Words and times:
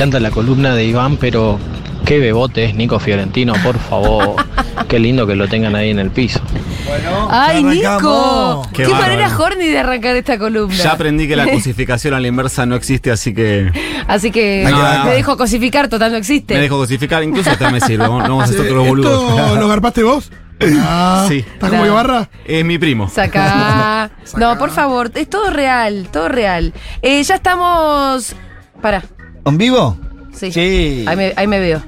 Encanta 0.00 0.18
la 0.18 0.30
columna 0.30 0.74
de 0.74 0.84
Iván, 0.86 1.18
pero 1.18 1.58
qué 2.06 2.18
bebote 2.18 2.64
es 2.64 2.74
Nico 2.74 2.98
Fiorentino, 2.98 3.52
por 3.62 3.78
favor. 3.78 4.34
qué 4.88 4.98
lindo 4.98 5.26
que 5.26 5.36
lo 5.36 5.46
tengan 5.46 5.76
ahí 5.76 5.90
en 5.90 5.98
el 5.98 6.10
piso. 6.10 6.40
¡Ay, 7.28 7.62
Nico! 7.62 8.66
Qué, 8.72 8.84
Qué 8.84 8.88
manera 8.94 9.30
horny 9.36 9.66
de 9.66 9.78
arrancar 9.78 10.16
esta 10.16 10.38
columna. 10.38 10.74
Ya 10.74 10.92
aprendí 10.92 11.28
que 11.28 11.36
la 11.36 11.46
cosificación 11.52 12.14
a 12.14 12.20
la 12.20 12.28
inversa 12.28 12.64
no 12.64 12.76
existe, 12.76 13.10
así 13.10 13.34
que 13.34 13.70
Así 14.08 14.30
que 14.30 14.62
dar- 14.64 15.04
me 15.04 15.12
dejo 15.12 15.36
cosificar, 15.36 15.88
total 15.88 16.12
no 16.12 16.16
existe. 16.16 16.54
me 16.54 16.60
dejo 16.60 16.78
cosificar. 16.78 17.22
Incluso 17.22 17.50
hasta 17.50 17.68
me 17.70 17.78
sirve. 17.82 18.04
Vamos 18.08 18.22
vamos 18.22 18.40
a 18.40 18.44
hacer 18.44 18.60
otros 18.66 18.88
boludos. 18.88 19.38
¿Esto 19.38 19.56
lo 19.56 19.68
garpaste 19.68 20.02
vos? 20.02 20.32
Ah, 20.82 21.26
Sí. 21.28 21.38
¿Estás 21.40 21.68
como 21.68 21.84
No. 21.84 21.90
Ibarra? 21.92 22.30
Es 22.46 22.64
mi 22.64 22.78
primo. 22.78 23.10
Saca. 23.10 24.10
No, 24.38 24.56
por 24.56 24.70
favor, 24.70 25.10
es 25.14 25.28
todo 25.28 25.50
real, 25.50 26.08
todo 26.10 26.28
real. 26.30 26.72
Eh, 27.02 27.22
ya 27.22 27.34
estamos. 27.34 28.34
Para. 28.80 29.02
¿En 29.44 29.58
vivo? 29.58 29.96
Sí. 30.32 30.52
Sí. 30.52 31.04
Ahí 31.06 31.16
me, 31.16 31.32
ahí 31.36 31.46
me 31.46 31.58
veo. 31.60 31.82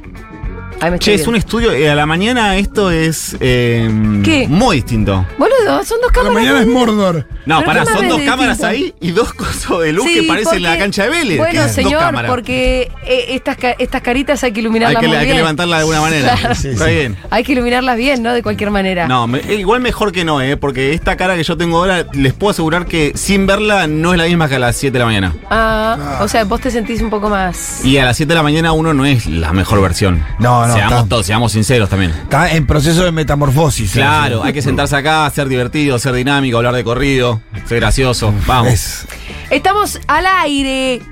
Ahí 0.83 0.91
me 0.91 0.99
Che, 0.99 1.15
es 1.15 1.27
un 1.27 1.37
estudio. 1.37 1.73
eh, 1.73 1.89
a 1.91 1.95
la 1.95 2.07
mañana 2.07 2.57
esto 2.57 2.91
es 2.91 3.37
eh, 3.41 3.89
¿Qué? 4.25 4.47
muy 4.49 4.77
distinto. 4.77 5.25
Boludo, 5.39 5.85
son 5.85 5.99
dos 6.01 6.09
La 6.09 6.13
cámaras. 6.13 6.35
mañana 6.35 6.61
es 6.61 6.67
Mordor. 6.67 7.27
No, 7.47 7.57
Pero 7.59 7.67
pará, 7.67 7.85
¿qué 7.85 7.93
son 7.93 8.09
dos 8.09 8.21
cámaras 8.23 8.59
distinto? 8.59 8.67
ahí 8.67 8.95
y 9.01 9.11
dos 9.13 9.33
cosas 9.35 9.79
de 9.81 9.93
luz 9.93 10.05
Sí, 10.07 10.15
que 10.21 10.23
parecen 10.25 10.63
la 10.63 10.71
porque- 10.71 10.81
cancha 10.83 11.03
de 11.05 11.09
Vélez. 11.11 11.39
Bueno, 11.39 11.53
¿Qué 11.53 11.59
es? 11.59 11.65
Dos 11.65 11.73
señor, 11.75 12.01
cámaras. 12.01 12.31
porque 12.31 12.91
eh, 13.07 13.25
estas, 13.31 13.57
ca- 13.57 13.77
estas 13.79 14.03
caritas 14.03 14.43
hay 14.45 14.53
que 14.53 14.59
hay 14.61 14.65
iluminarlas 14.65 15.01
que, 15.01 15.07
muy 15.09 15.17
hay 15.17 15.23
que 15.23 15.27
bien. 15.27 15.37
levantarla 15.39 15.77
de 15.77 15.81
alguna 15.81 16.01
manera. 16.03 16.37
Claro. 16.37 16.55
Sí, 16.57 16.69
Está 16.69 16.87
sí. 16.87 16.91
bien. 16.95 17.17
Hay 17.31 17.45
que 17.45 17.53
iluminarlas 17.53 17.97
bien, 17.97 18.23
¿no? 18.23 18.33
De 18.33 18.43
cualquier 18.43 18.71
manera. 18.71 19.07
No, 19.09 19.27
me- 19.27 19.39
eh, 19.41 19.55
igual 19.57 19.81
mejor 19.81 20.13
que 20.13 20.25
no, 20.25 20.41
¿eh? 20.41 20.57
Porque 20.57 20.93
esta 20.95 21.17
cara 21.17 21.37
que 21.37 21.43
yo 21.45 21.57
tengo 21.57 21.79
ahora, 21.79 22.07
les 22.13 22.33
puedo 22.33 22.51
asegurar 22.51 22.87
que 22.87 23.13
sin 23.15 23.47
verla 23.47 23.87
no 23.87 24.13
es 24.13 24.19
la 24.19 24.25
misma 24.27 24.49
que 24.49 24.57
a 24.57 24.59
las 24.61 24.77
7 24.77 24.93
de 24.93 24.99
la 24.99 25.05
mañana. 25.07 25.35
Ah, 25.51 26.19
o 26.23 26.29
sea, 26.29 26.45
vos 26.45 26.61
te 26.61 26.71
sentís 26.71 27.01
un 27.03 27.11
poco 27.11 27.29
más. 27.29 27.85
Y 27.85 27.99
a 27.99 28.05
las 28.05 28.17
7 28.17 28.29
de 28.31 28.35
la 28.37 28.43
mañana 28.43 28.73
uno 28.73 28.95
no 28.95 29.05
es 29.05 29.27
la 29.27 29.53
mejor 29.53 29.81
versión. 29.81 30.25
No, 30.39 30.67
no, 30.67 30.72
Seamos 30.75 30.93
está- 30.99 31.09
todos, 31.09 31.27
seamos 31.27 31.53
sinceros 31.53 31.89
también. 31.89 32.11
Está 32.11 32.53
en 32.53 32.67
proceso 32.67 33.05
de 33.05 33.13
metamorfosis. 33.13 33.93
Claro, 33.93 34.43
hay 34.43 34.53
que 34.53 34.63
sentarse 34.63 34.97
acá, 34.97 35.31
ser 35.31 35.49
divertido, 35.49 35.99
ser 35.99 36.13
dinámico, 36.15 36.57
hablar 36.59 36.75
de 36.75 36.85
corrido, 36.85 37.41
ser 37.67 37.81
gracioso. 37.81 38.33
Vamos. 38.47 38.73
Es- 38.73 39.07
Estamos 39.51 40.01
al 40.07 40.25
aire. 40.27 41.03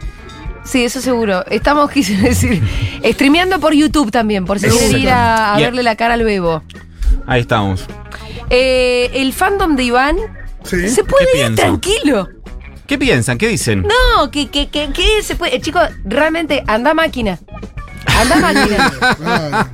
Sí, 0.64 0.84
eso 0.84 1.00
seguro. 1.00 1.44
Estamos, 1.47 1.91
quise 1.92 2.16
decir, 2.16 2.62
streameando 3.05 3.58
por 3.61 3.75
YouTube 3.75 4.11
también, 4.11 4.44
por 4.44 4.58
si 4.58 4.69
quieren 4.69 5.00
ir 5.00 5.11
a, 5.11 5.55
a 5.55 5.58
verle 5.58 5.83
la 5.83 5.97
cara 5.97 6.14
al 6.14 6.25
bebo. 6.25 6.62
Ahí 7.27 7.41
estamos. 7.42 7.86
Eh, 8.50 9.11
el 9.14 9.33
fandom 9.33 9.77
de 9.77 9.84
Iván 9.84 10.16
Sí. 10.64 10.88
se 10.88 11.05
puede 11.05 11.25
¿Qué 11.27 11.31
ir 11.38 11.44
piensan? 11.47 11.55
tranquilo. 11.81 12.28
¿Qué 12.86 12.98
piensan? 12.98 13.38
¿Qué 13.38 13.47
dicen? 13.48 13.83
No, 13.86 14.31
que, 14.31 14.48
que, 14.48 14.69
que, 14.69 14.91
que 14.92 15.22
se 15.22 15.36
puede. 15.36 15.55
Eh, 15.56 15.61
chicos, 15.61 15.83
realmente, 16.05 16.64
anda 16.66 16.92
máquina. 16.92 17.38
Anda 18.06 18.37
máquina. 18.37 18.93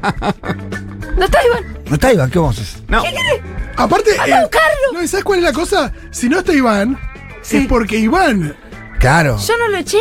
¿No 1.16 1.24
está 1.24 1.38
Iván? 1.46 1.78
No 1.88 1.94
está 1.94 2.12
Iván, 2.12 2.30
¿qué 2.30 2.38
vamos 2.38 2.58
a 2.58 2.62
hacer? 2.62 2.82
No. 2.88 3.02
Aparte. 3.76 4.10
eh, 4.10 4.16
Anda 4.20 4.38
a 4.38 4.40
buscarlo. 4.42 4.92
No, 4.92 5.02
¿y 5.02 5.08
¿sabes 5.08 5.24
cuál 5.24 5.38
es 5.40 5.44
la 5.44 5.52
cosa? 5.52 5.92
Si 6.10 6.28
no 6.28 6.38
está 6.40 6.52
Iván, 6.52 6.98
Sí. 7.42 7.58
es 7.58 7.66
porque 7.66 7.98
Iván. 7.98 8.56
Claro. 8.98 9.38
Yo 9.38 9.56
no 9.58 9.68
lo 9.68 9.78
eché. 9.78 9.98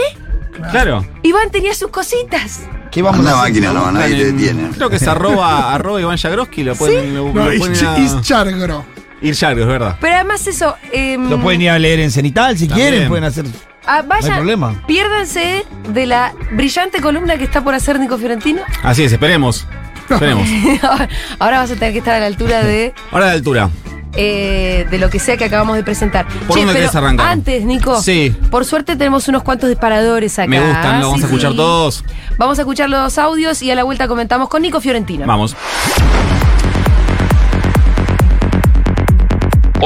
Claro. 0.71 1.05
Iván 1.23 1.51
tenía 1.51 1.73
sus 1.75 1.89
cositas. 1.91 2.61
¿Qué 2.91 3.01
vamos 3.01 3.19
Una 3.19 3.31
a 3.31 3.41
hacer? 3.41 3.49
máquina, 3.49 3.73
no, 3.73 3.91
nadie 3.91 4.15
te 4.15 4.31
detiene. 4.31 4.69
Creo 4.69 4.89
que 4.89 4.95
es 4.95 5.07
arroba, 5.07 5.73
arroba 5.75 5.99
Iván 6.01 6.17
Jagroski, 6.17 6.63
lo 6.63 6.75
pueden, 6.75 7.13
lo, 7.13 7.31
No, 7.33 7.49
lo 7.49 7.65
a- 7.65 8.21
Chargro. 8.21 8.85
ir 9.21 9.35
Jagros, 9.35 9.61
es 9.63 9.67
verdad. 9.67 9.97
Pero 9.99 10.15
además 10.15 10.47
eso. 10.47 10.75
em, 10.93 11.29
Lo 11.29 11.39
pueden 11.41 11.61
ir 11.61 11.69
a 11.71 11.79
leer 11.79 11.99
en 11.99 12.11
Cenital 12.11 12.57
si 12.57 12.67
También. 12.67 12.89
quieren, 12.89 13.09
pueden 13.09 13.25
hacer. 13.25 13.45
Ah, 13.87 14.01
vayan, 14.05 14.27
No 14.29 14.33
hay 14.35 14.39
problema. 14.39 14.81
Piérdanse 14.87 15.65
de 15.89 16.05
la 16.05 16.33
brillante 16.51 17.01
columna 17.01 17.37
que 17.37 17.43
está 17.43 17.63
por 17.63 17.73
hacer 17.75 17.99
Nico 17.99 18.17
Fiorentino. 18.17 18.61
Así 18.83 19.03
es, 19.03 19.11
esperemos. 19.11 19.65
Esperemos. 20.09 20.47
Ahora 21.39 21.59
vas 21.59 21.71
a 21.71 21.75
tener 21.75 21.91
que 21.93 21.99
estar 21.99 22.13
a 22.15 22.19
la 22.19 22.27
altura 22.27 22.63
de, 22.63 22.93
Ahora 23.11 23.25
de 23.27 23.31
altura. 23.31 23.69
eh, 24.15 24.85
de 24.91 24.97
lo 24.99 25.09
que 25.09 25.17
sea 25.19 25.35
que 25.35 25.45
acabamos 25.45 25.75
de 25.75 25.83
presentar. 25.83 26.27
¿Por 26.47 26.57
dónde 26.59 26.73
querés 26.73 26.95
arrancar? 26.95 27.27
Antes, 27.27 27.63
Nico. 27.65 27.99
Sí. 28.01 28.35
Por 28.51 28.65
suerte 28.65 28.95
tenemos 28.95 29.27
unos 29.27 29.41
cuantos 29.43 29.67
disparadores 29.69 30.37
acá. 30.37 30.47
Me 30.47 30.59
gustan, 30.59 30.99
lo 31.01 31.07
vamos 31.07 31.19
Sí, 31.19 31.23
a 31.23 31.27
escuchar 31.27 31.51
sí. 31.51 31.57
todos. 31.57 32.03
Vamos 32.37 32.59
a 32.59 32.61
escuchar 32.61 32.89
los 32.89 33.17
audios 33.17 33.61
y 33.63 33.71
a 33.71 33.75
la 33.75 33.83
vuelta 33.83 34.07
comentamos 34.07 34.47
con 34.49 34.61
Nico 34.61 34.79
Fiorentino. 34.79 35.25
Vamos. 35.25 35.55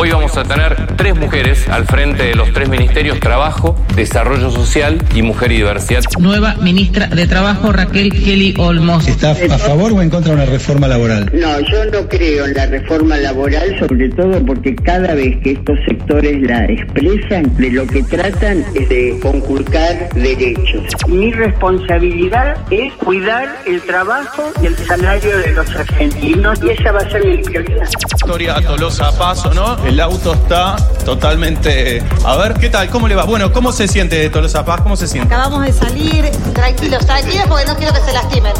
Hoy 0.01 0.11
vamos 0.11 0.37
a 0.37 0.43
tener 0.43 0.95
tres 0.95 1.13
mujeres 1.13 1.67
al 1.67 1.83
frente 1.83 2.23
de 2.23 2.33
los 2.33 2.53
tres 2.53 2.69
ministerios, 2.69 3.19
Trabajo, 3.19 3.75
Desarrollo 3.97 4.49
Social 4.49 4.97
y 5.13 5.21
Mujer 5.21 5.51
y 5.51 5.57
Diversidad. 5.57 6.03
Nueva 6.17 6.55
ministra 6.55 7.07
de 7.07 7.27
Trabajo, 7.27 7.73
Raquel 7.73 8.13
Kelly 8.13 8.53
Olmos. 8.57 9.09
¿Está 9.09 9.31
a 9.31 9.57
favor 9.57 9.91
o 9.91 10.01
en 10.01 10.09
contra 10.09 10.33
de 10.33 10.41
una 10.41 10.49
reforma 10.49 10.87
laboral? 10.87 11.29
No, 11.33 11.59
yo 11.59 11.83
no 11.91 12.07
creo 12.07 12.45
en 12.45 12.53
la 12.53 12.67
reforma 12.67 13.17
laboral, 13.17 13.77
sobre 13.77 14.07
todo 14.11 14.41
porque 14.45 14.73
cada 14.73 15.15
vez 15.15 15.35
que 15.43 15.51
estos 15.51 15.77
sectores 15.85 16.43
la 16.43 16.63
expresan, 16.63 17.53
de 17.57 17.69
lo 17.69 17.85
que 17.85 18.01
tratan 18.03 18.63
es 18.75 18.87
de 18.87 19.19
conculcar 19.21 20.13
derechos. 20.13 20.83
Mi 21.09 21.33
responsabilidad 21.33 22.55
es 22.71 22.93
cuidar 22.93 23.49
el 23.67 23.81
trabajo 23.81 24.53
y 24.63 24.67
el 24.67 24.77
salario 24.77 25.39
de 25.39 25.51
los 25.51 25.69
argentinos 25.75 26.57
y 26.63 26.69
esa 26.69 26.93
va 26.93 26.99
a 26.99 27.09
ser 27.09 27.25
mi 27.25 27.37
prioridad. 27.39 27.89
Historia 28.15 28.55
a 28.55 28.61
Tolosa 28.61 29.11
Paso, 29.17 29.53
¿no? 29.53 29.88
El 29.89 29.99
auto 30.01 30.33
está 30.35 30.75
totalmente... 31.03 32.03
A 32.23 32.35
ver, 32.35 32.53
¿qué 32.53 32.69
tal? 32.69 32.91
¿Cómo 32.91 33.07
le 33.07 33.15
va? 33.15 33.23
Bueno, 33.23 33.51
¿cómo 33.51 33.71
se 33.71 33.87
siente 33.87 34.17
de 34.17 34.29
Tolosa 34.29 34.63
Paz? 34.63 34.81
¿Cómo 34.81 34.95
se 34.95 35.07
siente? 35.07 35.33
Acabamos 35.33 35.65
de 35.65 35.73
salir 35.73 36.29
tranquilos, 36.53 37.03
tranquilos 37.07 37.47
porque 37.49 37.65
no 37.65 37.75
quiero 37.75 37.91
que 37.95 38.01
se 38.01 38.13
lastimen. 38.13 38.53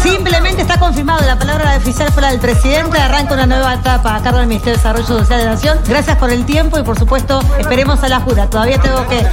Simplemente 0.00 0.62
está 0.62 0.78
confirmado, 0.78 1.26
la 1.26 1.38
palabra 1.38 1.76
oficial 1.76 2.10
fue 2.12 2.22
la 2.22 2.30
del 2.30 2.38
presidente, 2.38 2.98
arranca 2.98 3.34
una 3.34 3.46
nueva 3.46 3.74
etapa 3.74 4.14
a 4.14 4.22
cargo 4.22 4.38
del 4.38 4.46
Ministerio 4.46 4.74
de 4.74 4.78
Desarrollo 4.78 5.06
Social 5.06 5.38
de 5.40 5.44
la 5.44 5.50
Nación. 5.52 5.78
Gracias 5.86 6.16
por 6.16 6.30
el 6.30 6.46
tiempo 6.46 6.78
y 6.78 6.82
por 6.82 6.96
supuesto 6.98 7.40
esperemos 7.58 8.02
a 8.04 8.08
la 8.08 8.20
jura. 8.20 8.48
Todavía 8.48 8.78
tengo 8.80 9.06
que... 9.08 9.26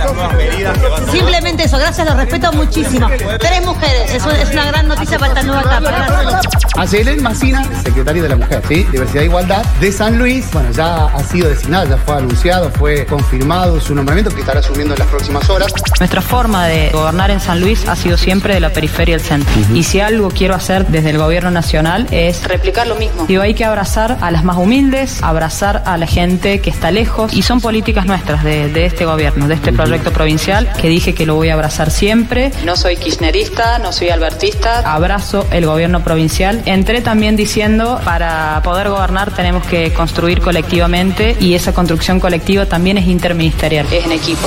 Simplemente 1.12 1.66
eso, 1.66 1.78
gracias, 1.78 2.06
los 2.07 2.18
respeto 2.18 2.52
muchísimo. 2.53 3.07
Tres 3.40 3.63
mujeres, 3.63 4.16
es 4.16 4.24
una, 4.24 4.41
es 4.41 4.52
una 4.52 4.66
gran 4.66 4.88
noticia 4.88 5.19
para 5.19 5.34
esta 5.34 5.44
nueva 5.44 5.62
etapa. 5.62 5.91
Gracias. 5.91 6.41
Acelén 6.78 7.24
Macina, 7.24 7.63
secretario 7.84 8.24
de 8.24 8.30
la 8.30 8.36
Mujer, 8.36 8.62
¿sí? 8.68 8.76
Diversidad 8.83 9.23
e 9.23 9.25
Igualdad, 9.25 9.65
de 9.79 9.91
San 9.91 10.17
Luis. 10.17 10.49
Bueno, 10.51 10.71
ya 10.71 11.05
ha 11.05 11.23
sido 11.23 11.49
designado, 11.49 11.89
ya 11.89 11.97
fue 11.97 12.15
anunciado, 12.15 12.69
fue 12.71 13.05
confirmado 13.05 13.79
su 13.79 13.95
nombramiento 13.95 14.33
que 14.33 14.41
estará 14.41 14.59
asumiendo 14.59 14.93
en 14.93 14.99
las 14.99 15.07
próximas 15.07 15.49
horas. 15.49 15.73
Nuestra 15.99 16.21
forma 16.21 16.67
de 16.67 16.89
gobernar 16.91 17.31
en 17.31 17.39
San 17.39 17.59
Luis 17.59 17.88
ha 17.88 17.95
sido 17.95 18.17
siempre 18.17 18.53
de 18.53 18.59
la 18.59 18.69
periferia 18.69 19.15
al 19.15 19.21
centro. 19.21 19.53
Y 19.73 19.83
si 19.83 19.99
algo 19.99 20.29
quiero 20.29 20.55
hacer 20.55 20.88
desde 20.88 21.11
el 21.11 21.17
gobierno 21.17 21.51
nacional 21.51 22.07
es 22.11 22.43
replicar 22.47 22.88
lo 22.88 22.95
mismo. 22.95 23.25
Digo, 23.27 23.41
hay 23.41 23.53
que 23.53 23.65
abrazar 23.65 24.17
a 24.21 24.31
las 24.31 24.43
más 24.43 24.57
humildes, 24.57 25.21
abrazar 25.23 25.83
a 25.85 25.97
la 25.97 26.07
gente 26.07 26.59
que 26.61 26.69
está 26.69 26.91
lejos. 26.91 27.33
Y 27.33 27.41
son 27.41 27.61
políticas 27.61 28.05
nuestras 28.05 28.44
de, 28.44 28.69
de 28.69 28.85
este 28.85 29.05
gobierno, 29.05 29.47
de 29.47 29.55
este 29.55 29.73
proyecto 29.73 30.11
provincial, 30.11 30.71
que 30.79 30.89
dije 30.89 31.13
que 31.13 31.25
lo 31.25 31.35
voy 31.35 31.49
a 31.49 31.53
abrazar 31.53 31.91
siempre. 31.91 32.51
No 32.65 32.75
soy 32.75 32.97
kirchnerista, 32.97 33.80
no 33.80 33.91
soy 33.91 34.09
albertista. 34.09 34.80
Abrazo 34.80 35.45
el 35.51 35.65
gobierno 35.65 36.03
provincial. 36.03 36.62
Entré 36.65 37.01
también 37.01 37.35
diciendo, 37.35 38.00
para 38.03 38.62
poder 38.68 38.90
gobernar 38.90 39.34
tenemos 39.34 39.66
que 39.66 39.94
construir 39.94 40.42
colectivamente 40.42 41.38
y 41.40 41.54
esa 41.54 41.74
construcción 41.74 42.19
colectiva 42.19 42.66
también 42.66 42.98
es 42.98 43.08
interministerial, 43.08 43.88
es 43.94 44.06
en 44.06 44.12
equipo. 44.12 44.46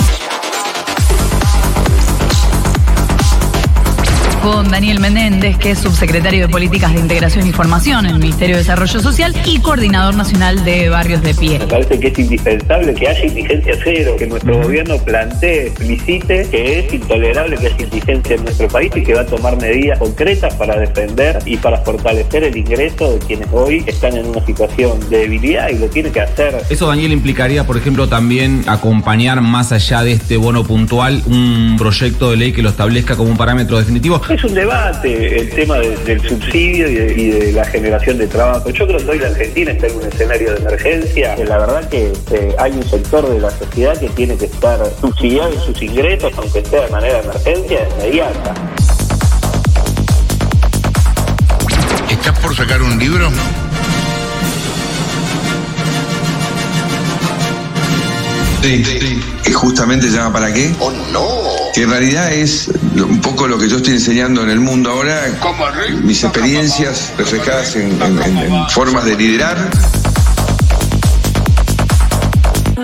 Con 4.43 4.71
Daniel 4.71 5.01
Menéndez, 5.01 5.57
que 5.59 5.73
es 5.73 5.79
subsecretario 5.79 6.47
de 6.47 6.49
Políticas 6.49 6.93
de 6.95 7.01
Integración 7.01 7.47
y 7.47 7.53
Formación 7.53 8.07
en 8.07 8.15
el 8.15 8.19
Ministerio 8.19 8.57
de 8.57 8.63
Desarrollo 8.63 9.01
Social 9.01 9.35
y 9.45 9.61
coordinador 9.61 10.15
nacional 10.15 10.65
de 10.65 10.89
Barrios 10.89 11.23
de 11.23 11.35
Pie. 11.35 11.59
Me 11.59 11.67
parece 11.67 12.01
que 12.01 12.09
es 12.09 12.19
indispensable 12.19 12.95
que 12.95 13.09
haya 13.09 13.25
indigencia 13.25 13.75
cero, 13.83 14.17
que 14.19 14.27
nuestro 14.27 14.63
gobierno 14.63 14.99
plantee, 14.99 15.67
explicite 15.69 16.49
que 16.51 16.81
es 16.81 16.93
intolerable 16.93 17.57
que 17.57 17.67
haya 17.67 17.85
indigencia 17.85 18.37
en 18.37 18.45
nuestro 18.45 18.69
país 18.69 18.91
y 18.95 19.03
que 19.03 19.15
va 19.15 19.23
a 19.23 19.27
tomar 19.27 19.57
medidas 19.57 19.99
concretas 19.99 20.55
para 20.55 20.79
defender 20.79 21.39
y 21.45 21.57
para 21.57 21.79
fortalecer 21.79 22.45
el 22.45 22.57
ingreso 22.57 23.13
de 23.13 23.19
quienes 23.19 23.49
hoy 23.53 23.85
están 23.87 24.17
en 24.17 24.27
una 24.27 24.45
situación 24.45 24.99
de 25.11 25.19
debilidad 25.19 25.69
y 25.71 25.79
lo 25.79 25.87
tiene 25.87 26.11
que 26.11 26.21
hacer. 26.21 26.57
Eso, 26.71 26.87
Daniel, 26.87 27.13
implicaría, 27.13 27.67
por 27.67 27.77
ejemplo, 27.77 28.09
también 28.09 28.65
acompañar 28.67 29.41
más 29.41 29.73
allá 29.73 30.03
de 30.03 30.13
este 30.13 30.37
bono 30.37 30.65
puntual 30.65 31.23
un 31.27 31.77
proyecto 31.79 32.31
de 32.31 32.37
ley 32.37 32.53
que 32.53 32.63
lo 32.63 32.71
establezca 32.71 33.17
como 33.17 33.31
un 33.31 33.37
parámetro 33.37 33.79
definitivo. 33.79 34.21
Es 34.31 34.45
un 34.45 34.55
debate 34.55 35.41
el 35.41 35.51
tema 35.51 35.79
de- 35.79 35.97
del 35.99 36.21
subsidio 36.27 36.89
y 36.89 36.95
de, 36.95 37.13
y 37.21 37.31
de 37.31 37.53
la 37.53 37.65
generación 37.65 38.17
de 38.17 38.29
trabajo. 38.29 38.71
Yo 38.71 38.87
creo 38.87 38.99
que 38.99 39.11
hoy 39.11 39.19
la 39.19 39.27
Argentina 39.29 39.73
está 39.73 39.89
en 39.89 39.97
un 39.97 40.05
escenario 40.07 40.53
de 40.53 40.59
emergencia. 40.61 41.35
que 41.35 41.45
La 41.45 41.59
verdad 41.59 41.89
que 41.89 42.13
eh, 42.31 42.55
hay 42.59 42.73
un 42.73 42.89
sector 42.89 43.29
de 43.29 43.41
la 43.41 43.51
sociedad 43.51 43.99
que 43.99 44.09
tiene 44.11 44.37
que 44.37 44.45
estar 44.47 44.79
subsidiado 45.01 45.53
en 45.53 45.61
sus 45.61 45.83
ingresos, 45.83 46.33
aunque 46.37 46.65
sea 46.65 46.83
de 46.83 46.91
manera 46.91 47.15
de 47.19 47.25
emergencia, 47.25 47.89
inmediata. 47.99 48.55
¿Estás 52.09 52.39
por 52.39 52.55
sacar 52.57 52.81
un 52.83 52.99
libro? 52.99 53.29
Sí, 58.63 58.83
que 59.43 59.53
justamente 59.53 60.07
se 60.09 60.17
llama 60.17 60.35
¿Para 60.35 60.53
qué? 60.53 60.71
¡Oh, 60.81 60.91
no! 61.13 61.60
Que 61.75 61.83
en 61.83 61.91
realidad 61.91 62.33
es 62.33 62.69
un 62.97 63.21
poco 63.21 63.47
lo 63.47 63.59
que 63.59 63.69
yo 63.69 63.77
estoy 63.77 63.95
enseñando 63.95 64.43
en 64.43 64.51
el 64.51 64.61
mundo 64.61 64.91
ahora, 64.91 65.23
mis 66.03 66.25
experiencias 66.25 67.13
reflejadas 67.17 67.77
en- 67.77 67.93
en 68.03 68.69
formas 68.71 69.05
de 69.05 69.17
liderar. 69.17 69.71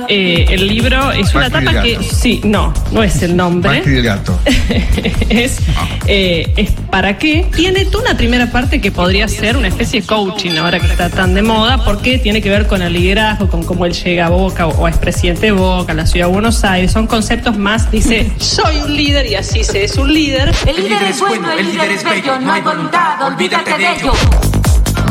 Eh, 0.08 0.46
el 0.50 0.66
libro 0.66 1.12
es 1.12 1.34
una 1.34 1.48
Macri 1.48 1.66
etapa 1.66 1.86
el 1.86 1.98
que 1.98 2.04
sí, 2.04 2.40
no, 2.44 2.72
no 2.92 3.02
es 3.02 3.22
el 3.22 3.36
nombre. 3.36 3.78
Macri 3.78 3.96
el 3.96 4.02
gato. 4.02 4.38
es, 5.28 5.58
eh, 6.06 6.52
es 6.56 6.70
para 6.90 7.18
qué. 7.18 7.48
Tiene 7.54 7.84
toda 7.86 8.10
una 8.10 8.16
primera 8.16 8.50
parte 8.50 8.80
que 8.80 8.90
podría 8.90 9.28
ser 9.28 9.56
una 9.56 9.68
especie 9.68 10.00
de 10.00 10.06
coaching 10.06 10.56
ahora 10.58 10.80
que 10.80 10.86
está 10.86 11.10
tan 11.10 11.34
de 11.34 11.42
moda, 11.42 11.84
porque 11.84 12.18
tiene 12.18 12.40
que 12.42 12.50
ver 12.50 12.66
con 12.66 12.82
el 12.82 12.92
liderazgo, 12.92 13.48
con 13.48 13.64
cómo 13.64 13.86
él 13.86 13.92
llega 13.92 14.26
a 14.26 14.30
Boca 14.30 14.66
o, 14.66 14.70
o 14.82 14.88
es 14.88 14.96
presidente 14.98 15.46
de 15.46 15.52
Boca, 15.52 15.94
la 15.94 16.06
ciudad 16.06 16.26
de 16.26 16.32
Buenos 16.32 16.64
Aires. 16.64 16.92
Son 16.92 17.06
conceptos 17.06 17.56
más, 17.56 17.90
dice, 17.90 18.30
soy 18.38 18.76
un 18.78 18.96
líder 18.96 19.26
y 19.26 19.34
así 19.34 19.64
se 19.64 19.84
es 19.84 19.96
un 19.96 20.12
líder. 20.12 20.52
El 20.66 20.76
líder 20.76 21.02
es 21.02 21.20
bueno, 21.20 21.50
el 21.52 21.66
líder 21.66 21.90
es 21.92 22.04
bello, 22.04 22.38
no 22.40 22.52
hay 22.52 22.62
voluntad, 22.62 23.22
olvídate 23.22 23.76
de 23.76 23.92
ello. 23.92 24.12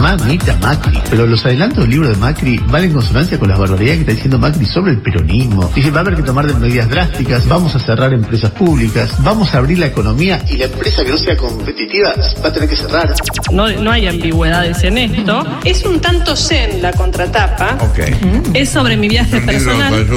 Mamita 0.01 0.55
Macri. 0.61 1.01
Pero 1.09 1.27
los 1.27 1.45
adelantos 1.45 1.79
del 1.79 1.89
libro 1.89 2.09
de 2.09 2.15
Macri 2.15 2.57
van 2.67 2.83
en 2.83 2.93
consonancia 2.93 3.39
con 3.39 3.49
las 3.49 3.57
barbaridades 3.57 3.97
que 3.97 4.01
está 4.01 4.13
diciendo 4.13 4.39
Macri 4.39 4.65
sobre 4.65 4.91
el 4.91 5.01
peronismo. 5.01 5.71
Dice, 5.73 5.91
va 5.91 5.97
a 5.97 6.01
haber 6.01 6.15
que 6.15 6.23
tomar 6.23 6.45
medidas 6.59 6.89
drásticas, 6.89 7.47
vamos 7.47 7.75
a 7.75 7.79
cerrar 7.79 8.13
empresas 8.13 8.51
públicas, 8.51 9.11
vamos 9.19 9.53
a 9.53 9.59
abrir 9.59 9.79
la 9.79 9.87
economía 9.87 10.43
y 10.49 10.57
la 10.57 10.65
empresa 10.65 11.03
que 11.03 11.11
no 11.11 11.17
sea 11.17 11.37
competitiva 11.37 12.13
va 12.43 12.49
a 12.49 12.53
tener 12.53 12.69
que 12.69 12.75
cerrar. 12.75 13.13
No, 13.51 13.69
no 13.69 13.91
hay 13.91 14.07
ambigüedades 14.07 14.83
en 14.83 14.97
esto. 14.97 15.43
Es 15.63 15.85
un 15.85 15.99
tanto 15.99 16.35
zen 16.35 16.81
la 16.81 16.91
contratapa. 16.93 17.77
Ok. 17.81 17.99
Es 18.53 18.69
sobre 18.69 18.97
mi 18.97 19.07
viaje 19.07 19.41
personal. 19.41 20.07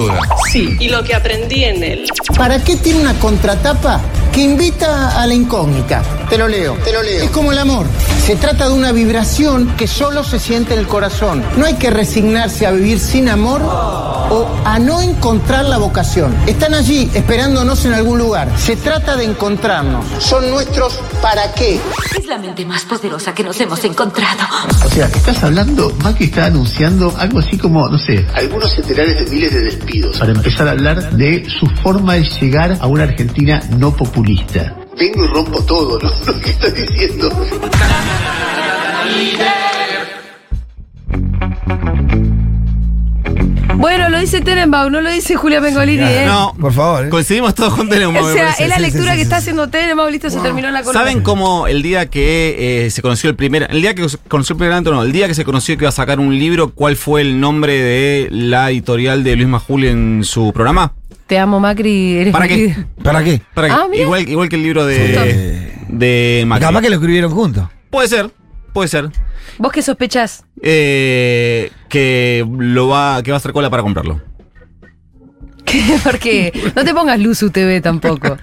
Sí, 0.51 0.77
y 0.81 0.89
lo 0.89 1.03
que 1.05 1.15
aprendí 1.15 1.65
en 1.65 1.83
él. 1.83 2.05
¿Para 2.37 2.63
qué 2.63 2.77
tiene 2.77 3.01
una 3.01 3.15
contratapa 3.15 4.01
que 4.33 4.43
invita 4.43 5.21
a 5.21 5.27
la 5.27 5.35
incógnita? 5.35 6.03
Te 6.29 6.39
lo 6.39 6.49
leo, 6.49 6.75
te 6.85 6.93
lo 6.93 7.03
leo. 7.03 7.25
Es 7.25 7.31
como 7.31 7.53
el 7.53 7.59
amor. 7.59 7.87
Se 8.25 8.37
trata 8.37 8.69
de 8.69 8.75
una 8.75 8.93
vibración 8.93 9.68
que 9.77 9.87
solo 9.87 10.25
se 10.25 10.39
siente 10.39 10.75
en 10.75 10.81
el 10.81 10.87
corazón. 10.87 11.43
No 11.57 11.67
hay 11.67 11.75
que 11.75 11.91
resignarse 11.91 12.67
a 12.67 12.71
vivir 12.71 13.01
sin 13.01 13.29
amor 13.29 13.63
o 13.63 14.47
a 14.65 14.79
no 14.79 15.01
encontrar 15.01 15.65
la 15.65 15.79
vocación. 15.79 16.35
Están 16.47 16.75
allí 16.75 17.11
esperándonos 17.15 17.85
en 17.85 17.95
algún 17.95 18.19
lugar. 18.19 18.51
Se 18.59 18.77
trata 18.77 19.17
de 19.17 19.25
encontrarnos. 19.25 20.05
Son 20.19 20.49
nuestros 20.51 21.01
para 21.23 21.53
qué. 21.55 21.81
Es 22.19 22.27
la 22.27 22.39
mente 22.39 22.65
más 22.65 22.85
poderosa 22.85 23.35
que 23.35 23.43
nos 23.43 23.59
hemos 23.61 23.83
encontrado. 23.85 24.45
O 24.85 24.89
sea, 24.91 25.07
estás 25.07 25.43
hablando, 25.43 25.93
Macri 26.03 26.27
está 26.27 26.47
anunciando 26.47 27.15
algo 27.19 27.39
así 27.39 27.57
como, 27.57 27.89
no 27.89 27.99
sé, 27.99 28.27
algunos 28.35 28.73
centenares 28.73 29.25
de 29.25 29.31
miles 29.31 29.53
de 29.53 29.61
despidos 29.61 30.19
para 30.19 30.33
empezar 30.33 30.69
a 30.69 30.73
hablar 30.73 31.11
de 31.13 31.49
su 31.49 31.67
forma 31.83 32.15
de 32.15 32.25
llegar 32.25 32.79
a 32.81 32.87
una 32.87 33.05
Argentina 33.05 33.63
no 33.79 33.95
populista. 33.95 34.75
Vengo 34.99 35.25
y 35.25 35.29
rompo 35.29 35.63
todo, 35.63 35.99
¿no? 35.99 36.11
Lo 36.33 36.41
que 36.41 36.51
está 36.51 36.69
diciendo. 36.71 37.29
Bueno, 43.77 44.09
lo 44.09 44.19
dice 44.19 44.41
Tenenbaum, 44.41 44.91
no 44.91 45.01
lo 45.01 45.09
dice 45.11 45.37
Julia 45.37 45.61
Mengolini, 45.61 46.03
¿eh? 46.03 46.25
No, 46.27 46.53
por 46.61 46.73
favor. 46.73 47.07
¿eh? 47.07 47.09
Coincidimos 47.11 47.55
todos 47.55 47.75
con 47.75 47.89
Tenenbaum. 47.89 48.27
O 48.27 48.33
sea, 48.33 48.51
es 48.51 48.69
la 48.69 48.75
sí, 48.77 48.83
lectura 48.83 49.05
sí, 49.05 49.11
que 49.11 49.17
sí. 49.17 49.23
está 49.23 49.37
haciendo 49.37 49.69
Tenenbaum, 49.69 50.11
listo, 50.11 50.29
se 50.31 50.41
terminó 50.41 50.69
la 50.71 50.83
columna. 50.83 50.99
¿Saben 51.01 51.23
cómo 51.23 51.69
el 51.69 51.81
día 51.83 52.07
que 52.11 52.87
eh, 52.87 52.91
se 52.91 53.03
conoció 53.03 53.31
el 53.31 53.37
primer, 53.37 53.69
el 53.71 53.81
día 53.81 53.95
que 53.95 54.09
se 54.09 54.19
conoció 54.19 54.55
el 54.55 54.59
primer 54.59 54.73
adelanto, 54.73 54.91
no, 54.93 55.05
el 55.05 55.13
día 55.13 55.29
que 55.29 55.35
se 55.35 55.45
conoció 55.45 55.77
que 55.77 55.85
iba 55.85 55.91
a 55.91 55.93
sacar 55.93 56.19
un 56.19 56.37
libro, 56.37 56.71
cuál 56.75 56.97
fue 56.97 57.21
el 57.21 57.39
nombre 57.39 57.75
de 57.81 58.29
la 58.33 58.69
editorial 58.71 59.23
de 59.23 59.37
Luis 59.37 59.49
Majul 59.49 59.85
en 59.85 60.25
su 60.25 60.53
programa? 60.53 60.95
Te 61.29 61.39
amo, 61.39 61.61
Macri. 61.61 62.17
Eres 62.19 62.33
¿Para 62.33 62.49
qué? 62.49 62.75
¿Para 63.05 63.23
qué? 63.23 63.41
Para 63.55 63.69
que- 63.69 63.75
Ah, 63.75 63.87
igual, 63.95 64.29
igual 64.29 64.49
que 64.49 64.57
el 64.57 64.63
libro 64.65 64.87
de, 64.87 65.71
de 65.89 66.45
Macri. 66.49 66.67
Capaz 66.67 66.81
que 66.81 66.89
lo 66.91 66.97
escribieron 66.97 67.31
juntos. 67.31 67.69
Puede 67.91 68.09
ser, 68.09 68.31
puede 68.79 68.89
ser. 68.89 69.11
¿Vos 69.59 69.73
qué 69.73 69.83
sospechás? 69.83 70.45
Eh, 70.63 71.71
que 71.89 72.47
lo 72.59 72.89
va, 72.89 73.23
que 73.23 73.31
va 73.33 73.37
a 73.37 73.39
hacer 73.39 73.53
cola 73.53 73.69
para 73.71 73.83
comprarlo. 73.83 74.21
¿Qué? 75.65 75.83
Porque 76.03 76.53
no 76.75 76.83
te 76.85 76.95
pongas 76.95 77.19
luz 77.21 77.43
UTV 77.43 77.83
tampoco. 77.83 78.39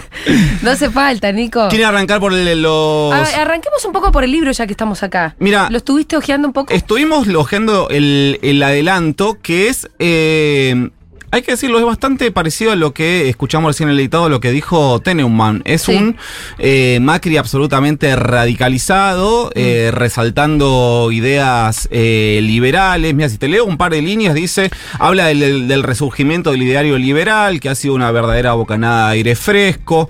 no 0.62 0.70
hace 0.70 0.90
falta, 0.90 1.32
Nico. 1.32 1.68
¿Quiere 1.68 1.84
arrancar 1.86 2.20
por 2.20 2.34
el- 2.34 2.60
los. 2.60 3.12
A- 3.14 3.40
arranquemos 3.42 3.82
un 3.86 3.92
poco 3.92 4.12
por 4.12 4.22
el 4.24 4.32
libro 4.32 4.50
ya 4.52 4.66
que 4.66 4.72
estamos 4.72 5.02
acá. 5.02 5.34
Mira. 5.38 5.68
¿Lo 5.70 5.78
estuviste 5.78 6.16
hojeando 6.16 6.48
un 6.48 6.52
poco? 6.52 6.74
Estuvimos 6.74 7.26
hojeando 7.28 7.88
el, 7.88 8.38
el 8.42 8.62
adelanto, 8.62 9.38
que 9.40 9.68
es. 9.68 9.88
eh, 9.98 10.90
hay 11.30 11.42
que 11.42 11.52
decirlo, 11.52 11.78
es 11.78 11.84
bastante 11.84 12.30
parecido 12.30 12.72
a 12.72 12.76
lo 12.76 12.92
que 12.94 13.28
escuchamos 13.28 13.68
recién 13.68 13.88
en 13.88 13.94
el 13.94 14.00
editado, 14.00 14.28
lo 14.28 14.40
que 14.40 14.50
dijo 14.50 15.00
Teneumann. 15.00 15.62
Es 15.64 15.82
Sí. 15.82 15.94
un 15.94 16.16
eh, 16.58 16.98
Macri 17.02 17.36
absolutamente 17.36 18.14
radicalizado, 18.16 19.50
eh, 19.54 19.90
resaltando 19.92 21.10
ideas 21.12 21.88
eh, 21.90 22.40
liberales. 22.42 23.14
Mira, 23.14 23.28
si 23.28 23.36
te 23.36 23.48
leo 23.48 23.64
un 23.64 23.76
par 23.76 23.92
de 23.92 24.00
líneas, 24.00 24.34
dice, 24.34 24.70
habla 24.98 25.26
del, 25.26 25.82
resurgimiento 25.82 26.50
del 26.50 26.62
ideario 26.62 26.98
liberal, 26.98 27.60
que 27.60 27.68
ha 27.68 27.74
sido 27.74 27.94
una 27.94 28.10
verdadera 28.10 28.54
bocanada 28.54 29.08
de 29.08 29.12
aire 29.14 29.36
fresco. 29.36 30.08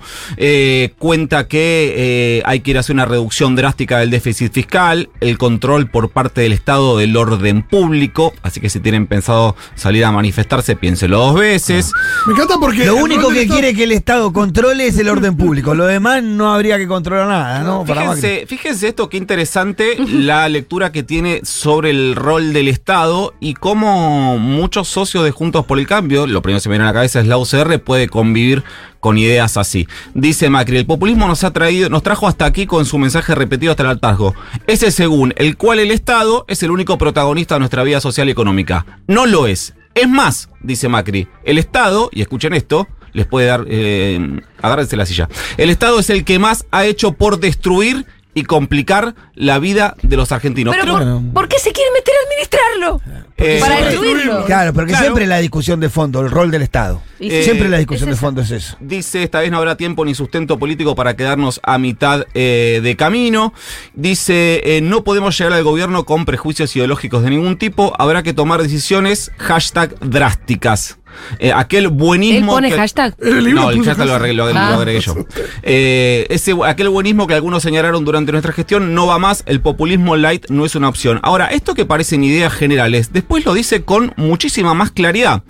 Cuenta 0.97 1.47
que 1.47 2.41
hay 2.45 2.59
que 2.61 2.71
ir 2.71 2.77
a 2.77 2.79
hacer 2.79 2.93
una 2.93 3.05
reducción 3.05 3.55
drástica 3.55 3.99
del 3.99 4.09
déficit 4.09 4.53
fiscal, 4.53 5.09
el 5.19 5.37
control 5.37 5.89
por 5.89 6.09
parte 6.09 6.41
del 6.41 6.53
Estado 6.53 6.97
del 6.97 7.15
orden 7.17 7.61
público. 7.61 8.33
Así 8.41 8.59
que 8.59 8.69
si 8.69 8.79
tienen 8.79 9.07
pensado 9.07 9.55
salir 9.75 10.05
a 10.05 10.11
manifestarse, 10.11 10.75
piénselo 11.09 11.17
dos 11.19 11.39
veces. 11.39 11.91
Me 12.27 12.33
encanta 12.33 12.55
porque. 12.59 12.85
Lo 12.85 12.95
único 12.95 13.29
que 13.29 13.41
Estado- 13.43 13.59
quiere 13.59 13.75
que 13.75 13.83
el 13.83 13.91
Estado 13.91 14.31
controle 14.33 14.87
es 14.87 14.97
el 14.97 15.09
orden 15.09 15.35
público. 15.35 15.73
Lo 15.73 15.85
demás 15.85 16.23
no 16.23 16.53
habría 16.53 16.77
que 16.77 16.87
controlar 16.87 17.27
nada, 17.27 17.63
¿no? 17.63 17.85
Fíjense, 17.85 18.45
fíjense 18.47 18.87
esto, 18.89 19.09
qué 19.09 19.17
interesante 19.17 19.97
la 20.07 20.47
lectura 20.49 20.91
que 20.91 21.03
tiene 21.03 21.41
sobre 21.43 21.89
el 21.91 22.15
rol 22.15 22.53
del 22.53 22.67
Estado 22.67 23.33
y 23.39 23.53
cómo 23.53 24.37
muchos 24.37 24.87
socios 24.87 25.23
de 25.23 25.31
Juntos 25.31 25.65
por 25.65 25.79
el 25.79 25.87
Cambio, 25.87 26.27
lo 26.27 26.41
primero 26.41 26.57
que 26.57 26.63
se 26.63 26.69
me 26.69 26.73
viene 26.73 26.85
a 26.85 26.87
la 26.87 26.93
cabeza 26.93 27.19
es 27.19 27.27
la 27.27 27.37
UCR, 27.37 27.79
puede 27.79 28.07
convivir 28.07 28.63
con 28.99 29.17
ideas 29.17 29.57
así. 29.57 29.87
Dice 30.13 30.49
Macri, 30.49 30.77
el 30.77 30.85
populismo 30.85 31.27
nos 31.27 31.43
ha 31.43 31.51
traído, 31.51 31.89
nos 31.89 32.03
trajo 32.03 32.27
hasta 32.27 32.45
aquí 32.45 32.65
con 32.65 32.85
su 32.85 32.97
mensaje 32.97 33.33
repetido 33.33 33.71
hasta 33.71 33.83
el 33.83 33.89
hartazgo. 33.89 34.35
Ese 34.67 34.91
según 34.91 35.33
el 35.37 35.55
cual 35.57 35.79
el 35.79 35.91
Estado 35.91 36.45
es 36.47 36.61
el 36.63 36.71
único 36.71 36.97
protagonista 36.97 37.55
de 37.55 37.59
nuestra 37.59 37.83
vida 37.83 38.01
social 38.01 38.27
y 38.27 38.31
económica. 38.31 38.85
No 39.07 39.25
lo 39.25 39.47
es. 39.47 39.73
Es 39.95 40.07
más, 40.07 40.49
dice 40.61 40.87
Macri, 40.87 41.27
el 41.43 41.57
Estado, 41.57 42.09
y 42.11 42.21
escuchen 42.21 42.53
esto, 42.53 42.87
les 43.13 43.25
puede 43.25 43.47
dar, 43.47 43.65
eh, 43.67 44.41
agárrense 44.61 44.95
la 44.95 45.05
silla. 45.05 45.27
El 45.57 45.69
Estado 45.69 45.99
es 45.99 46.09
el 46.09 46.25
que 46.25 46.39
más 46.39 46.65
ha 46.71 46.85
hecho 46.85 47.13
por 47.13 47.39
destruir 47.39 48.05
y 48.33 48.43
complicar 48.43 49.15
la 49.33 49.59
vida 49.59 49.95
de 50.01 50.15
los 50.15 50.31
argentinos. 50.31 50.75
Pero 50.79 50.93
por, 50.93 51.33
¿por 51.33 51.47
qué 51.47 51.59
se 51.59 51.71
quiere 51.71 51.89
meter 51.91 52.13
a 52.13 52.23
administrarlo? 52.27 53.01
Eh, 53.39 53.57
Para 53.61 53.81
destruirlo. 53.85 54.45
Claro, 54.45 54.73
porque 54.73 54.89
Claro. 54.91 55.05
siempre 55.05 55.25
la 55.27 55.37
discusión 55.37 55.79
de 55.79 55.89
fondo, 55.89 56.21
el 56.21 56.29
rol 56.29 56.51
del 56.51 56.61
Estado. 56.61 57.01
Y 57.19 57.29
sí. 57.29 57.43
siempre 57.43 57.67
la 57.69 57.77
Eh, 57.77 57.79
discusión 57.79 58.09
es 58.09 58.15
de 58.15 58.19
fondo 58.19 58.41
es 58.41 58.51
eso. 58.51 58.77
Dice, 58.79 59.23
esta 59.23 59.39
vez 59.41 59.51
no 59.51 59.57
habrá 59.57 59.75
tiempo 59.77 60.05
ni 60.05 60.15
sustento 60.15 60.57
político 60.59 60.95
para 60.95 61.15
quedarnos 61.15 61.59
a 61.63 61.77
mitad 61.77 62.25
eh, 62.33 62.79
de 62.83 62.95
camino. 62.95 63.53
Dice, 63.93 64.61
eh, 64.63 64.81
no 64.81 65.03
podemos 65.03 65.37
llegar 65.37 65.53
al 65.53 65.63
gobierno 65.63 66.05
con 66.05 66.25
prejuicios 66.25 66.75
ideológicos 66.75 67.23
de 67.23 67.29
ningún 67.31 67.57
tipo. 67.57 67.93
Habrá 67.99 68.23
que 68.23 68.33
tomar 68.33 68.61
decisiones, 68.61 69.31
hashtag 69.37 69.95
drásticas. 69.99 70.97
Eh, 71.39 71.51
aquel 71.51 71.85
Él 71.85 71.89
buenismo. 71.89 72.53
pone 72.53 72.69
que- 72.69 72.77
hashtag. 72.77 73.15
No, 73.19 73.71
el 73.71 73.83
hashtag 73.83 74.05
lo 74.07 74.13
agregué, 74.13 74.33
lo, 74.35 74.47
lo 74.53 74.57
Ah. 74.59 74.75
agregué 74.75 75.01
yo. 75.01 75.15
Eh, 75.63 76.27
ese, 76.29 76.55
aquel 76.65 76.87
buenismo 76.89 77.25
que 77.27 77.33
algunos 77.33 77.63
señalaron 77.63 78.05
durante 78.05 78.31
nuestra 78.31 78.53
gestión 78.53 78.93
no 78.93 79.07
va 79.07 79.17
más, 79.17 79.43
el 79.47 79.59
populismo 79.59 80.15
light 80.15 80.45
no 80.49 80.65
es 80.65 80.75
una 80.75 80.87
opción. 80.87 81.19
Ahora, 81.23 81.47
esto 81.47 81.73
que 81.73 81.85
parecen 81.85 82.23
ideas 82.23 82.53
generales, 82.53 83.11
después 83.11 83.28
lo 83.37 83.53
dice 83.53 83.83
con 83.83 84.13
muchísima 84.17 84.73
más 84.73 84.91
claridad. 84.91 85.43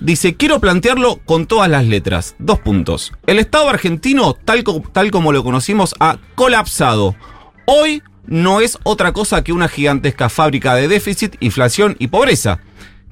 Dice, 0.00 0.36
quiero 0.36 0.60
plantearlo 0.60 1.20
con 1.24 1.46
todas 1.46 1.68
las 1.68 1.84
letras. 1.84 2.36
Dos 2.38 2.60
puntos. 2.60 3.12
El 3.26 3.38
Estado 3.38 3.68
argentino, 3.68 4.34
tal, 4.34 4.64
tal 4.92 5.10
como 5.10 5.32
lo 5.32 5.44
conocimos, 5.44 5.94
ha 6.00 6.18
colapsado. 6.34 7.14
Hoy 7.66 8.02
no 8.26 8.60
es 8.60 8.78
otra 8.84 9.12
cosa 9.12 9.44
que 9.44 9.52
una 9.52 9.68
gigantesca 9.68 10.28
fábrica 10.28 10.74
de 10.74 10.88
déficit, 10.88 11.36
inflación 11.40 11.96
y 11.98 12.06
pobreza. 12.06 12.60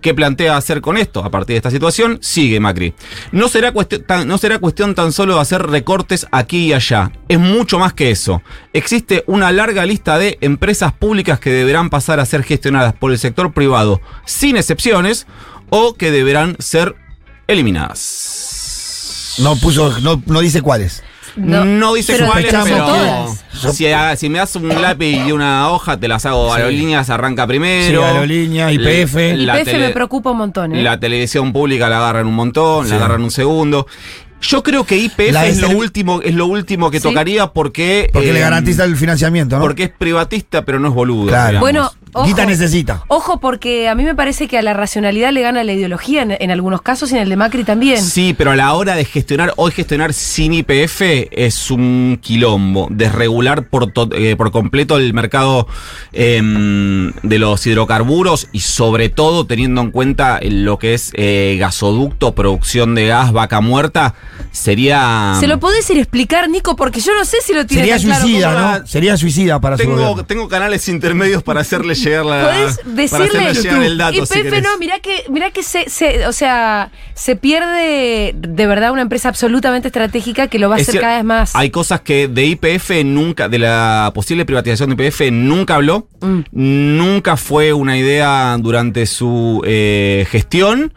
¿Qué 0.02 0.14
plantea 0.14 0.56
hacer 0.56 0.80
con 0.80 0.98
esto? 0.98 1.24
A 1.24 1.30
partir 1.30 1.54
de 1.54 1.58
esta 1.58 1.70
situación, 1.70 2.18
sigue 2.20 2.58
Macri. 2.58 2.92
No 3.30 3.48
será, 3.48 3.72
tan, 4.04 4.26
no 4.26 4.36
será 4.36 4.58
cuestión 4.58 4.96
tan 4.96 5.12
solo 5.12 5.36
de 5.36 5.40
hacer 5.40 5.62
recortes 5.62 6.26
aquí 6.32 6.66
y 6.66 6.72
allá. 6.72 7.12
Es 7.28 7.38
mucho 7.38 7.78
más 7.78 7.92
que 7.92 8.10
eso. 8.10 8.42
Existe 8.72 9.22
una 9.28 9.52
larga 9.52 9.86
lista 9.86 10.18
de 10.18 10.38
empresas 10.40 10.92
públicas 10.92 11.38
que 11.38 11.50
deberán 11.50 11.88
pasar 11.88 12.18
a 12.18 12.26
ser 12.26 12.42
gestionadas 12.42 12.94
por 12.94 13.12
el 13.12 13.18
sector 13.18 13.52
privado, 13.52 14.00
sin 14.26 14.56
excepciones, 14.56 15.28
o 15.70 15.94
que 15.94 16.10
deberán 16.10 16.56
ser 16.58 16.96
eliminadas. 17.46 19.36
No 19.38 19.54
puso, 19.56 20.00
no 20.00 20.40
dice 20.40 20.62
cuáles. 20.62 21.04
No, 21.36 21.94
dice 21.94 22.12
pero 22.14 22.26
cuáles, 22.26 22.52
pero 22.52 23.72
si, 23.72 23.86
ha- 23.86 24.16
si 24.16 24.28
me 24.28 24.38
das 24.38 24.54
un 24.56 24.68
lápiz 24.68 25.26
y 25.26 25.32
una 25.32 25.68
hoja, 25.70 25.96
te 25.98 26.08
las 26.08 26.26
hago. 26.26 26.54
Sí. 26.54 26.60
Aerolíneas 26.60 27.08
arranca 27.10 27.46
primero. 27.46 28.00
Sí, 28.02 28.06
Aerolíneas, 28.06 28.72
IPF 28.72 29.14
tele- 29.14 29.78
me 29.78 29.90
preocupa 29.90 30.30
un 30.30 30.38
montón, 30.38 30.74
¿eh? 30.74 30.82
la 30.82 30.98
televisión 31.00 31.52
pública 31.52 31.88
la 31.88 31.98
agarran 31.98 32.26
un 32.26 32.34
montón, 32.34 32.84
Sí. 32.84 32.90
la 32.90 32.96
agarran 32.96 33.22
un 33.22 33.30
segundo. 33.30 33.86
Yo 34.40 34.62
creo 34.64 34.84
que 34.84 34.96
IPF 34.96 35.36
es 35.46 35.58
lo 35.60 35.70
último, 35.70 36.20
es 36.20 36.34
lo 36.34 36.46
último 36.46 36.90
que 36.90 36.98
Sí. 36.98 37.04
tocaría 37.08 37.46
porque. 37.46 38.10
Porque 38.12 38.30
eh, 38.30 38.32
le 38.32 38.40
garantiza 38.40 38.84
el 38.84 38.96
financiamiento, 38.96 39.56
¿no? 39.56 39.62
Porque 39.62 39.84
es 39.84 39.90
privatista, 39.90 40.64
pero 40.64 40.80
no 40.80 40.88
es 40.88 40.94
boludo. 40.94 41.28
Claro. 41.28 41.60
Bueno, 41.60 41.92
ojo. 42.12 42.26
Guita 42.26 42.46
necesita. 42.46 43.04
Ojo, 43.08 43.40
porque 43.40 43.88
a 43.88 43.94
mí 43.94 44.04
me 44.04 44.14
parece 44.14 44.48
que 44.48 44.58
a 44.58 44.62
la 44.62 44.72
racionalidad 44.74 45.32
le 45.32 45.42
gana 45.42 45.64
la 45.64 45.72
ideología 45.72 46.22
en, 46.22 46.36
en 46.38 46.50
algunos 46.50 46.82
casos 46.82 47.10
y 47.12 47.16
en 47.16 47.22
el 47.22 47.28
de 47.28 47.36
Macri 47.36 47.64
también. 47.64 48.02
Sí, 48.02 48.34
pero 48.36 48.50
a 48.52 48.56
la 48.56 48.72
hora 48.74 48.94
de 48.94 49.04
gestionar, 49.04 49.52
hoy 49.56 49.70
gestionar 49.72 50.12
sin 50.12 50.52
IPF 50.54 51.00
es 51.30 51.70
un 51.70 52.18
quilombo. 52.22 52.88
Desregular 52.90 53.68
por, 53.68 53.92
to- 53.92 54.08
eh, 54.12 54.36
por 54.36 54.50
completo 54.50 54.96
el 54.96 55.12
mercado 55.14 55.66
em, 56.12 57.12
de 57.22 57.38
los 57.38 57.66
hidrocarburos 57.66 58.48
y 58.52 58.60
sobre 58.60 59.08
todo 59.08 59.46
teniendo 59.46 59.80
en 59.80 59.90
cuenta 59.90 60.40
lo 60.42 60.78
que 60.78 60.94
es 60.94 61.10
eh, 61.14 61.56
gasoducto, 61.58 62.34
producción 62.34 62.94
de 62.94 63.06
gas, 63.06 63.32
vaca 63.32 63.60
muerta, 63.60 64.14
sería... 64.50 65.36
¿Se 65.40 65.46
lo 65.46 65.58
podés 65.58 65.88
ir 65.90 65.96
a 65.98 66.00
explicar, 66.00 66.48
Nico? 66.48 66.76
Porque 66.76 67.00
yo 67.00 67.12
no 67.16 67.24
sé 67.24 67.38
si 67.44 67.52
lo 67.54 67.66
tiene 67.66 67.82
Sería 67.84 67.98
claro 67.98 68.22
suicida, 68.22 68.78
¿no? 68.80 68.86
Sería 68.86 69.16
suicida 69.16 69.60
para 69.60 69.76
su 69.76 69.82
Tengo, 69.82 69.96
gobierno. 69.96 70.24
tengo 70.24 70.48
canales 70.48 70.88
intermedios 70.88 71.42
para 71.42 71.60
hacerle 71.60 71.94
llegar 72.04 72.24
la... 72.24 72.42
Podés 72.44 72.80
decirle 72.84 73.54
llegar 73.54 73.82
el 73.82 73.98
dato, 73.98 74.16
y 74.16 74.26
Pepe 74.26 74.60
no, 74.62 74.76
mirá 74.78 74.98
que, 75.00 75.24
mirá 75.30 75.50
que 75.50 75.62
se, 75.62 75.88
se- 75.88 76.26
o 76.26 76.32
sea, 76.32 76.90
se 77.14 77.36
pierde 77.36 78.34
de 78.36 78.66
verdad 78.66 78.92
una 78.92 79.02
empresa 79.02 79.28
absolutamente 79.28 79.88
estratégica 79.88 80.48
que 80.48 80.58
lo 80.58 80.68
va 80.68 80.76
a 80.76 80.78
Es 80.78 80.88
hacer 80.88 81.00
cada 81.00 81.16
vez 81.16 81.24
más. 81.24 81.54
Hay 81.56 81.70
cosas 81.70 82.00
que 82.00 82.28
de 82.28 82.44
IPF 82.46 82.90
nunca, 83.04 83.48
de 83.48 83.58
la 83.58 84.10
posible 84.14 84.44
privatización 84.44 84.94
de 84.94 85.04
IPF 85.06 85.30
nunca 85.32 85.76
habló, 85.76 86.08
Mm. 86.22 86.42
nunca 86.52 87.36
fue 87.36 87.72
una 87.72 87.96
idea 87.98 88.56
durante 88.60 89.06
su 89.06 89.60
eh, 89.66 90.24
gestión 90.30 90.94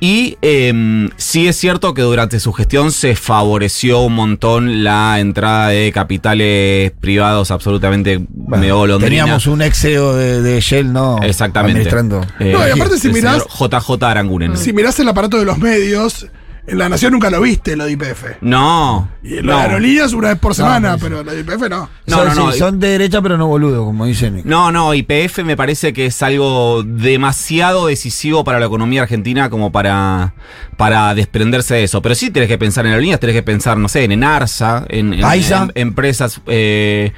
y 0.00 0.36
em, 0.42 1.10
sí 1.16 1.48
es 1.48 1.56
cierto 1.56 1.94
que 1.94 2.02
durante 2.02 2.38
su 2.40 2.52
gestión 2.52 2.92
se 2.92 3.16
favoreció 3.16 4.00
un 4.00 4.14
montón 4.14 4.84
la 4.84 5.18
entrada 5.20 5.68
de 5.68 5.90
capitales 5.92 6.92
privados 7.00 7.50
absolutamente 7.50 8.20
medio 8.46 8.76
golondrina. 8.78 9.22
Teníamos 9.24 9.46
un 9.46 9.62
ex 9.62 9.78
CEO 9.80 10.14
de, 10.14 10.42
de 10.42 10.60
Shell, 10.60 10.92
¿no? 10.92 11.18
Exactamente. 11.22 11.72
Administrando. 11.88 12.20
Eh, 12.40 12.52
No, 12.52 12.66
y 12.66 12.70
aparte 12.70 12.98
si 12.98 13.08
mirás- 13.08 13.44
JJ 13.48 14.02
Aranguren. 14.04 14.56
Si 14.56 14.72
mirás 14.72 14.98
el 15.00 15.08
aparato 15.08 15.38
de 15.38 15.44
los 15.44 15.58
medios, 15.58 16.26
en 16.68 16.78
La 16.78 16.88
Nación 16.88 17.12
nunca 17.12 17.30
lo 17.30 17.40
viste, 17.40 17.76
lo 17.76 17.84
de 17.86 17.92
IPF. 17.92 18.24
No. 18.42 19.08
Y 19.22 19.38
en 19.38 19.46
no. 19.46 19.52
las 19.52 19.62
aerolíneas 19.62 20.12
una 20.12 20.28
vez 20.28 20.38
por 20.38 20.54
semana, 20.54 20.96
pero 20.98 21.22
lo 21.24 21.32
de 21.32 21.40
IPF 21.40 21.68
no. 21.68 21.88
No, 22.06 22.16
son, 22.16 22.28
no, 22.28 22.34
no, 22.34 22.52
sí, 22.52 22.58
son 22.58 22.78
de 22.78 22.88
derecha, 22.88 23.20
pero 23.22 23.36
no 23.38 23.46
boludo, 23.46 23.84
como 23.84 24.06
dicen. 24.06 24.42
No, 24.44 24.70
no, 24.70 24.92
IPF 24.94 25.38
me 25.44 25.56
parece 25.56 25.92
que 25.92 26.06
es 26.06 26.22
algo 26.22 26.82
demasiado 26.84 27.86
decisivo 27.86 28.44
para 28.44 28.60
la 28.60 28.66
economía 28.66 29.02
argentina 29.02 29.50
como 29.50 29.72
para, 29.72 30.34
para 30.76 31.14
desprenderse 31.14 31.74
de 31.74 31.84
eso. 31.84 32.02
Pero 32.02 32.14
sí 32.14 32.30
tenés 32.30 32.48
que 32.48 32.58
pensar 32.58 32.84
en 32.86 32.92
aerolíneas, 32.92 33.20
tenés 33.20 33.34
que 33.36 33.42
pensar, 33.42 33.76
no 33.78 33.88
sé, 33.88 34.04
en 34.04 34.12
Enarsa, 34.12 34.84
en, 34.88 35.14
en- 35.14 35.72
empresas. 35.74 36.40
Eh, 36.46 37.12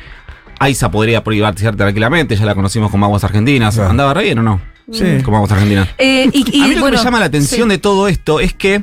AISA 0.61 0.91
podría 0.91 1.25
privatizar 1.25 1.75
tranquilamente, 1.75 2.37
ya 2.37 2.45
la 2.45 2.55
conocimos 2.55 2.91
como 2.91 3.07
Aguas 3.07 3.25
Argentinas. 3.25 3.75
Claro. 3.75 3.91
¿Andaba 3.91 4.13
re 4.15 4.25
bien 4.25 4.39
o 4.41 4.43
no? 4.43 4.61
Sí. 4.93 5.05
Como 5.25 5.39
Aguas 5.39 5.53
Argentinas. 5.53 5.89
Eh, 5.99 6.29
y, 6.33 6.59
y, 6.59 6.63
A 6.63 6.69
mí 6.69 6.75
lo 6.75 6.81
bueno, 6.83 6.97
que 6.97 6.99
me 6.99 7.05
llama 7.05 7.19
la 7.21 7.27
atención 7.27 7.69
sí. 7.69 7.71
de 7.71 7.79
todo 7.79 8.09
esto 8.09 8.41
es 8.41 8.53
que 8.53 8.83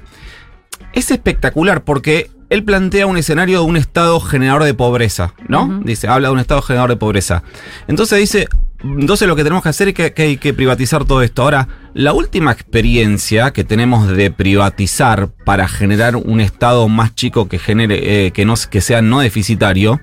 es 0.97 1.11
espectacular 1.11 1.83
porque 1.83 2.29
él 2.49 2.63
plantea 2.63 3.07
un 3.07 3.17
escenario 3.17 3.59
de 3.61 3.65
un 3.65 3.77
estado 3.77 4.19
generador 4.19 4.63
de 4.63 4.73
pobreza, 4.73 5.33
¿no? 5.47 5.81
Dice, 5.83 6.07
habla 6.07 6.29
de 6.29 6.33
un 6.33 6.39
estado 6.39 6.61
generador 6.61 6.91
de 6.91 6.95
pobreza. 6.95 7.43
Entonces 7.89 8.19
dice, 8.19 8.47
entonces 8.83 9.27
lo 9.27 9.35
que 9.35 9.43
tenemos 9.43 9.63
que 9.63 9.69
hacer 9.69 9.89
es 9.89 9.93
que, 9.93 10.13
que 10.13 10.21
hay 10.23 10.37
que 10.37 10.53
privatizar 10.53 11.03
todo 11.03 11.21
esto. 11.21 11.41
Ahora, 11.43 11.67
la 11.93 12.13
última 12.13 12.51
experiencia 12.53 13.51
que 13.51 13.63
tenemos 13.65 14.07
de 14.07 14.31
privatizar 14.31 15.29
para 15.45 15.67
generar 15.67 16.15
un 16.15 16.39
estado 16.39 16.87
más 16.87 17.15
chico 17.15 17.49
que 17.49 17.59
genere, 17.59 18.27
eh, 18.27 18.31
que 18.31 18.45
no 18.45 18.53
que 18.69 18.79
sea 18.81 19.01
no 19.01 19.19
deficitario, 19.19 19.99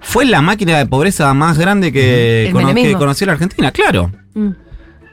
fue 0.00 0.26
la 0.26 0.42
máquina 0.42 0.76
de 0.76 0.86
pobreza 0.86 1.32
más 1.34 1.56
grande 1.56 1.92
que, 1.92 2.50
cono- 2.52 2.68
conoció 2.98 3.26
la 3.26 3.32
Argentina, 3.34 3.70
claro. 3.72 4.12
Mm. 4.34 4.50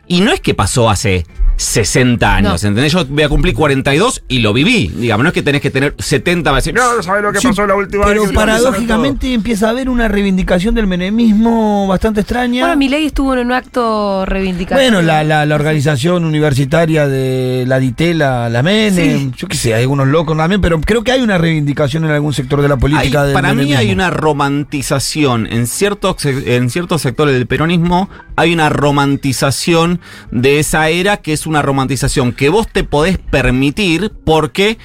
Y 0.08 0.22
no 0.22 0.32
es 0.32 0.40
que 0.42 0.54
pasó 0.54 0.90
hace 0.90 1.26
60 1.58 2.36
años, 2.36 2.64
No. 2.64 2.70
¿entendés? 2.70 2.94
Yo 2.94 3.06
voy 3.06 3.24
a 3.24 3.30
cumplir 3.30 3.54
42 3.56 4.24
y 4.28 4.40
lo 4.40 4.54
viví. 4.54 4.88
Digamos, 4.96 5.24
no 5.24 5.30
es 5.30 5.34
que 5.34 5.42
tenés 5.42 5.62
que 5.62 5.72
tener 5.72 5.96
70 5.98 6.50
para 6.50 6.58
decir, 6.58 6.74
no, 6.74 6.96
no 6.96 7.04
sabes 7.04 7.24
lo 7.24 7.32
que 7.34 7.40
Sí, 7.40 7.48
pasó 7.48 7.66
la 7.68 7.76
última 7.76 8.06
pero 8.06 8.22
vez. 8.22 8.30
que 8.30 8.36
paradójicamente 8.36 9.34
empieza 9.34 9.68
a 9.68 9.72
haber 9.72 9.90
una 9.90 10.08
reivindicación 10.08 10.76
del 10.76 10.88
menemismo 10.88 11.88
bastante 11.88 12.22
extraña. 12.22 12.62
Bueno, 12.62 12.78
Milei 12.78 13.06
estuvo 13.08 13.34
en 13.34 13.40
un 13.48 13.52
acto 13.52 14.26
reivindicatorio. 14.26 14.92
Bueno, 14.92 15.02
la, 15.06 15.24
la, 15.24 15.46
la 15.46 15.56
organización 15.56 16.24
universitaria 16.26 17.08
de 17.08 17.66
la 17.68 17.80
Ditela, 17.80 18.50
la 18.50 18.62
Menem, 18.64 19.32
yo 19.34 19.48
qué 19.48 19.58
sé, 19.58 19.74
hay 19.74 19.82
algunos 19.82 20.08
locos 20.08 20.38
también, 20.38 20.62
pero 20.62 20.80
creo 20.80 21.04
que 21.04 21.12
hay 21.12 21.22
una 21.22 21.38
reivindicación 21.38 22.06
en 22.06 22.12
algún 22.12 22.34
sector 22.34 22.62
de 22.62 22.68
la 22.70 22.78
política. 22.78 23.22
Hay- 23.22 23.28
del 23.28 23.34
para 23.34 23.54
mí 23.54 23.74
hay 23.74 23.92
una 23.92 24.10
romantización 24.12 25.48
en 25.52 25.68
ciertos, 25.68 26.24
en 26.26 26.70
ciertos 26.70 27.02
sectores 27.02 27.34
del 27.34 27.48
peronismo, 27.48 28.10
hay 28.38 28.54
una 28.54 28.70
romantización 28.70 30.00
de 30.32 30.60
esa 30.60 30.90
era 30.90 31.18
que 31.18 31.34
es 31.34 31.46
una 31.48 31.62
romantización 31.62 32.32
que 32.32 32.50
vos 32.50 32.68
te 32.72 32.84
podés 32.84 33.18
permitir 33.18 34.14
porque 34.24 34.78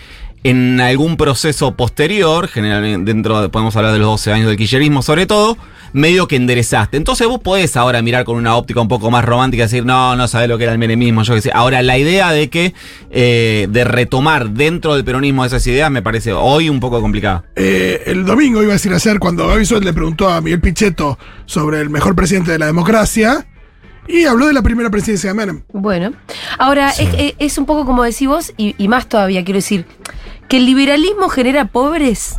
en 0.43 0.81
algún 0.81 1.17
proceso 1.17 1.77
posterior, 1.77 2.49
generalmente 2.49 3.13
dentro 3.13 3.41
de, 3.41 3.49
podemos 3.51 3.77
hablar 3.77 3.93
de 3.93 3.99
los 4.01 4.09
12 4.09 4.33
años 4.33 4.49
del 4.49 4.57
kirchnerismo 4.57 5.03
sobre 5.03 5.27
todo, 5.27 5.57
medio 5.93 6.27
que 6.29 6.37
enderezaste. 6.37 6.97
Entonces 6.97 7.27
vos 7.27 7.41
podés 7.41 7.77
ahora 7.77 8.01
mirar 8.03 8.25
con 8.25 8.37
una 8.37 8.57
óptica 8.57 8.81
un 8.81 8.89
poco 8.89 9.11
más 9.11 9.25
romántica 9.25 9.63
y 9.63 9.67
decir, 9.67 9.85
no, 9.85 10.17
no 10.17 10.27
sabés 10.29 10.49
lo 10.49 10.57
que 10.59 10.65
era 10.65 10.73
el 10.73 10.79
menemismo, 10.79 11.23
yo 11.23 11.35
qué 11.35 11.41
sé. 11.43 11.51
Ahora, 11.55 11.83
la 11.83 11.99
idea 11.99 12.31
de 12.33 12.49
que, 12.51 12.75
eh, 13.11 13.67
de 13.71 13.85
retomar 13.85 14.51
dentro 14.51 14.95
del 14.95 15.05
peronismo 15.05 15.45
esas 15.45 15.67
ideas 15.67 15.91
me 15.91 16.03
parece 16.03 16.33
hoy 16.33 16.69
un 16.69 16.81
poco 16.81 17.01
complicada. 17.01 17.45
Eh, 17.57 18.03
el 18.07 18.25
domingo 18.25 18.63
iba 18.63 18.73
a 18.73 18.75
decir 18.75 18.93
ayer, 18.93 19.19
cuando 19.19 19.47
Gaby 19.49 19.65
Suárez 19.67 19.85
le 19.85 19.93
preguntó 19.93 20.29
a 20.29 20.41
Miguel 20.41 20.61
Pichetto 20.61 21.19
sobre 21.47 21.81
el 21.81 21.91
mejor 21.91 22.15
presidente 22.15 22.53
de 22.53 22.59
la 22.59 22.67
democracia, 22.67 23.47
y 24.09 24.25
habló 24.25 24.47
de 24.49 24.53
la 24.53 24.63
primera 24.63 24.91
presidencia 24.91 25.31
de 25.31 25.35
Menem. 25.35 25.63
Bueno, 25.73 26.13
ahora 26.59 26.91
es, 26.91 27.01
es- 27.17 27.35
es 27.39 27.59
un 27.59 27.67
poco 27.67 27.87
como 27.87 28.03
decís 28.03 28.27
vos, 28.27 28.53
y, 28.57 28.75
y 28.77 28.89
más 28.89 29.09
todavía, 29.09 29.45
quiero 29.45 29.59
decir, 29.59 29.85
que 30.49 30.57
el 30.57 30.67
liberalismo 30.67 31.29
genera 31.29 31.67
pobres. 31.67 32.35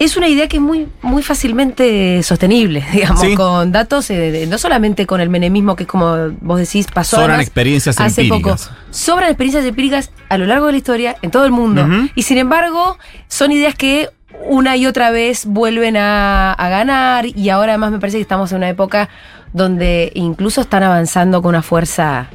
Es 0.00 0.16
una 0.16 0.26
idea 0.28 0.48
que 0.48 0.56
es 0.56 0.62
muy, 0.62 0.88
muy 1.02 1.22
fácilmente 1.22 2.22
sostenible, 2.22 2.84
digamos, 2.92 3.20
Sí. 3.20 3.34
con 3.34 3.70
datos, 3.70 4.10
eh, 4.10 4.46
no 4.48 4.56
solamente 4.58 5.06
con 5.06 5.20
el 5.20 5.28
menemismo, 5.28 5.76
que 5.76 5.82
es 5.84 5.88
como 5.88 6.30
vos 6.40 6.58
decís, 6.58 6.86
pasó 6.92 7.16
Sobran 7.16 7.30
además 7.32 7.46
experiencias 7.46 8.00
hace 8.00 8.22
empíricas. 8.22 8.66
poco. 8.68 8.76
Sobran 8.90 9.28
experiencias 9.28 9.64
empíricas 9.64 10.10
a 10.28 10.38
lo 10.38 10.46
largo 10.46 10.66
de 10.66 10.72
la 10.72 10.78
historia, 10.78 11.16
en 11.22 11.30
todo 11.30 11.44
el 11.44 11.52
mundo. 11.52 11.86
Y 12.14 12.22
sin 12.22 12.38
embargo, 12.38 12.98
son 13.28 13.52
ideas 13.52 13.74
que 13.74 14.08
una 14.48 14.74
y 14.76 14.86
otra 14.86 15.10
vez 15.10 15.44
vuelven 15.44 15.96
a, 15.98 16.52
a 16.54 16.68
ganar, 16.70 17.26
y 17.26 17.50
ahora 17.50 17.72
además 17.72 17.90
me 17.92 17.98
parece 17.98 18.16
que 18.16 18.22
estamos 18.22 18.50
en 18.52 18.58
una 18.58 18.68
época 18.70 19.10
donde 19.52 20.12
incluso 20.14 20.62
están 20.62 20.82
avanzando 20.82 21.42
con 21.42 21.50
una 21.50 21.62
fuerza 21.62 22.30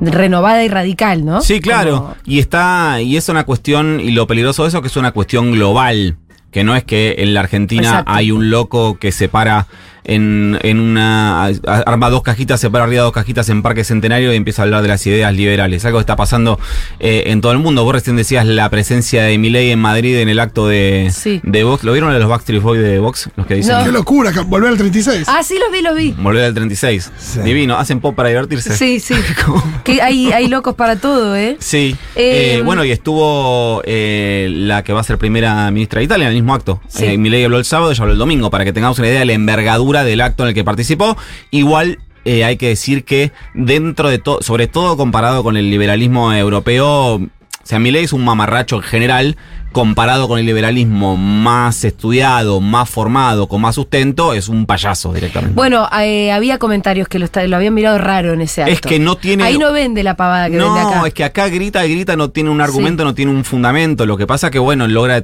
renovada 0.00 0.64
y 0.64 0.68
radical, 0.68 1.24
¿no? 1.24 1.40
Sí, 1.42 1.60
claro. 1.60 1.98
Como- 1.98 2.16
Y 2.24 2.38
está, 2.38 3.00
y 3.02 3.16
es 3.18 3.28
una 3.28 3.44
cuestión, 3.44 4.00
y 4.00 4.12
lo 4.12 4.26
peligroso 4.26 4.62
de 4.62 4.68
eso 4.68 4.78
es 4.78 4.82
que 4.82 4.88
es 4.88 4.96
una 4.96 5.12
cuestión 5.12 5.52
global. 5.52 6.16
Que 6.52 6.62
no 6.62 6.76
es 6.76 6.84
que 6.84 7.16
en 7.18 7.34
la 7.34 7.40
Argentina 7.40 7.82
Exacto. 7.82 8.12
hay 8.12 8.30
un 8.30 8.50
loco 8.50 8.98
que 8.98 9.10
separa 9.10 9.66
en, 10.04 10.58
en 10.62 10.78
una. 10.80 11.46
arma 11.66 12.10
dos 12.10 12.22
cajitas, 12.22 12.60
separa 12.60 12.84
arriba 12.84 13.02
dos 13.02 13.12
cajitas 13.12 13.48
en 13.48 13.62
Parque 13.62 13.84
Centenario 13.84 14.32
y 14.32 14.36
empieza 14.36 14.62
a 14.62 14.64
hablar 14.64 14.82
de 14.82 14.88
las 14.88 15.06
ideas 15.06 15.32
liberales. 15.34 15.84
Algo 15.84 15.98
que 15.98 16.02
está 16.02 16.16
pasando 16.16 16.58
eh, 17.00 17.24
en 17.26 17.40
todo 17.40 17.52
el 17.52 17.58
mundo. 17.58 17.84
Vos 17.84 17.94
recién 17.94 18.16
decías 18.16 18.46
la 18.46 18.68
presencia 18.70 19.22
de 19.24 19.38
Milei 19.38 19.70
en 19.70 19.78
Madrid 19.78 20.16
en 20.18 20.28
el 20.28 20.38
acto 20.40 20.66
de, 20.68 21.12
de 21.42 21.64
Vox. 21.64 21.84
¿Lo 21.84 21.92
vieron 21.92 22.10
a 22.12 22.18
los 22.18 22.28
Backstreet 22.28 22.62
Boys 22.62 22.82
de 22.82 22.98
Vox? 22.98 23.30
Los 23.36 23.46
que 23.46 23.54
dicen. 23.54 23.78
No. 23.78 23.84
Qué 23.84 23.92
locura, 23.92 24.32
volver 24.46 24.70
al 24.70 24.76
36. 24.78 25.24
Ah, 25.28 25.42
sí, 25.42 25.58
los 25.58 25.72
vi, 25.72 25.82
los 25.82 25.94
vi. 25.96 26.12
Volver 26.12 26.44
al 26.44 26.54
36. 26.54 27.40
Divino, 27.44 27.76
hacen 27.78 28.00
pop 28.00 28.14
para 28.14 28.28
divertirse. 28.28 28.76
Sí, 28.76 29.00
sí. 29.00 29.14
que 29.84 30.02
hay, 30.02 30.32
hay 30.32 30.48
locos 30.48 30.74
para 30.74 30.96
todo, 30.96 31.36
¿eh? 31.36 31.56
Sí. 31.60 31.96
Eh, 32.16 32.56
Eh, 32.58 32.62
bueno, 32.64 32.84
y 32.84 32.90
estuvo 32.90 33.82
eh, 33.84 34.48
la 34.50 34.82
que 34.82 34.92
va 34.92 35.00
a 35.00 35.04
ser 35.04 35.18
primera 35.18 35.70
ministra 35.70 35.98
de 35.98 36.04
Italia 36.04 36.24
en 36.26 36.30
el 36.30 36.34
mismo 36.34 36.54
acto. 36.54 36.80
Sí. 36.88 37.04
Eh, 37.04 37.18
Milei 37.18 37.44
habló 37.44 37.58
el 37.58 37.64
sábado, 37.64 37.92
ella 37.92 38.02
habló 38.02 38.12
el 38.12 38.18
domingo, 38.18 38.50
para 38.50 38.64
que 38.64 38.72
tengamos 38.72 38.98
una 38.98 39.08
idea 39.08 39.20
de 39.20 39.26
la 39.26 39.32
envergadura 39.34 39.91
del 40.04 40.20
acto 40.20 40.42
en 40.42 40.50
el 40.50 40.54
que 40.54 40.64
participó. 40.64 41.16
Igual 41.50 41.98
eh, 42.24 42.44
hay 42.44 42.56
que 42.56 42.68
decir 42.68 43.04
que 43.04 43.32
dentro 43.54 44.08
de 44.08 44.18
todo, 44.18 44.42
sobre 44.42 44.66
todo 44.66 44.96
comparado 44.96 45.42
con 45.42 45.56
el 45.56 45.70
liberalismo 45.70 46.32
europeo, 46.32 47.16
o 47.16 47.28
sea, 47.64 47.78
es 47.78 48.12
un 48.12 48.24
mamarracho 48.24 48.76
en 48.76 48.82
general, 48.82 49.36
comparado 49.72 50.28
con 50.28 50.38
el 50.38 50.46
liberalismo 50.46 51.16
más 51.16 51.84
estudiado, 51.84 52.60
más 52.60 52.88
formado, 52.88 53.48
con 53.48 53.60
más 53.60 53.74
sustento, 53.74 54.34
es 54.34 54.48
un 54.48 54.66
payaso 54.66 55.12
directamente. 55.12 55.54
Bueno, 55.56 55.88
eh, 56.00 56.30
había 56.30 56.58
comentarios 56.58 57.08
que 57.08 57.18
lo, 57.18 57.24
está- 57.24 57.46
lo 57.46 57.56
habían 57.56 57.74
mirado 57.74 57.98
raro 57.98 58.32
en 58.32 58.40
ese 58.42 58.62
acto. 58.62 58.72
Es 58.74 58.80
que 58.80 58.98
no 58.98 59.16
tiene- 59.16 59.44
Ahí 59.44 59.58
no 59.58 59.72
vende 59.72 60.02
la 60.02 60.14
pavada 60.16 60.46
que 60.46 60.56
vende 60.58 60.64
No, 60.68 60.88
acá. 60.88 61.06
es 61.08 61.14
que 61.14 61.24
acá 61.24 61.48
grita 61.48 61.84
y 61.86 61.92
grita, 61.94 62.14
no 62.16 62.30
tiene 62.30 62.50
un 62.50 62.60
argumento, 62.60 63.04
no 63.04 63.14
tiene 63.14 63.32
un 63.32 63.44
fundamento. 63.44 64.06
Lo 64.06 64.16
que 64.16 64.26
pasa 64.26 64.50
que, 64.50 64.58
bueno, 64.58 64.86
logra, 64.86 65.22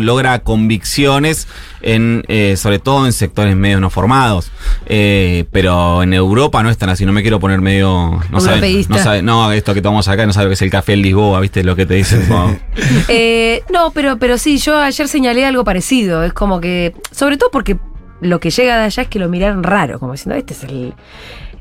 logra 0.00 0.38
convicciones, 0.40 1.48
en 1.80 2.22
eh, 2.28 2.54
sobre 2.56 2.78
todo 2.78 3.06
en 3.06 3.12
sectores 3.12 3.56
medios 3.56 3.80
no 3.80 3.90
formados. 3.90 4.50
Eh, 4.86 5.44
pero 5.50 6.02
en 6.02 6.12
Europa 6.14 6.62
no 6.62 6.70
están 6.70 6.88
así, 6.90 7.04
no 7.06 7.12
me 7.12 7.22
quiero 7.22 7.40
poner 7.40 7.60
medio... 7.60 8.20
No 8.30 8.40
sabe, 8.40 8.56
Europeísta. 8.56 8.94
no, 8.96 9.02
sabe- 9.02 9.22
no, 9.22 9.52
esto 9.52 9.74
que 9.74 9.82
tomamos 9.82 10.06
acá 10.08 10.26
no 10.26 10.32
sabe 10.32 10.44
lo 10.44 10.50
que 10.50 10.54
es 10.54 10.62
el 10.62 10.70
café 10.70 10.92
en 10.92 11.02
Lisboa, 11.02 11.40
¿viste? 11.40 11.64
Lo 11.64 11.74
que 11.76 11.86
te 11.86 11.94
dicen. 11.94 12.22
Eh, 13.08 13.61
no, 13.70 13.90
pero, 13.92 14.18
pero 14.18 14.38
sí, 14.38 14.58
yo 14.58 14.78
ayer 14.78 15.08
señalé 15.08 15.44
algo 15.44 15.64
parecido. 15.64 16.24
Es 16.24 16.32
como 16.32 16.60
que, 16.60 16.94
sobre 17.10 17.36
todo 17.36 17.50
porque 17.50 17.76
lo 18.20 18.40
que 18.40 18.50
llega 18.50 18.78
de 18.78 18.84
allá 18.84 19.02
es 19.02 19.08
que 19.08 19.18
lo 19.18 19.28
miraron 19.28 19.62
raro, 19.62 19.98
como 19.98 20.12
diciendo, 20.12 20.36
este 20.36 20.54
es 20.54 20.64
el, 20.64 20.94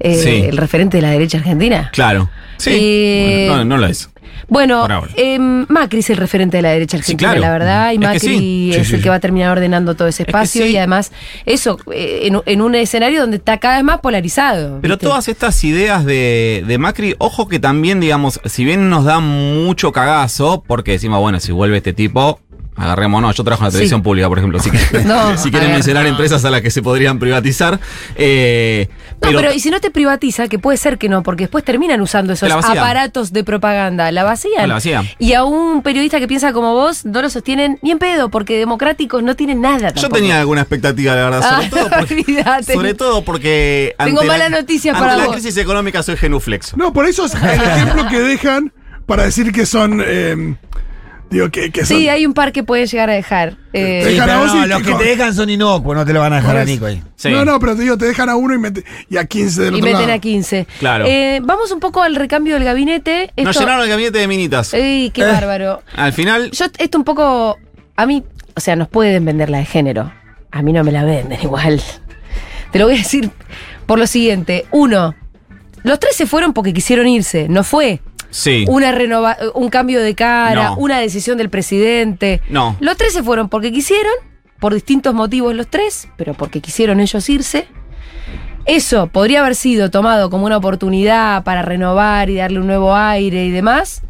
eh, 0.03 0.15
Sí. 0.15 0.29
el 0.50 0.58
referente 0.58 0.98
de 0.98 1.01
la 1.03 1.12
derecha 1.12 1.38
argentina. 1.38 1.89
claro. 1.93 2.29
Sí. 2.58 2.70
Eh, 2.74 3.46
Bueno, 3.50 3.63
no, 3.65 3.75
no 3.75 3.81
lo 3.81 3.88
es. 3.88 4.08
Bueno, 4.48 4.86
em, 5.15 5.65
Macri 5.70 6.00
es 6.00 6.10
el 6.10 6.17
referente 6.17 6.58
de 6.58 6.63
la 6.63 6.72
derecha 6.72 6.98
argentina, 6.98 7.29
claro. 7.31 7.41
la 7.41 7.51
verdad, 7.53 7.91
y 7.91 7.96
Es 7.96 8.00
que 8.01 8.05
Macri 8.08 8.20
sí. 8.38 8.72
Es 8.75 8.91
el 8.91 9.01
que 9.01 9.08
va 9.10 9.15
a 9.15 9.20
terminar 9.22 9.50
ordenando 9.51 9.96
todo 9.96 10.10
ese 10.10 10.24
espacio 10.24 10.65
y 10.67 10.75
además 10.75 11.12
eso 11.46 11.79
eh, 11.93 12.24
en, 12.24 12.41
en 12.46 12.62
un 12.62 12.75
escenario 12.75 13.22
donde 13.22 13.38
está 13.38 13.58
cada 13.60 13.75
vez 13.77 13.86
más 13.86 14.00
polarizado. 14.01 14.79
Pero 14.81 14.96
¿viste? 14.96 15.05
todas 15.08 15.27
estas 15.29 15.63
ideas 15.63 16.03
de, 16.05 16.65
de 16.67 16.77
Macri, 16.77 17.15
ojo 17.17 17.48
que 17.48 17.60
también, 17.60 18.01
digamos, 18.01 18.41
si 18.43 18.65
bien 18.65 18.89
nos 18.89 19.05
da 19.05 19.20
mucho 19.22 19.93
cagazo, 19.93 20.63
porque 20.67 20.91
decimos, 20.91 21.22
bueno, 21.22 21.39
si 21.39 21.53
vuelve 21.53 21.77
este 21.77 21.93
tipo, 21.93 22.39
agarrémonos. 22.75 23.36
Yo 23.36 23.44
trabajo 23.44 23.63
en 23.63 23.66
la 23.68 23.72
Sí. 23.72 23.75
televisión 23.78 24.01
pública, 24.01 24.28
por 24.28 24.38
ejemplo, 24.38 24.60
si, 24.63 24.72
que- 24.72 25.00
No, 25.04 25.38
si 25.38 25.50
a 25.50 25.51
quieren 25.51 25.70
ver. 25.70 25.74
mencionar 25.78 26.06
empresas 26.08 26.44
a 26.46 26.50
las 26.51 26.62
que 26.62 26.72
se 26.72 26.82
podrían 26.82 27.20
privatizar. 27.20 27.80
eh, 28.16 28.88
No, 29.22 29.30
pero, 29.38 29.54
y 29.54 29.60
si 29.60 29.70
no 29.70 29.80
te 29.80 29.92
privatiza, 29.92 30.48
que 30.48 30.58
puede 30.58 30.78
ser 30.78 30.98
que 30.98 31.08
no, 31.10 31.22
porque 31.22 31.44
después 31.44 31.63
terminan 31.63 32.01
usando 32.01 32.34
esos 32.34 32.50
La 32.50 32.56
aparatos 32.56 33.32
de 33.34 33.44
propaganda. 33.44 34.12
La 34.12 34.24
vacían. 34.24 34.62
No, 34.62 34.68
la 34.68 34.74
vacían. 34.75 35.08
Y 35.20 35.34
a 35.34 35.44
un 35.44 35.84
periodista 35.84 36.20
que 36.20 36.28
piensa 36.28 36.54
como 36.54 36.74
vos, 36.74 37.06
no 37.06 37.22
lo 37.22 37.30
sostienen 37.30 37.78
ni 37.82 37.92
en 37.92 38.00
pedo, 38.00 38.30
porque 38.30 38.58
democráticos 38.58 39.22
no 39.22 39.36
tienen 39.36 39.62
nada. 39.62 39.90
yo 39.90 39.94
tampoco. 40.01 40.16
tenía 40.16 40.40
alguna 40.40 40.62
expectativa, 40.62 41.13
la 41.16 41.24
verdad, 41.30 41.42
sobre 41.50 41.66
Ah, 41.66 41.70
todo 41.70 41.90
porque, 42.00 42.13
olvídate. 42.28 42.74
sobre 42.74 42.94
todo 42.94 43.24
porque 43.24 43.96
Tengo 44.04 44.22
ante 44.22 44.28
mala 44.32 44.50
la- 44.50 44.58
noticia 44.62 44.92
ante 44.92 45.01
para 45.04 45.18
la 45.18 45.25
vos. 45.25 45.36
crisis 45.36 45.58
económica 45.58 46.01
soy 46.04 46.18
genuflexo. 46.18 46.75
No, 46.78 46.92
por 46.94 47.06
eso 47.06 47.25
es 47.25 47.36
el 47.36 47.62
ejemplo 47.62 48.08
que 48.10 48.20
dejan 48.20 48.74
para 49.06 49.24
decir 49.24 49.51
que 49.51 49.66
son. 49.66 50.01
eh, 50.06 50.56
digo, 51.32 51.50
que, 51.50 51.72
que 51.72 51.86
son. 51.86 51.98
Sí, 51.98 52.08
hay 52.10 52.26
un 52.26 52.34
par 52.34 52.52
que 52.52 52.64
pueden 52.64 52.86
llegar 52.86 53.10
a 53.10 53.14
dejar. 53.14 53.58
Eh, 53.74 54.02
Sí, 54.06 54.12
Dejan 54.12 54.30
a 54.30 54.34
pero 54.34 54.40
vos 54.46 54.54
no, 54.56 54.66
y 54.66 54.68
los 54.68 54.82
que 54.84 54.94
te 54.94 55.04
dejan 55.06 55.34
son 55.34 55.50
inocuos, 55.50 55.96
no 55.96 56.06
te 56.06 56.14
lo 56.14 56.20
van 56.20 56.34
a 56.34 56.36
dejar 56.38 56.58
a. 56.58 56.66
Nico 56.66 56.86
ahí. 56.86 57.02
No, 57.26 57.44
no, 57.46 57.60
pero 57.60 57.76
te 57.76 57.82
digo, 57.84 57.98
te 57.98 58.06
dejan 58.06 58.30
a 58.30 58.36
uno 58.36 58.54
y, 58.54 58.58
mete- 58.60 58.84
y 59.10 59.18
a 59.18 59.26
15 59.26 59.62
del 59.64 59.74
y 59.76 59.78
otro 59.78 59.86
meten 59.86 60.02
lado. 60.08 60.14
a 60.14 60.20
15. 60.20 60.68
Claro. 60.80 61.06
Eh, 61.08 61.40
vamos 61.44 61.72
un 61.72 61.80
poco 61.80 62.04
al 62.04 62.16
recambio 62.16 62.54
del 62.56 62.64
gabinete. 62.66 63.32
Nos 63.38 63.50
Esto- 63.50 63.62
llenaron 63.62 63.84
el 63.86 63.90
gabinete 63.90 64.20
de 64.20 64.28
minitas. 64.28 64.74
Ey, 64.74 65.10
qué 65.12 65.22
Eh. 65.22 65.26
bárbaro. 65.26 65.82
Al 65.96 66.14
final, 66.14 66.52
Yo, 66.52 66.66
esto 66.78 66.98
un 66.98 67.04
poco. 67.06 67.58
A 67.96 68.06
mí, 68.06 68.24
o 68.56 68.60
sea, 68.60 68.76
nos 68.76 68.88
pueden 68.90 69.26
vender 69.26 69.50
la 69.50 69.60
de 69.60 69.66
género. 69.66 70.12
A 70.52 70.62
mí 70.62 70.74
no 70.74 70.84
me 70.84 70.92
la 70.92 71.04
venden 71.06 71.40
igual. 71.42 71.82
Te 72.72 72.80
lo 72.80 72.86
voy 72.86 72.96
a 72.96 72.98
decir 72.98 73.32
por 73.86 74.00
lo 74.00 74.08
siguiente. 74.08 74.66
Uno, 74.72 75.16
los 75.84 76.00
tres 76.00 76.16
se 76.16 76.26
fueron 76.26 76.54
porque 76.54 76.74
quisieron 76.74 77.08
irse. 77.08 77.48
No 77.50 77.64
fue 77.64 78.02
sí. 78.32 78.66
una 78.68 78.92
renova 78.92 79.38
un 79.54 79.70
cambio 79.70 80.02
de 80.02 80.16
cara, 80.16 80.70
No. 80.70 80.76
una 80.78 81.00
decisión 81.00 81.38
del 81.38 81.50
presidente. 81.52 82.42
No. 82.50 82.76
Los 82.80 82.98
tres 82.98 83.14
se 83.14 83.22
fueron 83.22 83.48
porque 83.50 83.72
quisieron, 83.72 84.12
por 84.60 84.74
distintos 84.74 85.14
motivos 85.14 85.54
los 85.56 85.68
tres, 85.68 86.08
pero 86.18 86.34
porque 86.34 86.60
quisieron 86.62 87.00
ellos 87.00 87.30
irse. 87.30 87.68
Eso 88.66 89.08
podría 89.08 89.42
haber 89.42 89.55
sido 89.55 89.90
tomado 89.90 90.29
como 90.29 90.46
una 90.46 90.58
oportunidad 90.58 91.44
para 91.44 91.62
renovar 91.64 92.29
y 92.29 92.36
darle 92.36 92.60
un 92.60 92.68
nuevo 92.68 92.96
aire 92.96 93.46
y 93.46 93.51
demás. 93.51 94.01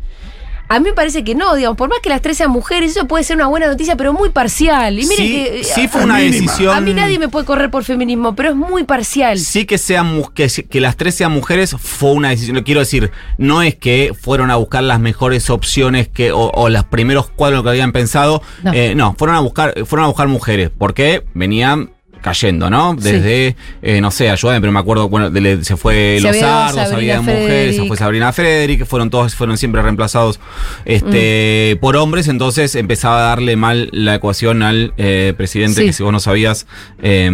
A 0.74 0.80
mí 0.80 0.86
me 0.90 0.94
parece 0.94 1.24
que 1.24 1.36
no, 1.36 1.54
digamos, 1.56 1.78
por 1.78 1.90
más 1.90 2.00
que 2.02 2.08
las 2.10 2.22
tres 2.22 2.38
sean 2.38 2.50
mujeres, 2.52 2.92
eso 2.96 3.06
puede 3.08 3.24
ser 3.26 3.36
una 3.36 3.48
buena 3.48 3.68
noticia, 3.68 3.96
pero 3.98 4.14
muy 4.14 4.30
parcial. 4.30 4.98
Y 5.00 5.06
miren 5.06 5.18
Sí, 5.28 5.34
que. 5.34 5.64
sí 5.64 5.88
fue 5.88 6.02
a- 6.02 6.04
una 6.06 6.16
mínima. 6.18 6.34
decisión- 6.46 6.76
A 6.78 6.80
mí 6.82 6.94
nadie 6.94 7.20
me 7.20 7.28
puede 7.28 7.46
correr 7.46 7.70
por 7.70 7.84
feminismo, 7.84 8.36
pero 8.36 8.50
es 8.52 8.56
muy 8.56 8.84
parcial. 8.86 9.38
Sí 9.38 9.66
que 9.66 9.78
sean 9.78 10.24
que, 10.34 10.48
que 10.70 10.80
las 10.82 10.96
tres 10.96 11.16
sean 11.16 11.32
mujeres 11.34 11.76
fue 11.78 12.12
una 12.14 12.30
decisión. 12.30 12.56
Lo 12.56 12.64
quiero 12.64 12.80
decir, 12.80 13.12
no 13.38 13.62
es 13.62 13.76
que 13.76 14.14
fueron 14.20 14.50
a 14.50 14.56
buscar 14.56 14.84
las 14.84 15.00
mejores 15.00 15.50
opciones 15.50 16.08
que 16.08 16.32
o, 16.32 16.50
o 16.54 16.70
los 16.70 16.86
primeros 16.86 17.30
cuadros 17.30 17.64
que 17.64 17.70
habían 17.70 17.92
pensado. 17.92 18.42
No. 18.64 18.72
Eh, 18.74 18.96
No, 18.96 19.14
fueron 19.18 19.36
a 19.36 19.40
buscar 19.42 19.74
fueron 19.86 20.06
a 20.06 20.08
buscar 20.08 20.28
mujeres 20.30 20.70
porque 20.78 21.24
venían 21.34 21.92
cayendo, 22.22 22.70
¿no? 22.70 22.96
Desde, 22.96 23.56
eh, 23.82 24.00
no 24.02 24.12
sé, 24.12 24.30
ayúdame, 24.30 24.60
pero 24.62 24.72
me 24.72 24.80
acuerdo, 24.80 25.10
bueno, 25.10 25.30
de- 25.30 25.64
se 25.64 25.76
fue 25.78 26.18
Se 26.20 26.28
Los 26.28 26.38
Sardos, 26.38 26.90
Sabrina 26.90 27.18
había 27.18 27.22
mujeres, 27.22 27.76
se 27.76 27.86
fue 27.88 27.98
Sabrina 27.98 28.32
Frederick, 28.34 28.86
fueron 28.86 29.10
todos, 29.10 29.36
fueron 29.36 29.58
siempre 29.58 29.82
reemplazados 29.82 30.40
este, 30.86 31.74
Mm. 31.76 31.80
por 31.80 31.96
hombres, 31.98 32.28
entonces 32.28 32.76
empezaba 32.76 33.18
a 33.20 33.30
darle 33.30 33.56
mal 33.56 33.90
la 33.92 34.16
ecuación 34.16 34.64
al 34.64 34.94
eh, 34.98 35.34
presidente, 35.38 35.82
Sí. 35.82 35.88
que 35.88 35.94
si 35.94 36.04
vos 36.04 36.12
no 36.12 36.20
sabías, 36.20 36.68
eh, 37.02 37.30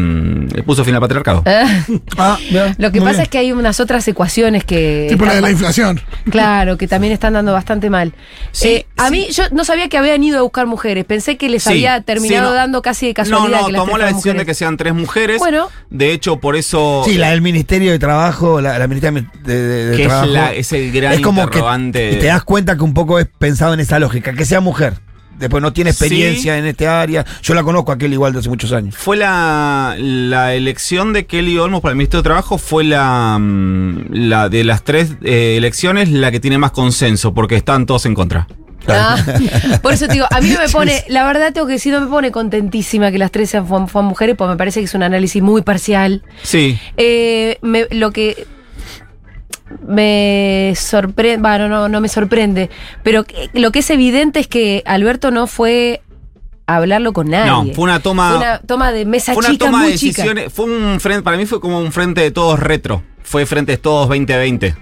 le 0.53 0.63
puso 0.63 0.83
fin 0.85 0.95
al 0.95 1.01
patriarcado. 1.01 1.43
Ah, 2.17 2.37
Lo 2.77 2.91
que 2.91 3.01
pasa 3.01 3.23
es 3.23 3.29
que 3.29 3.37
hay 3.37 3.51
unas 3.51 3.79
otras 3.79 4.07
ecuaciones 4.07 4.63
que. 4.63 5.07
Tipo 5.09 5.25
la 5.25 5.35
de 5.35 5.41
la 5.41 5.51
inflación. 5.51 6.01
Claro, 6.29 6.77
que 6.77 6.87
también 6.87 7.13
están 7.13 7.33
dando 7.33 7.53
bastante 7.53 7.89
mal. 7.89 8.13
Sí, 8.51 8.67
Eh, 8.69 8.85
a 8.97 9.09
mí, 9.09 9.27
yo 9.31 9.43
no 9.51 9.63
sabía 9.65 9.87
que 9.89 9.97
habían 9.97 10.23
ido 10.23 10.39
a 10.39 10.41
buscar 10.41 10.65
mujeres. 10.67 11.05
Pensé 11.05 11.37
que 11.37 11.49
les 11.49 11.63
Sí, 11.63 11.69
había 11.69 12.01
terminado 12.01 12.47
sí, 12.49 12.51
no. 12.51 12.53
dando 12.55 12.81
casi 12.81 13.07
de 13.07 13.13
casualidad 13.13 13.49
No, 13.49 13.61
no, 13.61 13.65
que 13.67 13.71
las 13.73 13.81
tomó 13.85 13.97
la 13.97 14.05
decisión 14.07 14.37
de 14.37 14.45
que 14.45 14.51
mujeres. 14.51 14.57
Tres 14.77 14.93
mujeres. 14.93 15.39
Bueno. 15.39 15.67
De 15.89 16.13
hecho, 16.13 16.37
por 16.39 16.55
eso. 16.55 17.01
Sí, 17.05 17.15
la 17.17 17.31
del 17.31 17.41
Ministerio 17.41 17.91
de 17.91 17.99
Trabajo, 17.99 18.61
la, 18.61 18.79
la 18.79 18.87
Ministeria 18.87 19.27
de, 19.43 19.53
de- 19.53 19.85
de 19.87 19.95
Que 19.97 20.03
es 20.03 20.07
Trabajo. 20.07 20.31
la- 20.31 20.53
es 20.53 20.71
el 20.71 20.91
gran 20.91 21.13
es 21.13 21.19
como 21.21 21.43
interrogante. 21.43 22.09
Que, 22.11 22.15
y 22.15 22.19
te 22.19 22.25
das 22.27 22.43
cuenta 22.43 22.77
que 22.77 22.83
un 22.83 22.93
poco 22.93 23.19
es 23.19 23.27
pensado 23.37 23.73
en 23.73 23.79
esa 23.81 23.99
lógica, 23.99 24.33
que 24.33 24.45
sea 24.45 24.61
mujer. 24.61 24.93
Después 25.39 25.61
no 25.61 25.71
tiene 25.71 25.91
experiencia 25.91 26.57
en 26.57 26.65
este 26.65 26.87
área. 26.87 27.23
Yo 27.43 27.53
la 27.53 27.61
conozco 27.61 27.91
a 27.91 27.95
aquel 27.95 28.11
igual 28.11 28.33
de 28.33 28.39
hace 28.39 28.49
muchos 28.49 28.71
años. 28.71 28.95
Fue 28.97 29.17
la, 29.17 29.95
la 29.99 30.55
elección 30.55 31.13
de 31.13 31.27
Kelly 31.27 31.59
Olmos 31.59 31.81
para 31.81 31.91
el 31.91 31.97
Ministerio 31.97 32.23
de 32.23 32.27
Trabajo, 32.27 32.57
fue 32.57 32.83
la, 32.83 33.37
mm, 33.39 34.05
la 34.13 34.49
de 34.49 34.63
las 34.63 34.83
tres 34.83 35.11
eh, 35.23 35.53
elecciones 35.55 36.09
la 36.09 36.31
que 36.31 36.39
tiene 36.39 36.57
más 36.57 36.71
consenso, 36.71 37.35
porque 37.35 37.55
están 37.55 37.85
todos 37.85 38.07
en 38.07 38.15
contra. 38.15 38.47
Ah, 38.87 39.17
por 39.81 39.93
eso 39.93 40.07
te 40.07 40.13
digo, 40.13 40.25
a 40.29 40.39
mí 40.41 40.49
no 40.49 40.59
me 40.59 40.69
pone, 40.69 41.03
la 41.09 41.25
verdad 41.25 41.51
tengo 41.53 41.67
que 41.67 41.73
decir, 41.73 41.93
no 41.93 42.01
me 42.01 42.07
pone 42.07 42.31
contentísima 42.31 43.11
que 43.11 43.17
las 43.17 43.31
tres 43.31 43.49
sean 43.49 43.65
mujeres, 43.67 44.35
porque 44.37 44.51
me 44.51 44.57
parece 44.57 44.79
que 44.79 44.85
es 44.85 44.93
un 44.93 45.03
análisis 45.03 45.41
muy 45.41 45.61
parcial. 45.61 46.23
Sí. 46.43 46.79
Eh, 46.95 47.57
me- 47.61 47.87
lo 47.91 48.11
que 48.11 48.45
me 49.85 50.73
sorprende, 50.77 51.41
bueno, 51.41 51.67
no, 51.67 51.89
no 51.89 51.99
me 52.01 52.07
sorprende, 52.07 52.69
pero 53.03 53.23
que- 53.25 53.49
lo 53.53 53.71
que 53.71 53.79
es 53.79 53.89
evidente 53.89 54.39
es 54.39 54.47
que 54.47 54.81
Alberto 54.85 55.31
no 55.31 55.47
fue 55.47 56.01
a 56.65 56.77
hablarlo 56.77 57.13
con 57.13 57.29
nadie. 57.29 57.49
No, 57.51 57.65
fue 57.73 57.85
una 57.85 57.99
toma. 57.99 58.29
Fue 58.29 58.37
una 58.37 58.59
toma 58.59 58.91
de 58.91 59.05
mesa 59.05 59.33
Fue 59.33 59.39
una 59.41 59.49
chica, 59.51 59.65
toma 59.65 59.83
de 59.83 59.89
muy 59.89 59.97
chica. 59.97 60.23
decisiones. 60.23 60.53
Fue 60.53 60.65
un 60.65 60.99
frente, 60.99 61.23
para 61.23 61.37
mí 61.37 61.45
fue 61.45 61.59
como 61.61 61.79
un 61.79 61.91
frente 61.91 62.21
de 62.21 62.31
todos 62.31 62.59
retro. 62.59 63.03
Fue 63.23 63.45
frente 63.45 63.73
de 63.73 63.77
todos 63.77 64.07
2020. 64.09 64.75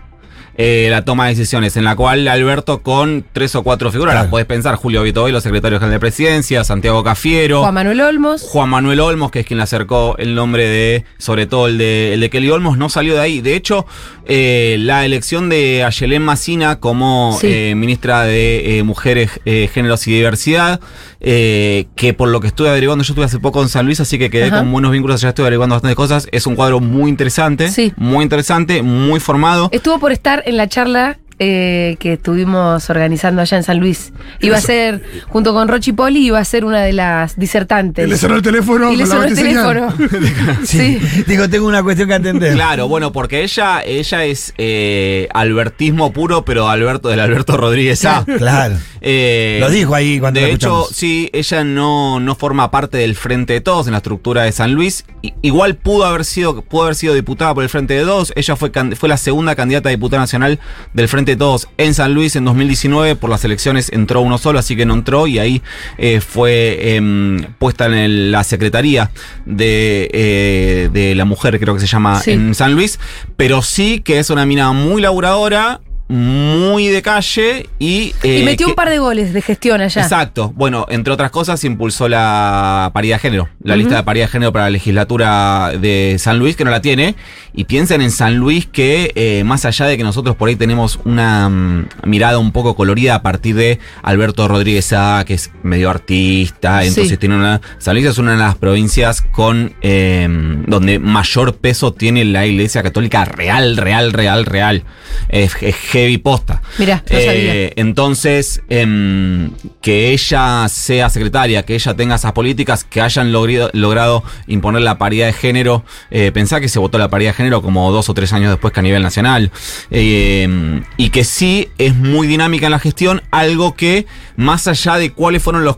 Eh, 0.57 0.87
la 0.89 1.03
toma 1.03 1.25
de 1.27 1.35
decisiones, 1.35 1.75
en 1.77 1.83
la 1.83 1.95
cual 1.95 2.27
Alberto 2.27 2.81
con 2.81 3.25
tres 3.33 3.55
o 3.55 3.63
cuatro 3.63 3.91
figuras, 3.91 4.15
las 4.15 4.27
podés 4.27 4.45
pensar, 4.45 4.75
Julio 4.75 5.03
Vitovelo, 5.03 5.41
secretario 5.41 5.79
general 5.79 5.95
de 5.95 5.99
presidencia, 5.99 6.63
Santiago 6.63 7.03
Cafiero, 7.03 7.61
Juan 7.61 7.73
Manuel 7.73 8.01
Olmos. 8.01 8.41
Juan 8.43 8.69
Manuel 8.69 8.99
Olmos, 8.99 9.31
que 9.31 9.41
es 9.41 9.45
quien 9.45 9.57
le 9.57 9.63
acercó 9.63 10.15
el 10.17 10.33
nombre 10.35 10.67
de, 10.67 11.03
sobre 11.17 11.45
todo 11.45 11.67
el 11.67 11.77
de, 11.77 12.13
el 12.13 12.19
de 12.21 12.29
Kelly 12.29 12.49
Olmos, 12.49 12.77
no 12.77 12.89
salió 12.89 13.15
de 13.15 13.21
ahí. 13.21 13.41
De 13.41 13.55
hecho, 13.55 13.85
eh, 14.25 14.77
la 14.79 15.05
elección 15.05 15.49
de 15.49 15.83
Ayelén 15.83 16.21
Macina 16.23 16.79
como 16.79 17.37
Sí. 17.39 17.47
eh, 17.49 17.75
ministra 17.75 18.23
de 18.23 18.77
eh, 18.79 18.83
Mujeres, 18.83 19.31
eh, 19.45 19.69
Géneros 19.73 20.07
y 20.07 20.11
Diversidad 20.13 20.79
eh, 21.27 21.87
que 21.95 22.13
por 22.13 22.29
lo 22.29 22.39
que 22.39 22.47
estuve 22.47 22.69
averiguando, 22.69 23.03
yo 23.03 23.11
estuve 23.13 23.25
hace 23.25 23.39
poco 23.39 23.61
en 23.63 23.67
San 23.67 23.85
Luis, 23.87 23.99
así 23.99 24.19
que 24.19 24.29
quedé 24.29 24.45
Ajá. 24.45 24.59
con 24.59 24.71
buenos 24.71 24.91
vínculos 24.91 25.21
allá, 25.21 25.29
estuve 25.29 25.45
averiguando 25.47 25.73
bastantes 25.75 25.95
cosas. 25.95 26.27
Es 26.31 26.45
un 26.45 26.55
cuadro 26.55 26.79
muy 26.79 27.09
interesante, 27.09 27.69
Sí. 27.69 27.91
muy 27.97 28.21
interesante, 28.23 28.83
muy 28.83 29.19
formado. 29.19 29.69
Estuvo 29.71 29.97
por 29.99 30.11
estar 30.11 30.43
en 30.45 30.55
la 30.55 30.67
charla 30.69 31.17
eh, 31.39 31.97
que 31.99 32.13
estuvimos 32.13 32.89
organizando 32.89 33.41
allá 33.41 33.57
en 33.57 33.63
San 33.63 33.79
Luis. 33.79 34.13
Iba 34.39 34.57
a 34.57 34.61
ser, 34.61 35.03
junto 35.27 35.53
con 35.53 35.67
Rochi 35.67 35.91
Poli, 35.91 36.25
iba 36.27 36.39
a 36.39 36.45
ser 36.45 36.63
una 36.65 36.81
de 36.81 36.93
las 36.93 37.35
disertantes. 37.37 38.07
Y 38.07 38.09
le 38.09 38.17
sonó 38.17 38.35
el 38.35 38.41
teléfono 38.41 38.91
Y 38.91 38.95
le 38.97 39.05
sonó 39.05 39.23
el 39.23 39.35
teléfono. 39.35 39.93
Sí. 40.63 40.99
Digo, 41.27 41.49
tengo 41.49 41.67
una 41.67 41.83
cuestión 41.83 42.07
que 42.07 42.15
atender. 42.15 42.53
Claro, 42.53 42.87
bueno, 42.87 43.11
porque 43.11 43.43
ella, 43.43 43.81
ella 43.85 44.25
es 44.25 44.53
eh, 44.57 45.27
albertismo 45.33 46.11
puro, 46.13 46.45
pero 46.45 46.69
Alberto 46.69 47.09
del 47.09 47.19
Alberto 47.19 47.57
Rodríguez 47.57 48.03
A. 48.05 48.23
Claro. 48.25 48.75
Eh, 49.01 49.57
Lo 49.59 49.69
dijo 49.69 49.93
ahí 49.93 50.19
cuando 50.19 50.39
De 50.39 50.47
la 50.47 50.53
hecho, 50.53 50.87
sí, 50.91 51.29
ella 51.33 51.63
no, 51.63 52.19
no 52.19 52.35
forma 52.35 52.71
parte 52.71 52.97
del 52.97 53.15
Frente 53.15 53.53
de 53.53 53.61
Todos 53.61 53.85
en 53.87 53.91
la 53.91 53.97
estructura 53.97 54.43
de 54.43 54.51
San 54.51 54.73
Luis. 54.73 55.05
I- 55.21 55.33
igual 55.41 55.75
pudo 55.75 56.05
haber 56.05 56.25
sido, 56.25 56.61
pudo 56.63 56.83
haber 56.83 56.95
sido 56.95 57.13
diputada 57.13 57.53
por 57.53 57.63
el 57.63 57.69
Frente 57.69 57.93
de 57.93 58.03
Todos. 58.03 58.33
Ella 58.35 58.55
fue, 58.55 58.71
fue 58.95 59.09
la 59.09 59.17
segunda 59.17 59.55
candidata 59.55 59.89
a 59.89 59.91
diputada 59.91 60.21
nacional 60.21 60.59
del 60.93 61.07
Frente 61.07 61.24
Todos 61.35 61.67
en 61.77 61.93
San 61.95 62.13
Luis 62.13 62.35
en 62.35 62.45
2019. 62.45 63.15
Por 63.15 63.29
las 63.29 63.43
elecciones 63.43 63.91
entró 63.91 64.21
uno 64.21 64.37
solo, 64.37 64.59
así 64.59 64.75
que 64.75 64.85
no 64.85 64.93
entró 64.93 65.25
y 65.27 65.39
ahí 65.39 65.61
eh, 65.97 66.21
fue 66.21 66.95
em, 66.95 67.41
puesta 67.57 67.87
en 67.87 67.93
el- 67.95 68.31
la 68.31 68.43
secretaría 68.43 69.09
de, 69.45 70.09
eh, 70.13 70.89
de 70.93 71.15
la 71.15 71.25
mujer, 71.25 71.59
creo 71.59 71.73
que 71.73 71.79
se 71.81 71.87
llama, 71.87 72.19
Sí. 72.21 72.31
en 72.31 72.53
San 72.53 72.73
Luis. 72.75 72.99
Pero 73.37 73.61
sí 73.63 74.01
que 74.01 74.19
es 74.19 74.29
una 74.29 74.45
mina 74.45 74.71
muy 74.73 75.01
laburadora. 75.01 75.81
Muy 76.07 76.87
de 76.87 77.01
calle 77.01 77.67
y. 77.79 77.87
y 77.87 78.15
eh, 78.23 78.43
metió 78.45 78.67
que- 78.67 78.71
un 78.71 78.75
par 78.75 78.89
de 78.89 78.99
goles 78.99 79.33
de 79.33 79.41
gestión 79.41 79.81
allá. 79.81 80.03
Exacto. 80.03 80.53
Bueno, 80.55 80.85
entre 80.89 81.11
otras 81.11 81.31
cosas, 81.31 81.63
impulsó 81.63 82.07
la 82.07 82.91
paridad 82.93 83.15
de 83.15 83.19
género, 83.21 83.49
la 83.63 83.75
lista 83.75 83.95
de 83.95 84.03
paridad 84.03 84.25
de 84.25 84.31
género 84.31 84.53
para 84.53 84.65
la 84.65 84.69
legislatura 84.71 85.71
de 85.79 86.17
San 86.19 86.37
Luis, 86.37 86.55
que 86.55 86.63
no 86.63 86.69
la 86.71 86.81
tiene. 86.81 87.15
Y 87.53 87.63
piensen 87.63 88.01
en 88.01 88.11
San 88.11 88.35
Luis 88.37 88.67
que, 88.67 89.13
eh, 89.15 89.43
más 89.45 89.65
allá 89.65 89.85
de 89.87 89.97
que 89.97 90.03
nosotros 90.03 90.35
por 90.35 90.49
ahí 90.49 90.55
tenemos 90.57 90.99
una 91.05 91.49
mm, 91.49 91.87
mirada 92.03 92.37
un 92.37 92.51
poco 92.51 92.75
colorida 92.75 93.15
a 93.15 93.21
partir 93.23 93.55
de 93.55 93.79
Alberto 94.03 94.47
Rodríguez 94.47 94.91
A, 94.93 95.23
que 95.25 95.33
es 95.35 95.51
medio 95.63 95.89
artista, 95.89 96.81
Sí. 96.81 96.89
entonces 96.89 97.17
tiene 97.17 97.35
una. 97.35 97.61
San 97.79 97.95
Luis 97.95 98.05
es 98.05 98.17
una 98.19 98.33
de 98.33 98.37
las 98.37 98.55
provincias 98.55 99.21
con 99.21 99.73
eh, 99.81 100.27
donde 100.67 100.99
mayor 100.99 101.55
peso 101.55 101.93
tiene 101.93 102.25
la 102.25 102.45
iglesia 102.45 102.83
católica 102.83 103.25
real, 103.25 103.77
real, 103.77 104.13
real, 104.13 104.45
real. 104.45 104.83
Es, 105.29 105.55
es 105.61 105.75
heavy 105.95 106.17
posta. 106.17 106.61
Mirá, 106.77 106.97
no 107.09 107.17
Eh, 107.17 107.71
entonces, 107.77 108.61
em, 108.67 109.51
que 109.81 110.11
ella 110.11 110.67
sea 110.67 111.09
secretaria, 111.09 111.63
que 111.63 111.75
ella 111.75 111.93
tenga 111.93 112.15
esas 112.15 112.33
políticas, 112.33 112.83
que 112.83 112.99
hayan 112.99 113.31
logrado, 113.31 113.69
logrado 113.71 114.23
imponer 114.47 114.81
la 114.81 114.97
paridad 114.97 115.27
de 115.27 115.33
género, 115.33 115.85
eh, 116.11 116.31
pensá 116.33 116.59
que 116.59 116.67
se 116.67 116.79
votó 116.79 116.97
la 116.97 117.09
paridad 117.09 117.29
de 117.31 117.37
género 117.37 117.61
como 117.61 117.89
dos 117.93 118.09
o 118.09 118.13
tres 118.13 118.33
años 118.33 118.49
después 118.51 118.73
que 118.73 118.81
a 118.81 118.83
nivel 118.83 119.03
nacional, 119.03 119.51
eh, 119.89 120.81
y 120.97 121.09
que 121.11 121.23
sí 121.23 121.69
es 121.77 121.95
muy 121.95 122.27
dinámica 122.27 122.65
en 122.65 122.71
la 122.71 122.79
gestión, 122.79 123.21
algo 123.31 123.75
que 123.75 124.05
más 124.35 124.67
allá 124.67 124.97
de 124.97 125.13
cuáles 125.13 125.41
fueron 125.41 125.63
los 125.63 125.77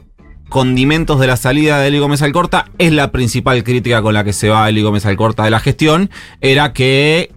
condimentos 0.50 1.20
de 1.20 1.28
la 1.28 1.38
salida 1.38 1.80
de 1.80 1.90
Eli 1.90 2.00
Gómez 2.00 2.24
Alcorta, 2.24 2.66
es 2.80 2.92
la 2.92 3.12
principal 3.12 3.64
crítica 3.64 4.02
con 4.02 4.16
la 4.16 4.24
que 4.24 4.34
se 4.34 4.50
va 4.50 4.68
Eli 4.68 4.82
Gómez 4.82 5.06
Alcorta 5.06 5.44
de 5.44 5.52
la 5.52 5.60
gestión, 5.60 6.10
era 6.42 6.74
que 6.74 7.37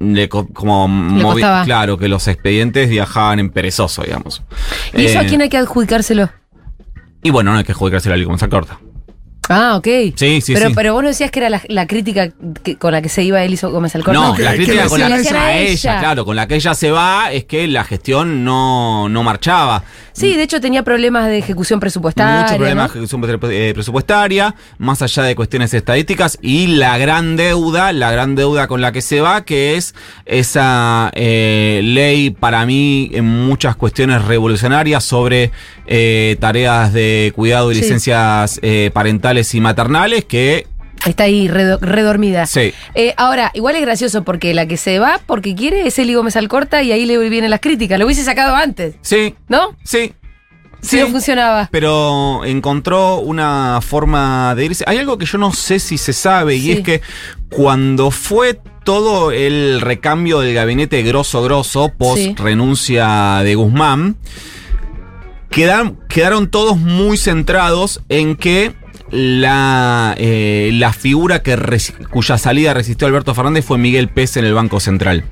le 0.00 0.28
co- 0.28 0.48
como 0.48 0.88
movi- 0.88 1.22
costaba. 1.34 1.64
claro 1.64 1.96
que 1.98 2.08
los 2.08 2.26
expedientes 2.26 2.88
viajaban 2.88 3.38
en 3.38 3.50
perezoso, 3.50 4.02
digamos. 4.02 4.42
¿Y 4.94 5.04
eso 5.04 5.20
Eh, 5.20 5.22
a 5.22 5.26
quién 5.26 5.40
hay 5.42 5.48
que 5.48 5.58
adjudicárselo? 5.58 6.30
Y 7.22 7.30
bueno, 7.30 7.52
no 7.52 7.58
hay 7.58 7.64
que 7.64 7.72
adjudicárselo 7.72 8.14
a 8.14 8.16
Eli 8.16 8.24
Gómez 8.24 8.42
Alcorta. 8.42 8.78
Ah, 9.48 9.74
ok. 9.76 9.86
Sí, 10.14 10.40
sí, 10.40 10.54
pero, 10.54 10.68
sí. 10.68 10.74
pero 10.76 10.92
vos 10.94 11.02
no 11.02 11.08
decías 11.08 11.30
que 11.32 11.40
era 11.40 11.50
la, 11.50 11.60
la 11.68 11.86
crítica 11.88 12.28
que- 12.62 12.76
con 12.76 12.92
la 12.92 13.02
que 13.02 13.08
se 13.08 13.24
iba 13.24 13.42
Eliso 13.42 13.70
Gómez 13.72 13.94
Alcorta. 13.96 14.20
No, 14.20 14.38
la 14.38 14.54
crítica 14.54 14.86
con 14.88 15.00
la 15.00 15.08
que 15.08 15.14
hacían 15.14 15.36
a 15.36 15.56
ella, 15.56 15.98
claro, 15.98 16.24
con 16.24 16.36
la 16.36 16.46
que 16.46 16.54
ella 16.54 16.74
se 16.74 16.90
va 16.92 17.32
es 17.32 17.44
que 17.46 17.66
la 17.66 17.82
gestión 17.82 18.44
no, 18.44 19.08
no 19.08 19.22
marchaba. 19.24 19.82
Sí, 20.12 20.36
de 20.36 20.42
hecho 20.42 20.60
tenía 20.60 20.82
problemas 20.84 21.26
de 21.26 21.38
ejecución 21.38 21.80
presupuestaria. 21.80 22.42
Muchos 22.42 22.56
problemas 22.58 22.88
¿no? 22.94 23.00
de 23.00 23.06
ejecución 23.06 23.50
eh, 23.52 23.70
presupuestaria, 23.74 24.54
más 24.78 25.02
allá 25.02 25.22
de 25.24 25.34
cuestiones 25.34 25.72
estadísticas, 25.74 26.38
y 26.42 26.68
la 26.68 26.98
gran 26.98 27.36
deuda, 27.36 27.92
la 27.92 28.12
gran 28.12 28.34
deuda 28.36 28.68
con 28.68 28.80
la 28.80 28.92
que 28.92 29.00
se 29.00 29.20
va, 29.20 29.44
que 29.44 29.76
es 29.76 29.94
esa 30.26 31.10
eh, 31.14 31.80
ley 31.82 32.30
para 32.30 32.64
mí 32.66 33.10
en 33.14 33.24
muchas 33.24 33.76
cuestiones 33.76 34.24
revolucionarias 34.24 35.02
sobre 35.04 35.50
eh, 35.86 36.36
tareas 36.38 36.92
de 36.92 37.32
cuidado 37.34 37.72
y 37.72 37.74
Sí. 37.76 37.80
licencias 37.82 38.60
eh, 38.62 38.90
parentales 39.40 39.54
y 39.54 39.60
maternales, 39.60 40.24
que 40.24 40.66
Está 41.06 41.24
ahí 41.24 41.48
redo- 41.48 41.78
redormida. 41.80 42.44
sí. 42.46 42.72
Eh, 42.94 43.14
ahora, 43.16 43.50
igual 43.54 43.74
es 43.76 43.82
gracioso 43.82 44.22
porque 44.22 44.52
la 44.52 44.66
que 44.66 44.76
se 44.76 44.98
va 44.98 45.18
porque 45.26 45.54
quiere 45.54 45.86
es 45.86 45.98
Eli 45.98 46.14
Gómez 46.14 46.36
Alcorta 46.36 46.82
y 46.82 46.92
ahí 46.92 47.06
le 47.06 47.16
vienen 47.30 47.50
las 47.50 47.60
críticas. 47.60 47.98
Lo 47.98 48.04
hubiese 48.04 48.22
sacado 48.24 48.54
antes, 48.54 48.96
Sí, 49.02 49.34
¿no? 49.48 49.76
sí. 49.84 50.12
Si 50.82 50.98
no 50.98 51.08
funcionaba. 51.08 51.68
pero 51.70 52.42
encontró 52.46 53.16
una 53.18 53.80
forma 53.82 54.54
de 54.54 54.64
irse. 54.64 54.84
Hay 54.86 54.96
algo 54.96 55.18
que 55.18 55.26
yo 55.26 55.36
no 55.36 55.52
sé 55.52 55.78
si 55.78 55.98
se 55.98 56.14
sabe 56.14 56.56
y 56.56 56.60
Sí. 56.62 56.72
es 56.72 56.80
que 56.80 57.02
cuando 57.50 58.10
fue 58.10 58.58
todo 58.84 59.30
el 59.30 59.82
recambio 59.82 60.40
del 60.40 60.54
gabinete 60.54 61.02
grosso 61.02 61.42
grosso 61.42 61.92
post 61.98 62.22
Sí. 62.22 62.34
renuncia 62.38 63.40
de 63.44 63.54
Guzmán, 63.56 64.16
quedaron, 65.50 65.98
quedaron 66.08 66.48
todos 66.50 66.78
muy 66.78 67.18
centrados 67.18 68.00
en 68.08 68.36
que 68.36 68.74
la, 69.10 70.14
eh, 70.18 70.70
la 70.74 70.92
figura 70.92 71.42
que 71.42 71.58
cuya 72.10 72.38
salida 72.38 72.74
resistió 72.74 73.06
Alberto 73.06 73.34
Fernández 73.34 73.64
fue 73.64 73.78
Miguel 73.78 74.08
Pérez 74.08 74.36
en 74.36 74.44
el 74.44 74.54
Banco 74.54 74.80
Central. 74.80 75.24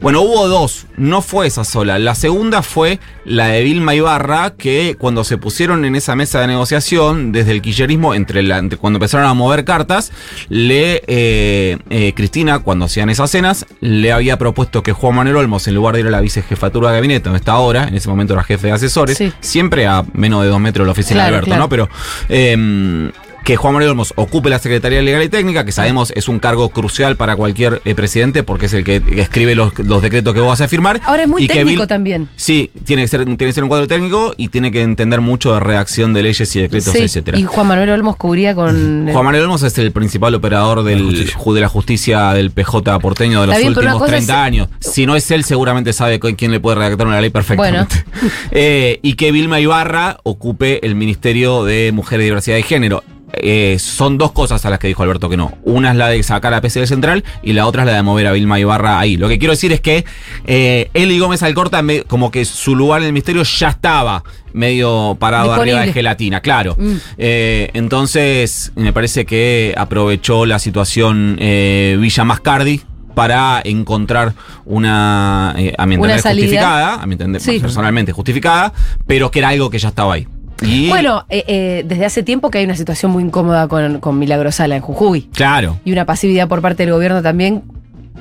Bueno, 0.00 0.20
hubo 0.22 0.48
dos, 0.48 0.86
no 0.96 1.22
fue 1.22 1.46
esa 1.46 1.64
sola. 1.64 1.98
La 1.98 2.14
segunda 2.14 2.62
fue 2.62 2.98
la 3.24 3.48
de 3.48 3.62
Vilma 3.62 3.94
Ibarra, 3.94 4.54
que 4.56 4.96
cuando 4.98 5.22
se 5.22 5.38
pusieron 5.38 5.84
en 5.84 5.94
esa 5.94 6.16
mesa 6.16 6.40
de 6.40 6.48
negociación, 6.48 7.30
desde 7.30 7.52
el 7.52 7.62
quillerismo, 7.62 8.14
entre, 8.14 8.42
la, 8.42 8.58
entre 8.58 8.78
cuando 8.78 8.96
empezaron 8.96 9.26
a 9.26 9.34
mover 9.34 9.64
cartas, 9.64 10.10
le 10.48 11.02
eh, 11.06 11.78
eh, 11.90 12.12
Cristina, 12.16 12.58
cuando 12.58 12.86
hacían 12.86 13.10
esas 13.10 13.30
cenas, 13.30 13.64
le 13.80 14.10
había 14.12 14.38
propuesto 14.38 14.82
que 14.82 14.92
Juan 14.92 15.14
Manuel 15.14 15.36
Olmos, 15.36 15.68
en 15.68 15.74
lugar 15.76 15.94
de 15.94 16.00
ir 16.00 16.06
a 16.08 16.10
la 16.10 16.20
vicejefatura 16.20 16.90
de 16.90 16.96
gabinete, 16.96 17.24
donde 17.24 17.38
está 17.38 17.52
ahora, 17.52 17.84
en 17.86 17.94
ese 17.94 18.08
momento 18.08 18.34
era 18.34 18.42
jefe 18.42 18.66
de 18.68 18.72
asesores, 18.72 19.16
Sí. 19.16 19.32
siempre 19.40 19.86
a 19.86 20.04
menos 20.14 20.42
de 20.42 20.48
dos 20.48 20.58
metros 20.60 20.84
de 20.84 20.86
la 20.86 20.92
oficina 20.92 21.20
Claro, 21.20 21.30
de 21.30 21.36
Alberto, 21.36 21.46
claro. 21.46 21.62
¿no? 21.62 21.68
Pero 21.68 21.88
eh, 22.28 23.10
que 23.44 23.56
Juan 23.56 23.74
Manuel 23.74 23.90
Olmos 23.90 24.12
ocupe 24.16 24.48
la 24.50 24.58
Secretaría 24.58 25.02
Legal 25.02 25.22
y 25.22 25.28
Técnica, 25.28 25.64
que 25.64 25.72
sabemos 25.72 26.12
es 26.14 26.28
un 26.28 26.38
cargo 26.38 26.68
crucial 26.68 27.16
para 27.16 27.34
cualquier 27.36 27.82
eh, 27.84 27.94
presidente, 27.94 28.42
porque 28.42 28.66
es 28.66 28.72
el 28.74 28.84
que 28.84 29.02
escribe 29.16 29.54
los, 29.54 29.76
los 29.80 30.00
decretos 30.02 30.32
que 30.34 30.40
vos 30.40 30.50
vas 30.50 30.60
a 30.60 30.68
firmar. 30.68 31.00
Ahora 31.04 31.22
es 31.24 31.28
muy 31.28 31.44
y 31.44 31.48
técnico 31.48 31.80
Bill- 31.82 31.86
también. 31.88 32.28
Sí, 32.36 32.70
tiene 32.84 33.02
que, 33.02 33.08
ser, 33.08 33.24
tiene 33.24 33.36
que 33.36 33.52
ser 33.52 33.62
un 33.64 33.68
cuadro 33.68 33.86
técnico 33.88 34.32
y 34.36 34.48
tiene 34.48 34.70
que 34.70 34.82
entender 34.82 35.20
mucho 35.20 35.54
de 35.54 35.60
redacción 35.60 36.12
de 36.14 36.22
leyes 36.22 36.54
y 36.56 36.60
decretos, 36.60 36.92
Sí, 36.92 37.00
etcétera. 37.00 37.38
Y 37.38 37.44
Juan 37.44 37.66
Manuel 37.66 37.90
Olmos 37.90 38.16
cubría 38.16 38.54
con. 38.54 39.08
Juan 39.10 39.24
Manuel 39.24 39.44
Olmos 39.44 39.62
es 39.64 39.76
el 39.78 39.92
principal 39.92 40.34
operador 40.34 40.84
del, 40.84 41.26
de 41.26 41.60
la 41.60 41.68
justicia 41.68 42.32
del 42.32 42.50
PJ 42.52 42.98
porteño 43.00 43.40
de 43.40 43.46
los 43.48 43.56
bien, 43.56 43.68
últimos 43.70 43.94
cosa 43.94 44.06
30 44.12 44.32
es- 44.32 44.38
años. 44.38 44.68
Si 44.80 45.06
no 45.06 45.16
es 45.16 45.30
él, 45.30 45.44
seguramente 45.44 45.92
sabe 45.92 46.20
con 46.20 46.34
quién 46.34 46.50
le 46.52 46.60
puede 46.60 46.76
redactar 46.76 47.06
una 47.06 47.20
ley 47.20 47.30
perfectamente. 47.30 48.04
Eh, 48.50 48.98
y 49.02 49.14
que 49.14 49.32
Vilma 49.32 49.60
Ibarra 49.60 50.18
ocupe 50.24 50.84
el 50.86 50.94
Ministerio 50.94 51.64
de 51.64 51.90
Mujer 51.92 52.20
y 52.20 52.24
Diversidad 52.24 52.56
de 52.56 52.62
Género. 52.62 53.02
Eh, 53.34 53.76
son 53.80 54.18
dos 54.18 54.32
cosas 54.32 54.64
a 54.66 54.70
las 54.70 54.78
que 54.78 54.88
dijo 54.88 55.02
Alberto 55.02 55.28
que 55.30 55.36
no. 55.36 55.56
Una 55.64 55.90
es 55.90 55.96
la 55.96 56.08
de 56.08 56.22
sacar 56.22 56.52
a 56.54 56.60
PCL 56.60 56.84
Central 56.86 57.24
y 57.42 57.52
la 57.54 57.66
otra 57.66 57.82
es 57.82 57.86
la 57.86 57.94
de 57.94 58.02
mover 58.02 58.26
a 58.26 58.32
Vilma 58.32 58.60
Ibarra 58.60 58.98
ahí. 59.00 59.16
Lo 59.16 59.28
que 59.28 59.38
quiero 59.38 59.52
decir 59.52 59.72
es 59.72 59.80
que 59.80 60.04
eh, 60.46 60.90
Eli 60.94 61.18
Gómez 61.18 61.42
Alcorta, 61.42 61.80
me- 61.82 62.02
como 62.02 62.30
que 62.30 62.44
su 62.44 62.76
lugar 62.76 63.00
en 63.00 63.06
el 63.06 63.12
ministerio 63.12 63.42
ya 63.42 63.70
estaba 63.70 64.22
medio 64.52 65.16
parado 65.18 65.44
Disponible. 65.44 65.72
arriba 65.72 65.86
de 65.86 65.92
gelatina, 65.94 66.40
claro. 66.42 66.76
Mm. 66.78 66.92
Eh, 67.16 67.70
entonces, 67.72 68.72
me 68.76 68.92
parece 68.92 69.24
que 69.24 69.74
aprovechó 69.78 70.44
la 70.44 70.58
situación 70.58 71.36
eh, 71.40 71.96
Villa 71.98 72.24
Mascardi 72.24 72.82
para 73.14 73.60
encontrar 73.64 74.34
una, 74.64 75.54
eh, 75.58 75.72
a 75.76 75.86
mi 75.86 75.94
entender, 75.94 76.20
salida. 76.20 76.42
justificada, 76.46 76.94
a 77.02 77.06
mi 77.06 77.12
entender, 77.14 77.40
Sí. 77.40 77.58
personalmente 77.60 78.12
justificada, 78.12 78.72
pero 79.06 79.30
que 79.30 79.38
era 79.38 79.48
algo 79.50 79.70
que 79.70 79.78
ya 79.78 79.88
estaba 79.88 80.14
ahí. 80.14 80.26
Y, 80.62 80.88
Bueno, 80.88 81.24
eh, 81.28 81.44
eh, 81.46 81.84
desde 81.86 82.04
hace 82.04 82.22
tiempo 82.22 82.50
que 82.50 82.58
hay 82.58 82.64
una 82.64 82.76
situación 82.76 83.12
muy 83.12 83.22
incómoda 83.24 83.68
con, 83.68 84.00
con 84.00 84.18
Milagro 84.18 84.52
Sala 84.52 84.76
en 84.76 84.82
Jujuy. 84.82 85.28
claro. 85.34 85.78
Y 85.84 85.92
una 85.92 86.04
pasividad 86.06 86.48
por 86.48 86.62
parte 86.62 86.84
del 86.84 86.92
gobierno 86.92 87.22
también. 87.22 87.62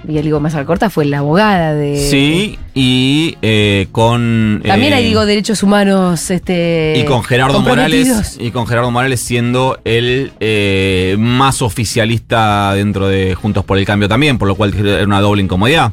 Y 0.07 0.17
el 0.17 0.31
Gómez 0.31 0.55
Alcorta 0.55 0.89
fue 0.89 1.05
la 1.05 1.19
abogada 1.19 1.75
de. 1.75 1.95
Sí, 1.95 2.57
y 2.73 3.37
eh, 3.43 3.87
con. 3.91 4.61
También 4.65 4.93
eh, 4.93 4.95
hay, 4.95 5.05
digo, 5.05 5.25
derechos 5.25 5.61
humanos. 5.61 6.31
Este, 6.31 6.95
Y 6.97 7.05
con 7.05 7.23
Gerardo. 7.23 7.61
Morales. 7.61 8.37
Y 8.39 8.49
con 8.49 8.65
Gerardo 8.65 8.89
Morales 8.89 9.19
siendo 9.21 9.79
el 9.85 10.31
eh, 10.39 11.15
más 11.19 11.61
oficialista 11.61 12.73
dentro 12.73 13.07
de 13.07 13.35
Juntos 13.35 13.63
por 13.63 13.77
el 13.77 13.85
Cambio 13.85 14.09
también, 14.09 14.39
por 14.39 14.47
lo 14.47 14.55
cual 14.55 14.73
era 14.73 15.03
una 15.03 15.21
doble 15.21 15.43
incomodidad. 15.43 15.91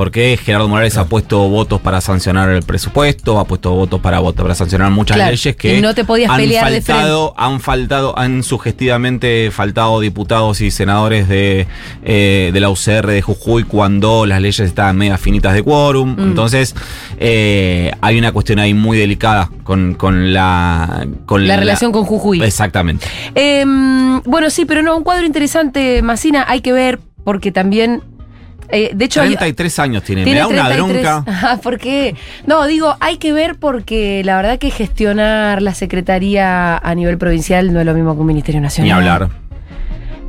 Porque 0.00 0.38
Gerardo 0.42 0.66
Morales 0.66 0.96
ha 0.96 1.04
puesto 1.04 1.46
votos 1.50 1.78
para 1.78 2.00
sancionar 2.00 2.48
el 2.48 2.62
presupuesto, 2.62 3.38
ha 3.38 3.44
puesto 3.44 3.72
votos 3.72 4.00
para 4.00 4.18
votos 4.18 4.44
para 4.44 4.54
sancionar 4.54 4.90
muchas 4.90 5.18
Claro, 5.18 5.30
leyes 5.30 5.54
que 5.56 5.76
y 5.76 5.82
no 5.82 5.94
te 5.94 6.06
podías 6.06 6.30
han 6.30 6.38
pelear 6.38 6.72
de 6.72 6.80
faltado, 6.80 7.34
han 7.36 7.60
faltado, 7.60 8.18
han 8.18 8.42
sugestivamente 8.42 9.50
faltado 9.50 10.00
diputados 10.00 10.62
y 10.62 10.70
senadores 10.70 11.28
de, 11.28 11.66
eh, 12.02 12.50
de 12.50 12.60
la 12.60 12.70
UCR 12.70 13.08
de 13.08 13.20
Jujuy 13.20 13.64
cuando 13.64 14.24
las 14.24 14.40
leyes 14.40 14.60
estaban 14.60 14.96
media 14.96 15.18
finitas 15.18 15.52
de 15.52 15.62
quórum. 15.62 16.16
Mm. 16.16 16.28
Entonces, 16.30 16.74
eh, 17.18 17.92
hay 18.00 18.18
una 18.18 18.32
cuestión 18.32 18.58
ahí 18.58 18.72
muy 18.72 18.96
delicada 18.96 19.50
con, 19.64 19.96
con 19.96 20.32
la 20.32 21.06
con 21.26 21.46
La 21.46 21.58
relación 21.58 21.92
con 21.92 22.06
Jujuy. 22.06 22.42
Exactamente. 22.42 23.06
Em, 23.34 24.22
bueno, 24.22 24.48
sí, 24.48 24.64
pero 24.64 24.80
no, 24.80 24.96
un 24.96 25.04
cuadro 25.04 25.26
interesante, 25.26 26.00
Macina, 26.00 26.46
hay 26.48 26.62
que 26.62 26.72
ver, 26.72 27.00
porque 27.22 27.52
también. 27.52 28.00
Eh, 28.72 28.90
de 28.94 29.04
hecho, 29.04 29.20
hay- 29.20 29.28
33 29.28 29.78
años 29.78 30.02
tiene, 30.02 30.24
tiene 30.24 30.40
me 30.40 30.56
da 30.56 30.62
una 30.62 30.68
33. 30.68 31.02
bronca. 31.02 31.24
Ah, 31.50 31.58
¿Por 31.62 31.78
qué? 31.78 32.14
No, 32.46 32.66
digo, 32.66 32.96
hay 33.00 33.16
que 33.16 33.32
ver 33.32 33.56
porque 33.56 34.22
la 34.24 34.36
verdad 34.36 34.58
que 34.58 34.70
gestionar 34.70 35.62
la 35.62 35.74
secretaría 35.74 36.76
a 36.78 36.94
nivel 36.94 37.18
provincial 37.18 37.72
no 37.72 37.80
es 37.80 37.86
lo 37.86 37.94
mismo 37.94 38.14
que 38.14 38.20
un 38.20 38.26
ministerio 38.26 38.60
nacional. 38.60 38.86
Ni 38.86 38.92
hablar. 38.92 39.28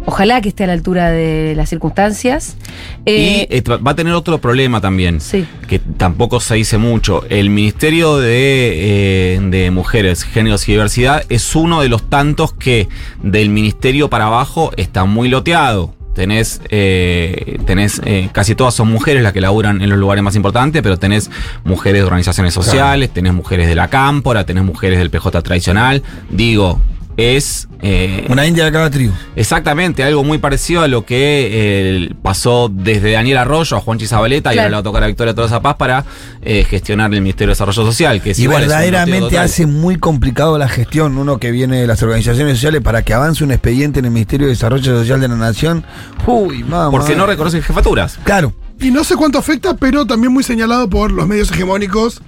Ojalá 0.05 0.41
que 0.41 0.49
esté 0.49 0.63
a 0.63 0.67
la 0.67 0.73
altura 0.73 1.11
de 1.11 1.53
las 1.55 1.69
circunstancias. 1.69 2.57
Eh, 3.05 3.47
y 3.49 3.55
eh, 3.55 3.63
va 3.77 3.91
a 3.91 3.95
tener 3.95 4.13
otro 4.13 4.39
problema 4.39 4.81
también, 4.81 5.19
que 5.67 5.77
tampoco 5.79 6.39
se 6.39 6.55
dice 6.55 6.79
mucho. 6.79 7.23
El 7.29 7.51
Ministerio 7.51 8.17
de, 8.17 9.35
eh, 9.35 9.39
de 9.39 9.69
Mujeres, 9.69 10.23
Géneros 10.23 10.67
y 10.67 10.71
Diversidad 10.71 11.23
es 11.29 11.55
uno 11.55 11.81
de 11.81 11.89
los 11.89 12.09
tantos 12.09 12.51
que 12.53 12.87
del 13.21 13.49
Ministerio 13.49 14.09
para 14.09 14.25
abajo 14.25 14.71
está 14.75 15.05
muy 15.05 15.29
loteado. 15.29 15.93
Tenés, 16.13 16.61
eh, 16.69 17.57
tenés 17.65 18.01
eh, 18.05 18.29
casi 18.33 18.53
todas 18.53 18.73
son 18.73 18.89
mujeres 18.89 19.23
las 19.23 19.31
que 19.31 19.41
laburan 19.41 19.81
en 19.81 19.89
los 19.89 19.97
lugares 19.97 20.23
más 20.23 20.35
importantes, 20.35 20.81
pero 20.81 20.97
tenés 20.97 21.31
mujeres 21.63 22.01
de 22.01 22.03
organizaciones 22.05 22.53
sociales, 22.53 23.11
tenés 23.11 23.33
mujeres 23.33 23.67
de 23.67 23.75
la 23.75 23.87
cámpora, 23.87 24.45
tenés 24.45 24.63
mujeres 24.63 24.99
del 24.99 25.09
PJ 25.09 25.41
tradicional. 25.41 26.03
Digo, 26.29 26.81
es... 27.17 27.67
eh, 27.81 28.25
Una 28.29 28.45
india 28.47 28.65
de 28.65 28.71
cada 28.71 28.89
tribu. 28.89 29.13
Exactamente, 29.35 30.03
algo 30.03 30.23
muy 30.23 30.37
parecido 30.37 30.81
a 30.81 30.87
lo 30.87 31.05
que 31.05 31.49
eh, 31.51 32.13
pasó 32.21 32.69
desde 32.71 33.11
Daniel 33.11 33.37
Arroyo 33.37 33.77
a 33.77 33.79
Juanchi 33.81 34.07
Zabaleta 34.07 34.53
y 34.53 34.57
ahora 34.57 34.69
le 34.69 34.75
va 34.75 34.79
a 34.79 34.83
tocar 34.83 35.03
a 35.03 35.07
Victoria 35.07 35.33
Tolosa 35.33 35.61
Paz 35.61 35.75
para 35.75 36.05
eh, 36.41 36.63
gestionar 36.63 37.13
el 37.13 37.21
Ministerio 37.21 37.49
de 37.49 37.53
Desarrollo 37.53 37.85
Social. 37.85 38.21
Que 38.21 38.31
es 38.31 38.39
Y 38.39 38.43
igual, 38.43 38.61
verdaderamente 38.61 39.37
hace 39.37 39.65
muy 39.65 39.97
complicado 39.97 40.57
la 40.57 40.67
gestión, 40.69 41.17
uno 41.17 41.37
que 41.37 41.51
viene 41.51 41.81
de 41.81 41.87
las 41.87 42.01
organizaciones 42.03 42.57
sociales, 42.57 42.81
para 42.81 43.03
que 43.03 43.13
avance 43.13 43.43
un 43.43 43.51
expediente 43.51 43.99
en 43.99 44.05
el 44.05 44.11
Ministerio 44.11 44.47
de 44.47 44.53
Desarrollo 44.53 44.99
Social 44.99 45.19
de 45.19 45.27
la 45.27 45.35
Nación. 45.35 45.83
Uy, 46.27 46.63
mamá. 46.63 46.91
Porque 46.91 47.15
no 47.15 47.25
reconocen 47.25 47.61
jefaturas. 47.61 48.19
Claro. 48.23 48.53
Y 48.79 48.89
no 48.89 49.03
sé 49.03 49.15
cuánto 49.15 49.37
afecta, 49.37 49.75
pero 49.75 50.05
también 50.07 50.33
muy 50.33 50.43
señalado 50.43 50.89
por 50.89 51.11
los 51.11 51.27
medios 51.27 51.51
hegemónicos 51.51 52.21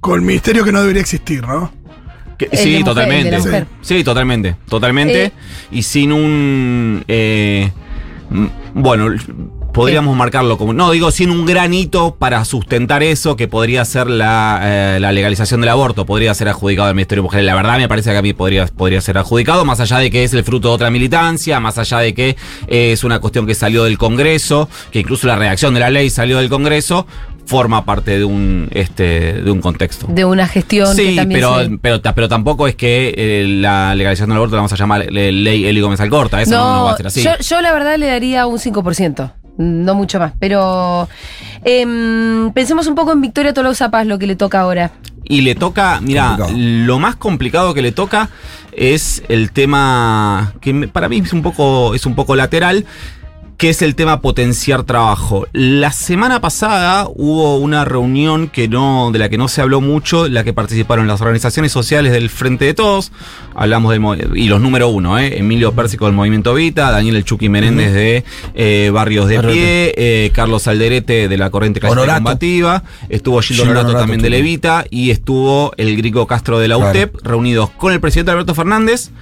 con 0.00 0.16
el 0.16 0.22
ministerio 0.22 0.64
que 0.64 0.72
no 0.72 0.80
debería 0.80 1.00
existir, 1.00 1.46
¿no? 1.46 1.72
Que- 2.38 2.48
sí, 2.56 2.70
mujer, 2.70 2.84
totalmente. 2.84 3.66
Sí, 3.82 4.04
totalmente. 4.04 4.56
Totalmente. 4.68 5.24
Eh. 5.26 5.32
Y 5.70 5.82
sin 5.82 6.12
un. 6.12 7.04
eh, 7.08 7.70
bueno, 8.74 9.08
podríamos 9.74 10.16
marcarlo 10.16 10.56
como. 10.56 10.72
No, 10.72 10.90
digo, 10.90 11.10
sin 11.10 11.30
un 11.30 11.44
granito 11.44 12.14
para 12.18 12.44
sustentar 12.46 13.02
eso, 13.02 13.36
que 13.36 13.46
podría 13.48 13.84
ser 13.84 14.08
la, 14.08 14.60
eh, 14.62 14.98
la 15.00 15.12
legalización 15.12 15.60
del 15.60 15.68
aborto. 15.70 16.06
Podría 16.06 16.32
ser 16.34 16.48
adjudicado 16.48 16.88
al 16.88 16.94
Ministerio 16.94 17.20
de 17.22 17.24
Mujeres. 17.24 17.44
La 17.46 17.54
verdad, 17.54 17.76
me 17.78 17.88
parece 17.88 18.10
que 18.10 18.16
a 18.16 18.22
mí 18.22 18.32
podría, 18.32 18.66
podría 18.66 19.00
ser 19.02 19.18
adjudicado, 19.18 19.64
más 19.66 19.80
allá 19.80 19.98
de 19.98 20.10
que 20.10 20.24
es 20.24 20.32
el 20.32 20.44
fruto 20.44 20.68
de 20.68 20.74
otra 20.74 20.90
militancia, 20.90 21.60
más 21.60 21.76
allá 21.78 21.98
de 21.98 22.14
que 22.14 22.30
eh, 22.68 22.92
es 22.92 23.04
una 23.04 23.18
cuestión 23.18 23.46
que 23.46 23.54
salió 23.54 23.84
del 23.84 23.98
Congreso, 23.98 24.68
que 24.90 25.00
incluso 25.00 25.26
la 25.26 25.36
redacción 25.36 25.74
de 25.74 25.80
la 25.80 25.90
ley 25.90 26.08
salió 26.08 26.38
del 26.38 26.48
Congreso. 26.48 27.06
Forma 27.44 27.84
parte 27.84 28.16
de 28.18 28.24
un 28.24 28.68
este 28.72 29.42
de 29.42 29.50
un 29.50 29.60
contexto. 29.60 30.06
de 30.08 30.24
una 30.24 30.46
gestión 30.46 30.96
que 30.96 31.10
Sí, 31.10 31.16
también 31.16 31.40
pero, 31.40 31.60
se- 31.62 31.78
pero, 31.82 32.00
pero 32.14 32.28
tampoco 32.28 32.66
es 32.68 32.76
que 32.76 33.12
eh, 33.16 33.46
la 33.48 33.94
legalización 33.94 34.30
del 34.30 34.36
aborto 34.36 34.54
la 34.56 34.60
vamos 34.60 34.72
a 34.72 34.76
llamar 34.76 35.02
eh, 35.02 35.32
ley 35.32 35.66
Eli 35.66 35.80
Gómez 35.80 36.00
Alcorta. 36.00 36.40
Eso 36.40 36.52
no, 36.52 36.76
no 36.78 36.84
va 36.84 36.92
a 36.92 36.96
ser 36.96 37.06
así. 37.08 37.22
Yo, 37.22 37.32
yo 37.40 37.60
la 37.60 37.72
verdad 37.72 37.96
le 37.98 38.06
daría 38.06 38.46
un 38.46 38.58
5%, 38.58 39.32
no 39.58 39.94
mucho 39.94 40.18
más. 40.18 40.32
Pero 40.38 41.08
em, 41.64 42.52
pensemos 42.52 42.86
un 42.86 42.94
poco 42.94 43.12
en 43.12 43.20
Victoria 43.20 43.52
Tolosa 43.52 43.90
Paz, 43.90 44.06
lo 44.06 44.18
que 44.18 44.26
le 44.26 44.36
toca 44.36 44.60
ahora. 44.60 44.92
Y 45.24 45.42
le 45.42 45.54
toca, 45.54 46.00
mira, 46.00 46.36
lo 46.56 46.98
más 46.98 47.16
complicado 47.16 47.74
que 47.74 47.82
le 47.82 47.92
toca 47.92 48.28
es 48.72 49.22
el 49.28 49.52
tema 49.52 50.54
que 50.60 50.72
me- 50.72 50.88
para 50.88 51.08
mí 51.08 51.18
es 51.18 51.32
un 51.32 51.42
poco 51.42 51.94
es 51.94 52.06
un 52.06 52.14
poco 52.14 52.34
lateral, 52.36 52.86
que 53.62 53.70
es 53.70 53.80
el 53.80 53.94
tema 53.94 54.20
potenciar 54.20 54.82
trabajo. 54.82 55.46
La 55.52 55.92
semana 55.92 56.40
pasada 56.40 57.06
hubo 57.14 57.58
una 57.58 57.84
reunión 57.84 58.48
que 58.48 58.66
no 58.66 59.12
de 59.12 59.20
la 59.20 59.28
que 59.28 59.38
no 59.38 59.46
se 59.46 59.60
habló 59.60 59.80
mucho, 59.80 60.28
la 60.28 60.42
que 60.42 60.52
participaron 60.52 61.06
las 61.06 61.20
organizaciones 61.20 61.70
sociales 61.70 62.10
del 62.10 62.28
Frente 62.28 62.64
de 62.64 62.74
Todos, 62.74 63.12
hablamos 63.54 63.92
del 63.92 64.36
y 64.36 64.48
los 64.48 64.60
número 64.60 64.88
uno, 64.88 65.16
¿eh? 65.16 65.38
Emilio 65.38 65.70
Pérsico 65.74 66.06
del 66.06 66.14
Movimiento 66.16 66.54
Vita, 66.54 66.90
Daniel 66.90 67.14
El 67.14 67.24
Chucky 67.24 67.48
Menéndez 67.48 67.92
de 67.92 68.24
eh, 68.56 68.90
Barrios 68.92 69.28
de 69.28 69.36
Barrios 69.36 69.54
de 69.54 69.60
Pie, 69.62 69.94
eh, 69.96 70.30
Carlos 70.34 70.66
Alderete 70.66 71.28
de 71.28 71.36
la 71.38 71.50
Corriente 71.50 71.78
Clásica. 71.78 72.14
Combativa, 72.14 72.82
estuvo 73.10 73.40
Gildo 73.42 73.62
Honorato 73.62 73.90
Honorato 73.90 74.02
también 74.02 74.22
de. 74.22 74.30
Levita 74.30 74.86
y 74.90 75.12
estuvo 75.12 75.70
el 75.76 75.96
Grico 75.96 76.26
Castro 76.26 76.58
de 76.58 76.66
la 76.66 76.74
Claro. 76.78 76.90
UTEP, 76.90 77.14
reunidos 77.22 77.70
con 77.70 77.92
el 77.92 78.00
presidente 78.00 78.32
Alberto 78.32 78.56
Fernández 78.56 79.12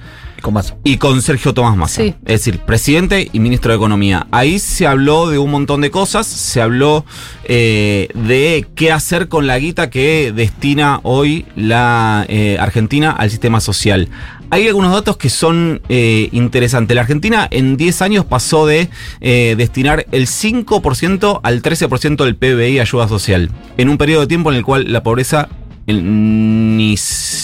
Con 0.41 0.55
y 0.83 0.97
con 0.97 1.21
Sergio 1.21 1.53
Tomás 1.53 1.77
Massa. 1.77 2.01
Sí. 2.01 2.15
Es 2.25 2.43
decir, 2.43 2.59
presidente 2.59 3.29
y 3.31 3.39
ministro 3.39 3.71
de 3.71 3.77
Economía. 3.77 4.27
Ahí 4.31 4.59
se 4.59 4.87
habló 4.87 5.29
de 5.29 5.37
un 5.37 5.51
montón 5.51 5.81
de 5.81 5.91
cosas. 5.91 6.27
Se 6.27 6.61
habló 6.61 7.05
eh, 7.43 8.09
de 8.13 8.67
qué 8.75 8.91
hacer 8.91 9.27
con 9.27 9.47
la 9.47 9.59
guita 9.59 9.89
que 9.89 10.31
destina 10.35 10.99
hoy 11.03 11.45
la 11.55 12.25
eh, 12.27 12.57
Argentina 12.59 13.11
al 13.11 13.29
sistema 13.29 13.61
social. 13.61 14.09
Hay 14.53 14.67
algunos 14.67 14.91
datos 14.91 15.15
que 15.15 15.29
son 15.29 15.81
eh, 15.87 16.27
interesantes. 16.33 16.93
La 16.93 17.01
Argentina 17.01 17.47
en 17.49 17.77
10 17.77 18.01
años 18.01 18.25
pasó 18.25 18.65
de 18.65 18.89
eh, 19.21 19.55
destinar 19.57 20.05
el 20.11 20.27
5% 20.27 21.39
al 21.41 21.61
13% 21.61 22.25
del 22.25 22.35
PBI 22.35 22.79
a 22.79 22.81
ayuda 22.81 23.07
social. 23.07 23.49
En 23.77 23.87
un 23.87 23.97
periodo 23.97 24.21
de 24.21 24.27
tiempo 24.27 24.51
en 24.51 24.57
el 24.57 24.65
cual 24.65 24.91
la 24.91 25.03
pobreza 25.03 25.47
ni, 25.87 26.95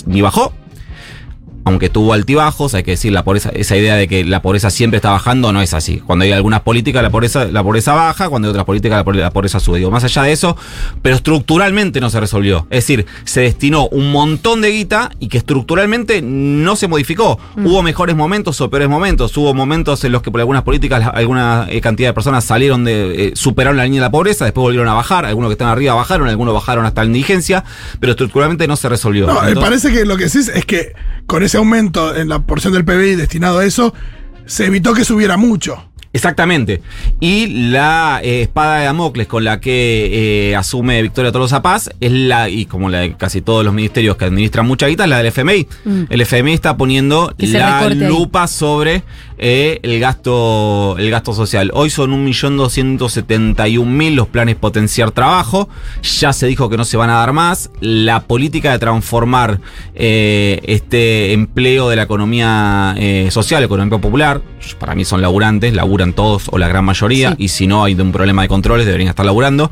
ni 0.05 0.21
bajó 0.21 0.51
aunque 1.67 1.89
tuvo 1.89 2.13
altibajos, 2.13 2.73
hay 2.73 2.83
que 2.83 2.91
decir, 2.91 3.11
la 3.11 3.23
pobreza, 3.23 3.49
esa 3.53 3.75
idea 3.77 3.95
de 3.95 4.07
que 4.07 4.23
la 4.23 4.41
pobreza 4.41 4.69
siempre 4.69 4.97
está 4.97 5.11
bajando 5.11 5.51
no 5.53 5.61
es 5.61 5.73
así. 5.73 5.97
Cuando 5.99 6.23
hay 6.25 6.31
algunas 6.31 6.61
políticas, 6.61 7.03
la 7.03 7.09
pobreza, 7.09 7.45
la 7.45 7.63
pobreza 7.63 7.93
baja, 7.93 8.29
cuando 8.29 8.47
hay 8.47 8.49
otras 8.51 8.65
políticas, 8.65 8.97
la 8.97 9.03
pobre- 9.05 9.19
la 9.19 9.31
pobreza 9.31 9.59
sube. 9.59 9.77
Digo, 9.79 9.91
más 9.91 10.03
allá 10.03 10.23
de 10.23 10.31
eso, 10.31 10.57
pero 11.01 11.15
estructuralmente 11.15 11.99
no 12.01 12.09
se 12.09 12.19
resolvió. 12.19 12.67
Es 12.69 12.83
decir, 12.83 13.05
se 13.25 13.41
destinó 13.41 13.87
un 13.89 14.11
montón 14.11 14.61
de 14.61 14.71
guita 14.71 15.11
y 15.19 15.27
que 15.27 15.37
estructuralmente 15.37 16.21
no 16.21 16.75
se 16.75 16.87
modificó. 16.87 17.39
Hubo 17.57 17.81
mejores 17.83 18.15
momentos 18.15 18.59
o 18.61 18.69
peores 18.69 18.89
momentos. 18.89 19.35
Hubo 19.37 19.53
momentos 19.53 20.03
en 20.03 20.11
los 20.11 20.21
que 20.21 20.31
por 20.31 20.39
algunas 20.41 20.63
políticas 20.63 21.09
alguna 21.13 21.67
eh, 21.69 21.81
cantidad 21.81 22.09
de 22.09 22.13
personas 22.13 22.43
salieron 22.43 22.83
de, 22.85 23.27
eh, 23.27 23.31
superaron 23.35 23.77
la 23.77 23.83
línea 23.83 24.01
de 24.01 24.07
la 24.07 24.11
pobreza, 24.11 24.45
después 24.45 24.63
volvieron 24.63 24.87
a 24.87 24.93
bajar. 24.93 25.25
Algunos 25.25 25.49
que 25.49 25.53
están 25.53 25.67
arriba 25.67 25.93
bajaron, 25.93 26.27
algunos 26.27 26.53
bajaron 26.53 26.85
hasta 26.85 27.01
la 27.01 27.07
indigencia, 27.07 27.63
pero 27.99 28.11
estructuralmente 28.11 28.67
no 28.67 28.75
se 28.75 28.89
resolvió. 28.89 29.27
No, 29.27 29.41
me 29.41 29.49
Entonces- 29.49 29.63
parece 29.81 29.91
que 29.91 30.05
lo 30.05 30.17
que 30.17 30.25
decís 30.25 30.47
es 30.47 30.65
que 30.65 30.93
con 31.25 31.43
ese 31.43 31.56
aumento 31.59 32.15
en 32.15 32.29
la 32.29 32.39
porción 32.39 32.73
del 32.73 32.85
PBI 32.85 33.15
destinado 33.15 33.59
a 33.59 33.65
eso, 33.65 33.93
se 34.45 34.65
evitó 34.65 34.93
que 34.93 35.03
subiera 35.05 35.37
mucho. 35.37 35.83
Exactamente. 36.13 36.81
Y 37.19 37.69
la 37.69 38.21
eh, 38.23 38.41
espada 38.41 38.79
de 38.79 38.85
Damocles 38.85 39.27
con 39.27 39.43
la 39.43 39.59
que 39.59 40.49
eh, 40.49 40.55
asume 40.55 41.01
Victoria 41.01 41.31
Tolosa 41.31 41.61
Paz 41.61 41.91
es 41.99 42.11
la, 42.11 42.49
y 42.49 42.65
como 42.65 42.89
la 42.89 42.99
de 42.99 43.15
casi 43.15 43.41
todos 43.41 43.63
los 43.63 43.73
ministerios 43.73 44.17
que 44.17 44.25
administran 44.25 44.65
mucha 44.65 44.87
guita, 44.87 45.03
es 45.03 45.09
la 45.09 45.17
del 45.17 45.27
FMI. 45.27 45.67
Mm. 45.85 46.03
El 46.09 46.21
FMI 46.21 46.53
está 46.53 46.75
poniendo 46.75 47.33
la 47.37 47.79
ahí. 47.79 47.93
lupa 47.95 48.47
sobre 48.47 49.03
eh, 49.37 49.79
el 49.83 49.99
gasto 49.99 50.95
el 50.97 51.09
gasto 51.11 51.33
social. 51.33 51.71
Hoy 51.73 51.89
son 51.89 52.11
1.271.000 52.27 54.15
los 54.15 54.27
planes 54.27 54.55
potenciar 54.55 55.11
trabajo. 55.11 55.69
Ya 56.19 56.33
se 56.33 56.47
dijo 56.47 56.69
que 56.69 56.77
no 56.77 56.85
se 56.85 56.97
van 56.97 57.09
a 57.09 57.15
dar 57.15 57.33
más. 57.33 57.69
La 57.79 58.21
política 58.23 58.71
de 58.71 58.79
transformar 58.79 59.59
eh, 59.95 60.59
este 60.63 61.33
empleo 61.33 61.89
de 61.89 61.95
la 61.95 62.03
economía 62.03 62.95
eh, 62.97 63.29
social, 63.31 63.63
economía 63.63 63.99
popular, 63.99 64.41
para 64.79 64.95
mí 64.95 65.05
son 65.05 65.21
laburantes, 65.21 65.73
laburan 65.73 66.13
todos 66.13 66.49
o 66.51 66.57
la 66.57 66.67
gran 66.67 66.85
mayoría, 66.85 67.35
y 67.37 67.49
si 67.49 67.67
no 67.67 67.83
hay 67.83 67.93
un 67.95 68.11
problema 68.11 68.41
de 68.41 68.47
controles, 68.47 68.85
deberían 68.85 69.09
estar 69.09 69.25
laburando. 69.25 69.71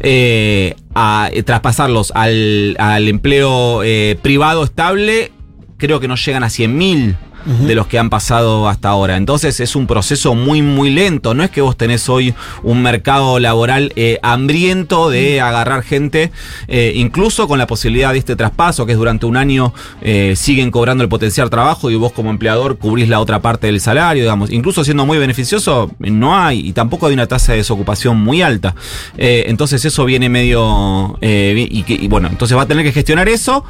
Eh, 0.00 0.76
a 0.94 1.28
traspasarlos 1.44 2.12
al, 2.14 2.76
al 2.78 3.08
empleo 3.08 3.80
privado 4.22 4.62
estable, 4.62 5.32
creo 5.76 5.98
que 5.98 6.06
no 6.06 6.14
llegan 6.14 6.44
a 6.44 6.46
100.000 6.46 7.16
de 7.46 7.74
los 7.74 7.86
que 7.86 7.98
han 7.98 8.10
pasado 8.10 8.68
hasta 8.68 8.88
ahora. 8.88 9.16
Entonces 9.16 9.60
es 9.60 9.76
un 9.76 9.86
proceso 9.86 10.34
muy, 10.34 10.62
muy 10.62 10.90
lento. 10.90 11.34
No 11.34 11.42
es 11.42 11.50
que 11.50 11.60
vos 11.60 11.76
tenés 11.76 12.08
hoy 12.08 12.34
un 12.62 12.82
mercado 12.82 13.38
laboral 13.38 13.92
eh, 13.96 14.18
hambriento 14.22 15.10
de 15.10 15.40
agarrar 15.40 15.82
gente, 15.82 16.30
eh, 16.68 16.92
incluso 16.96 17.46
con 17.48 17.58
la 17.58 17.66
posibilidad 17.66 18.12
de 18.12 18.18
este 18.18 18.36
traspaso, 18.36 18.86
que 18.86 18.92
es 18.92 18.98
durante 18.98 19.26
un 19.26 19.36
año 19.36 19.74
eh, 20.00 20.34
siguen 20.36 20.70
cobrando 20.70 21.02
el 21.04 21.08
potencial 21.10 21.50
trabajo 21.50 21.90
y 21.90 21.96
vos 21.96 22.12
como 22.12 22.30
empleador 22.30 22.78
cubrís 22.78 23.08
la 23.08 23.20
otra 23.20 23.40
parte 23.40 23.66
del 23.66 23.80
salario, 23.80 24.22
digamos. 24.22 24.50
Incluso 24.50 24.84
siendo 24.84 25.04
muy 25.06 25.18
beneficioso, 25.18 25.90
no 25.98 26.36
hay, 26.36 26.60
y 26.68 26.72
tampoco 26.72 27.06
hay 27.06 27.14
una 27.14 27.26
tasa 27.26 27.52
de 27.52 27.58
desocupación 27.58 28.18
muy 28.18 28.42
alta. 28.42 28.74
Entonces 29.16 29.84
eso 29.84 30.04
viene 30.04 30.28
medio... 30.28 31.18
y, 31.20 31.82
que- 31.82 31.94
y 31.94 32.08
bueno, 32.08 32.28
entonces 32.28 32.56
va 32.56 32.62
a 32.62 32.66
tener 32.66 32.84
que 32.84 32.92
gestionar 32.92 33.28
eso, 33.28 33.64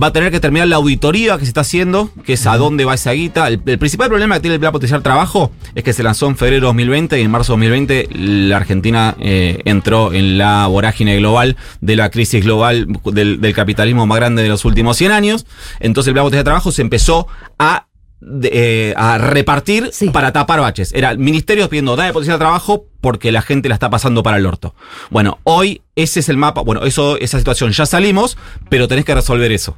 va 0.00 0.08
a 0.08 0.12
tener 0.12 0.30
que 0.30 0.40
terminar 0.40 0.68
la 0.68 0.76
auditoría 0.76 1.38
que 1.38 1.44
se 1.44 1.48
está 1.48 1.62
haciendo, 1.62 2.10
que 2.24 2.34
es 2.34 2.46
a 2.46 2.56
dónde 2.56 2.84
va 2.84 2.94
esa 2.94 3.12
guita. 3.12 3.48
El, 3.48 3.60
el 3.66 3.78
principal 3.78 4.08
problema 4.08 4.36
que 4.36 4.42
tiene 4.42 4.54
el 4.54 4.60
plan 4.60 4.72
potencial 4.72 5.02
trabajo 5.02 5.50
es 5.74 5.84
que 5.84 5.92
se 5.92 6.02
lanzó 6.02 6.26
en 6.26 6.36
febrero 6.36 6.66
de 6.66 6.66
2020 6.66 7.18
y 7.18 7.22
en 7.22 7.30
marzo 7.30 7.56
de 7.56 7.68
2020 7.68 8.08
la 8.12 8.56
Argentina 8.56 9.16
eh, 9.20 9.60
entró 9.64 10.12
en 10.12 10.38
la 10.38 10.66
vorágine 10.66 11.16
global 11.16 11.56
de 11.80 11.96
la 11.96 12.10
crisis 12.10 12.44
global 12.44 12.86
del, 13.04 13.40
del 13.40 13.54
capitalismo 13.54 14.06
más 14.06 14.16
grande 14.16 14.42
de 14.42 14.48
los 14.48 14.64
últimos 14.64 14.96
100 14.96 15.12
años. 15.12 15.46
Entonces 15.80 16.08
el 16.08 16.14
plan 16.14 16.24
potencial 16.24 16.44
trabajo 16.44 16.72
se 16.72 16.82
empezó 16.82 17.26
a 17.58 17.86
de- 18.26 18.50
eh, 18.90 18.94
a 18.96 19.18
repartir 19.18 19.90
para 20.12 20.32
tapar 20.32 20.60
baches. 20.60 20.92
Era 20.92 21.10
el 21.12 21.18
ministerio 21.18 21.68
pidiendo 21.68 21.94
dame 21.96 22.12
potencial 22.12 22.34
de 22.38 22.40
trabajo 22.44 22.86
porque 23.00 23.30
la 23.32 23.40
gente 23.40 23.68
la 23.68 23.74
está 23.76 23.88
pasando 23.88 24.22
para 24.22 24.36
el 24.36 24.46
orto. 24.46 24.74
Bueno, 25.10 25.38
hoy 25.44 25.82
ese 25.94 26.20
es 26.20 26.28
el 26.28 26.36
mapa. 26.36 26.60
Bueno, 26.62 26.84
eso, 26.84 27.16
esa 27.18 27.38
situación 27.38 27.70
ya 27.72 27.86
salimos, 27.86 28.36
pero 28.68 28.88
tenés 28.88 29.04
que 29.04 29.14
resolver 29.14 29.52
eso. 29.52 29.76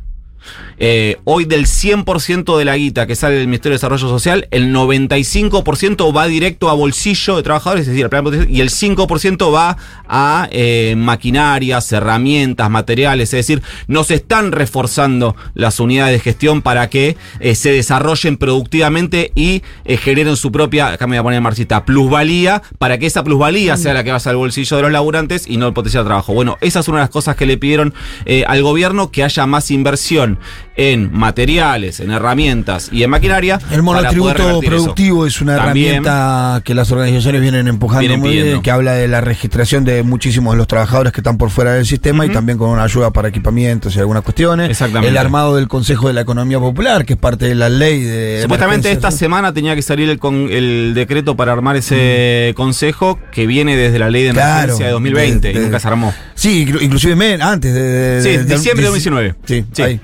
Eh, 0.79 1.17
hoy 1.25 1.45
del 1.45 1.67
100% 1.67 2.57
de 2.57 2.65
la 2.65 2.77
guita 2.77 3.07
que 3.07 3.17
sale 3.17 3.37
del 3.37 3.49
Ministerio 3.49 3.75
de 3.75 3.77
Desarrollo 3.79 4.09
Social, 4.09 4.47
el 4.51 4.73
95% 4.73 6.17
va 6.17 6.27
directo 6.27 6.71
a 6.71 6.75
bolsillo 6.75 7.37
de 7.37 7.43
trabajadores, 7.43 7.83
es 7.83 7.89
decir, 7.89 8.05
al 8.05 8.11
plan 8.11 8.47
y 8.49 8.61
el 8.61 8.71
5% 8.71 9.53
va 9.53 9.77
a 10.09 10.49
eh, 10.51 10.95
maquinarias, 10.97 11.91
herramientas, 11.93 12.71
materiales, 12.71 13.35
es 13.35 13.47
decir, 13.47 13.63
no 13.87 14.05
se 14.05 14.15
están 14.15 14.53
reforzando 14.53 15.37
las 15.55 15.81
unidades 15.81 16.15
de 16.15 16.21
gestión 16.21 16.63
para 16.63 16.89
que 16.89 17.17
eh, 17.41 17.55
se 17.55 17.73
desarrollen 17.73 18.37
productivamente 18.37 19.33
y 19.35 19.63
eh, 19.85 19.97
generen 19.97 20.37
su 20.37 20.53
propia, 20.53 20.89
acá 20.89 21.07
me 21.07 21.17
voy 21.17 21.21
a 21.21 21.23
poner 21.25 21.41
marxista, 21.41 21.85
plusvalía, 21.85 22.63
para 22.79 22.99
que 22.99 23.07
esa 23.07 23.25
plusvalía 23.25 23.77
sea 23.77 23.95
la 23.95 24.05
que 24.05 24.13
vaya 24.13 24.31
al 24.31 24.37
bolsillo 24.37 24.77
de 24.77 24.83
los 24.83 24.93
laburantes 24.93 25.47
y 25.49 25.57
no 25.57 25.67
el 25.67 25.73
potencial 25.73 26.05
de 26.05 26.09
trabajo. 26.09 26.35
Bueno, 26.35 26.57
esa 26.61 26.81
es 26.81 26.89
una 26.89 26.99
de 26.99 27.03
las 27.05 27.11
cosas 27.11 27.37
que 27.37 27.47
le 27.47 27.57
pidieron 27.57 27.95
al 28.47 28.63
gobierno, 28.63 29.11
que 29.11 29.25
haya 29.25 29.47
más 29.47 29.71
inversión 29.71 30.28
en 30.77 31.11
materiales, 31.13 32.01
en 32.01 32.11
herramientas 32.11 32.89
y 32.93 33.03
en 33.05 33.11
maquinaria. 33.11 33.59
El 33.71 33.83
monotributo 33.83 34.61
eso. 34.61 34.61
productivo 34.61 35.27
es 35.27 35.41
una 35.41 35.57
También, 35.57 36.05
herramienta 36.05 36.61
que 36.65 36.75
las 36.75 36.91
organizaciones 36.93 37.41
vienen 37.41 37.67
empujando 37.69 38.01
Vienen 38.01 38.21
muy 38.21 38.31
bien, 38.31 38.43
pidiendo. 38.43 38.63
que 38.63 38.71
habla 38.71 38.93
de 38.95 39.09
la 39.09 39.21
registración 39.21 39.85
de 39.85 40.03
muchísimos 40.03 40.55
de 40.55 40.59
los 40.59 40.67
trabajadores 40.67 41.13
que 41.13 41.21
están 41.21 41.39
por 41.39 41.51
fuera 41.51 41.73
del 41.73 41.87
sistema 41.87 42.27
y 42.27 42.29
también 42.29 42.59
con 42.59 42.71
una 42.71 42.83
ayuda 42.85 43.13
para 43.13 43.29
equipamientos 43.29 43.97
y 43.97 43.99
algunas 43.99 44.23
cuestiones. 44.23 44.71
Exactamente. 44.71 45.09
El 45.09 45.17
armado 45.17 45.57
del 45.57 45.69
Consejo 45.69 46.09
de 46.09 46.15
la 46.15 46.21
Economía 46.23 46.59
Popular, 46.59 47.05
que 47.05 47.15
es 47.15 47.19
parte 47.19 47.47
de 47.47 47.55
la 47.55 47.69
ley 47.69 48.03
de. 48.03 48.41
Supuestamente 48.43 48.91
esta 48.93 49.11
semana 49.11 49.53
tenía 49.53 49.75
que 49.75 49.83
salir 49.83 50.09
el, 50.09 50.19
con- 50.19 50.49
el 50.51 50.93
decreto 50.95 51.37
para 51.37 51.53
armar 51.53 51.77
ese 51.77 52.53
consejo 52.57 53.19
que 53.33 53.47
viene 53.47 53.77
desde 53.77 53.99
la 53.99 54.11
ley 54.11 54.23
de 54.25 54.29
emergencia 54.31 54.67
Claro, 54.67 54.79
de 54.79 54.91
2020 54.91 55.49
de- 55.49 55.55
de- 55.55 55.61
y 55.61 55.63
nunca 55.65 55.81
se 55.81 55.89
armó. 55.89 56.15
Sí, 56.35 56.67
inclu- 56.67 56.83
inclusive 56.83 57.09
antes 57.43 57.75
de. 57.75 57.81
de- 57.83 58.23
Sí, 58.23 58.29
diciembre 58.31 58.87
de 58.87 58.91
de- 58.91 59.01
2019. 59.01 59.35
Sí, 59.45 59.65
Sí. 59.73 59.83
ahí. 59.83 60.01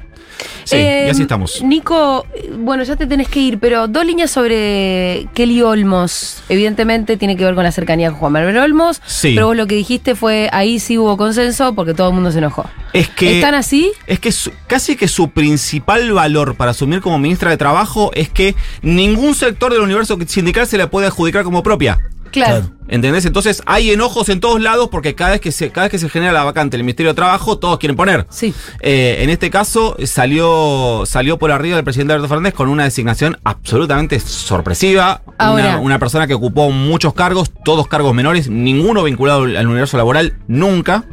Sí, 0.65 0.77
Eh, 0.77 1.05
y 1.07 1.11
así 1.11 1.23
estamos. 1.23 1.63
Nico, 1.63 2.27
bueno, 2.59 2.83
ya 2.85 2.97
te 2.97 3.07
tenés 3.07 3.29
que 3.29 3.41
ir, 3.41 3.59
pero 3.59 3.89
dos 3.89 4.05
líneas 4.05 4.31
sobre 4.31 5.27
Kelly 5.35 5.63
Olmos. 5.63 6.43
Evidentemente 6.49 7.17
tiene 7.17 7.37
que 7.37 7.45
ver 7.45 7.55
con 7.55 7.65
la 7.65 7.73
cercanía 7.73 8.11
con 8.11 8.19
Juan 8.21 8.33
Manuel 8.33 8.57
Olmos. 8.59 9.01
Sí. 9.07 9.33
Pero 9.35 9.47
vos 9.49 9.57
lo 9.57 9.67
que 9.67 9.75
dijiste 9.75 10.15
fue 10.15 10.49
ahí 10.53 10.79
sí 10.79 10.99
hubo 10.99 11.17
consenso 11.17 11.75
porque 11.75 11.95
todo 11.95 12.09
el 12.09 12.15
mundo 12.15 12.31
se 12.33 12.39
enojó. 12.39 12.69
Es 12.93 13.09
que. 13.09 13.37
¿Están 13.37 13.55
así? 13.55 13.93
Es 14.07 14.21
que 14.21 14.33
su- 14.33 14.53
casi 14.67 14.97
que 14.97 15.09
su 15.09 15.31
principal 15.31 16.13
valor 16.13 16.55
para 16.57 16.71
asumir 16.73 17.01
como 17.01 17.19
ministra 17.19 17.51
de 17.51 17.57
Trabajo 17.57 18.11
es 18.15 18.29
que 18.29 18.55
ningún 18.83 19.35
sector 19.35 19.73
del 19.73 19.83
universo 19.83 20.19
sindical 20.27 20.67
se 20.67 20.79
la 20.79 20.91
puede 20.91 21.07
adjudicar 21.07 21.45
como 21.45 21.63
propia. 21.63 21.99
Claro. 22.43 22.71
¿Entendés? 22.89 23.25
Entonces 23.25 23.63
hay 23.65 23.91
enojos 23.93 24.29
en 24.29 24.41
todos 24.41 24.61
lados 24.61 24.89
porque 24.91 25.15
cada 25.15 25.31
vez 25.31 25.41
que 25.41 25.53
se, 25.53 25.71
cada 25.71 25.87
vez 25.87 25.91
que 25.93 25.99
se 25.99 26.09
genera 26.11 26.33
la 26.33 26.45
vacante 26.45 26.77
en 26.77 26.81
el 26.81 26.85
Ministerio 26.85 27.13
de 27.13 27.17
Trabajo, 27.17 27.59
todos 27.59 27.79
quieren 27.79 27.97
poner. 27.97 28.27
Sí. 28.29 28.53
Eh, 28.81 29.19
en 29.21 29.31
este 29.31 29.49
caso 29.51 29.97
salió, 30.05 31.05
salió 31.07 31.39
por 31.39 31.51
arriba 31.53 31.77
del 31.77 31.85
presidente 31.85 32.13
Alberto 32.13 32.29
Fernández 32.29 32.53
con 32.55 32.69
una 32.69 32.85
designación 32.85 33.39
absolutamente 33.45 34.21
sorpresiva. 34.21 35.23
Ahora. 35.39 35.65
Una, 35.65 35.79
una 35.79 35.99
persona 35.99 36.27
que 36.27 36.35
ocupó 36.35 36.71
muchos 36.71 37.15
cargos, 37.15 37.51
todos 37.65 37.87
cargos 37.89 38.15
menores, 38.15 38.49
ninguno 38.51 39.03
vinculado 39.05 39.45
al 39.45 39.67
universo 39.67 39.97
laboral, 39.97 40.35
nunca. 40.47 41.05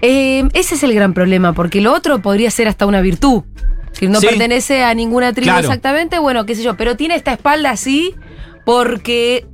Eh, 0.00 0.48
ese 0.54 0.74
es 0.76 0.82
el 0.82 0.94
gran 0.94 1.14
problema, 1.14 1.52
porque 1.52 1.80
lo 1.80 1.92
otro 1.92 2.20
podría 2.22 2.50
ser 2.50 2.68
hasta 2.68 2.86
una 2.86 3.00
virtud. 3.00 3.42
Que 3.98 4.08
no 4.08 4.20
Sí. 4.20 4.26
pertenece 4.28 4.84
a 4.84 4.94
ninguna 4.94 5.32
tribu 5.32 5.46
Claro. 5.46 5.60
exactamente, 5.60 6.18
bueno, 6.18 6.46
qué 6.46 6.54
sé 6.54 6.62
yo, 6.62 6.76
pero 6.76 6.96
tiene 6.96 7.16
esta 7.16 7.32
espalda 7.32 7.70
así 7.70 8.14
porque 8.64 9.46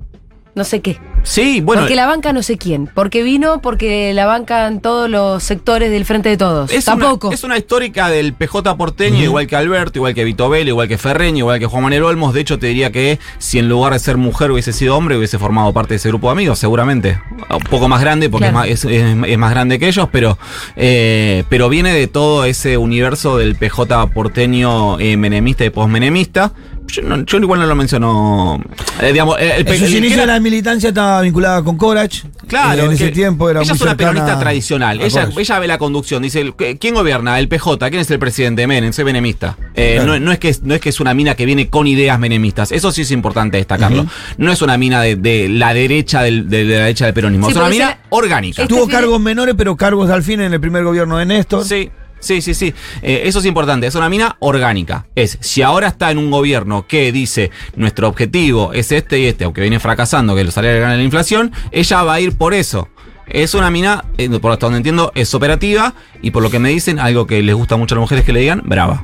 no 0.55 0.65
sé 0.65 0.81
qué. 0.81 0.99
Sí, 1.25 1.63
bueno. 1.63 1.83
porque 1.83 1.95
la 1.97 2.05
banca 2.07 2.33
no 2.35 2.43
sé 2.43 2.59
quién. 2.59 2.89
Porque 2.95 3.23
vino, 3.23 3.63
porque 3.63 4.13
la 4.13 4.27
bancan 4.27 4.81
todos 4.81 5.09
los 5.09 5.43
sectores 5.43 5.91
del 5.91 6.05
frente 6.05 6.29
de 6.29 6.37
todos. 6.37 6.71
Es 6.71 6.85
Tampoco. 6.85 7.29
Una, 7.29 7.35
es 7.35 7.45
una 7.45 7.57
histórica 7.57 8.09
del 8.11 8.35
PJ 8.35 8.77
porteño, 8.77 9.23
igual 9.23 9.47
que 9.47 9.57
Alberto, 9.57 9.99
igual 10.01 10.15
que 10.15 10.23
Vito 10.23 10.49
Vélez, 10.51 10.69
igual 10.69 10.87
que 10.87 10.99
Ferreño, 10.99 11.39
igual 11.39 11.59
que 11.59 11.67
Juan 11.67 11.83
Manuel 11.83 12.03
Olmos. 12.05 12.35
De 12.35 12.41
hecho, 12.43 12.59
te 12.59 12.67
diría 12.67 12.93
que 12.93 13.19
si 13.39 13.59
en 13.59 13.71
lugar 13.71 13.95
de 13.95 13.99
ser 14.01 14.19
mujer 14.19 14.51
hubiese 14.51 14.73
sido 14.75 14.97
hombre, 14.99 15.17
hubiese 15.17 15.39
formado 15.39 15.73
parte 15.73 15.95
de 15.95 15.97
ese 15.97 16.09
grupo 16.11 16.27
de 16.29 16.33
amigos, 16.33 16.59
seguramente. 16.59 17.19
Un 17.49 17.59
poco 17.71 17.89
más 17.89 18.03
grande, 18.03 18.29
porque 18.29 18.51
Claro. 18.51 18.65
es, 18.67 18.85
más, 18.85 18.85
es- 18.85 19.01
es- 19.01 19.17
es 19.31 19.39
más 19.39 19.51
grande 19.51 19.79
que 19.79 19.89
ellos, 19.89 20.09
pero, 20.13 20.37
eh, 20.77 21.45
pero 21.49 21.69
viene 21.71 21.93
de 21.95 22.07
todo 22.07 22.45
ese 22.45 22.77
universo 22.77 23.39
del 23.39 23.57
PJ 23.57 24.09
porteño 24.09 24.99
eh, 25.01 25.17
menemista 25.17 25.65
y 25.65 25.71
posmenemista. 25.71 26.53
Yo, 26.87 27.03
no- 27.03 27.25
yo 27.25 27.39
igual 27.39 27.61
no 27.61 27.67
lo 27.67 27.75
menciono. 27.75 28.61
eh, 29.01 29.11
digamos, 29.13 29.37
eh, 29.41 29.55
el, 29.59 29.67
En 29.69 29.79
sus 29.79 29.91
inicios 29.91 30.23
era- 30.23 30.27
la 30.35 30.41
militancia 30.41 30.91
estaba 30.91 31.21
vinculada 31.23 31.63
con 31.63 31.77
Corach. 31.77 32.23
Claro, 32.47 32.83
Eh, 32.83 32.87
en 32.87 32.93
ese 32.93 33.09
tiempo 33.11 33.49
era 33.51 33.61
ella 33.63 33.71
muy 33.73 33.77
es 33.77 33.83
una 33.83 33.97
peronista 33.97 34.39
tradicional. 34.39 35.01
a 35.01 35.05
Ella, 35.05 35.23
Corach. 35.23 35.39
ella 35.39 35.59
ve 35.59 35.67
la 35.67 35.79
conducción, 35.79 36.23
dice, 36.23 36.53
¿qué- 36.57 36.79
¿quién 36.79 36.95
gobierna? 36.95 37.39
El 37.39 37.49
PJ, 37.49 37.89
¿quién 37.91 38.01
es 38.03 38.11
el 38.11 38.19
presidente? 38.19 38.67
Menem, 38.67 38.93
soy 38.93 39.05
menemista. 39.05 39.57
Eh, 39.75 39.95
Claro. 39.97 40.13
no, 40.13 40.21
no 40.21 40.33
es 40.33 40.39
que, 40.39 40.51
es- 40.51 40.63
no 40.63 40.75
es 40.75 40.81
que 40.81 40.91
es 40.91 41.01
una 41.01 41.15
mina 41.15 41.35
que 41.35 41.47
viene 41.47 41.69
con 41.69 41.87
ideas 41.87 42.19
menemistas, 42.21 42.71
eso 42.71 42.93
sí 42.93 43.03
es 43.03 43.11
importante 43.11 43.57
destacarlo. 43.57 44.03
Ujú. 44.03 44.11
No 44.39 44.53
es 44.53 44.63
una 44.63 44.77
mina 44.77 45.01
de, 45.01 45.17
de 45.17 45.49
la 45.49 45.75
derecha 45.75 46.23
del, 46.23 46.49
de, 46.49 46.65
de 46.65 46.75
la 46.75 46.81
derecha 46.85 47.07
del 47.07 47.15
peronismo, 47.15 47.47
Sí, 47.47 47.53
es 47.53 47.59
una 47.59 47.69
mina 47.71 47.99
orgánica. 48.11 48.67
Tuvo 48.69 48.87
cargos 48.87 49.21
menores, 49.21 49.55
pero 49.59 49.75
cargos 49.77 50.11
al 50.11 50.23
fin 50.23 50.41
en 50.43 50.53
el 50.53 50.61
primer 50.61 50.85
gobierno 50.85 51.17
de 51.19 51.27
Néstor. 51.27 51.65
Sí. 51.65 51.91
Sí, 52.25 52.41
sí, 52.43 52.55
sí. 52.55 52.73
Eh, 53.03 53.23
eso 53.27 53.39
es 53.39 53.45
importante. 53.47 53.87
Es 53.87 53.95
una 53.95 54.09
mina 54.09 54.37
orgánica. 54.41 55.07
Es, 55.15 55.37
si 55.41 55.63
ahora 55.63 55.89
está 55.89 56.11
en 56.11 56.19
un 56.19 56.31
gobierno 56.31 56.87
que 56.87 57.13
dice 57.13 57.51
nuestro 57.77 58.09
objetivo 58.09 58.73
es 58.73 58.91
este 58.93 59.19
y 59.21 59.27
este, 59.27 59.45
aunque 59.45 59.61
viene 59.61 59.79
fracasando, 59.81 60.35
que 60.35 60.43
los 60.45 60.55
salarios 60.55 60.81
ganan 60.81 60.97
la 60.99 61.05
inflación, 61.05 61.53
ella 61.71 62.03
va 62.03 62.15
a 62.15 62.21
ir 62.21 62.37
por 62.37 62.55
eso. 62.55 62.89
Es 63.27 63.55
una 63.55 63.71
mina, 63.71 64.05
eh, 64.19 64.29
por 64.39 64.53
hasta 64.53 64.67
donde 64.67 64.79
entiendo, 64.79 65.11
es 65.15 65.35
operativa 65.35 65.95
y 66.21 66.31
por 66.31 66.43
lo 66.43 66.51
que 66.51 66.59
me 66.59 66.69
dicen, 66.69 66.99
algo 66.99 67.27
que 67.27 67.43
les 67.43 67.55
gusta 67.55 67.77
mucho 67.77 67.95
a 67.95 67.97
las 67.97 68.03
mujeres 68.03 68.25
que 68.25 68.33
le 68.35 68.41
digan, 68.41 68.63
brava. 68.65 69.03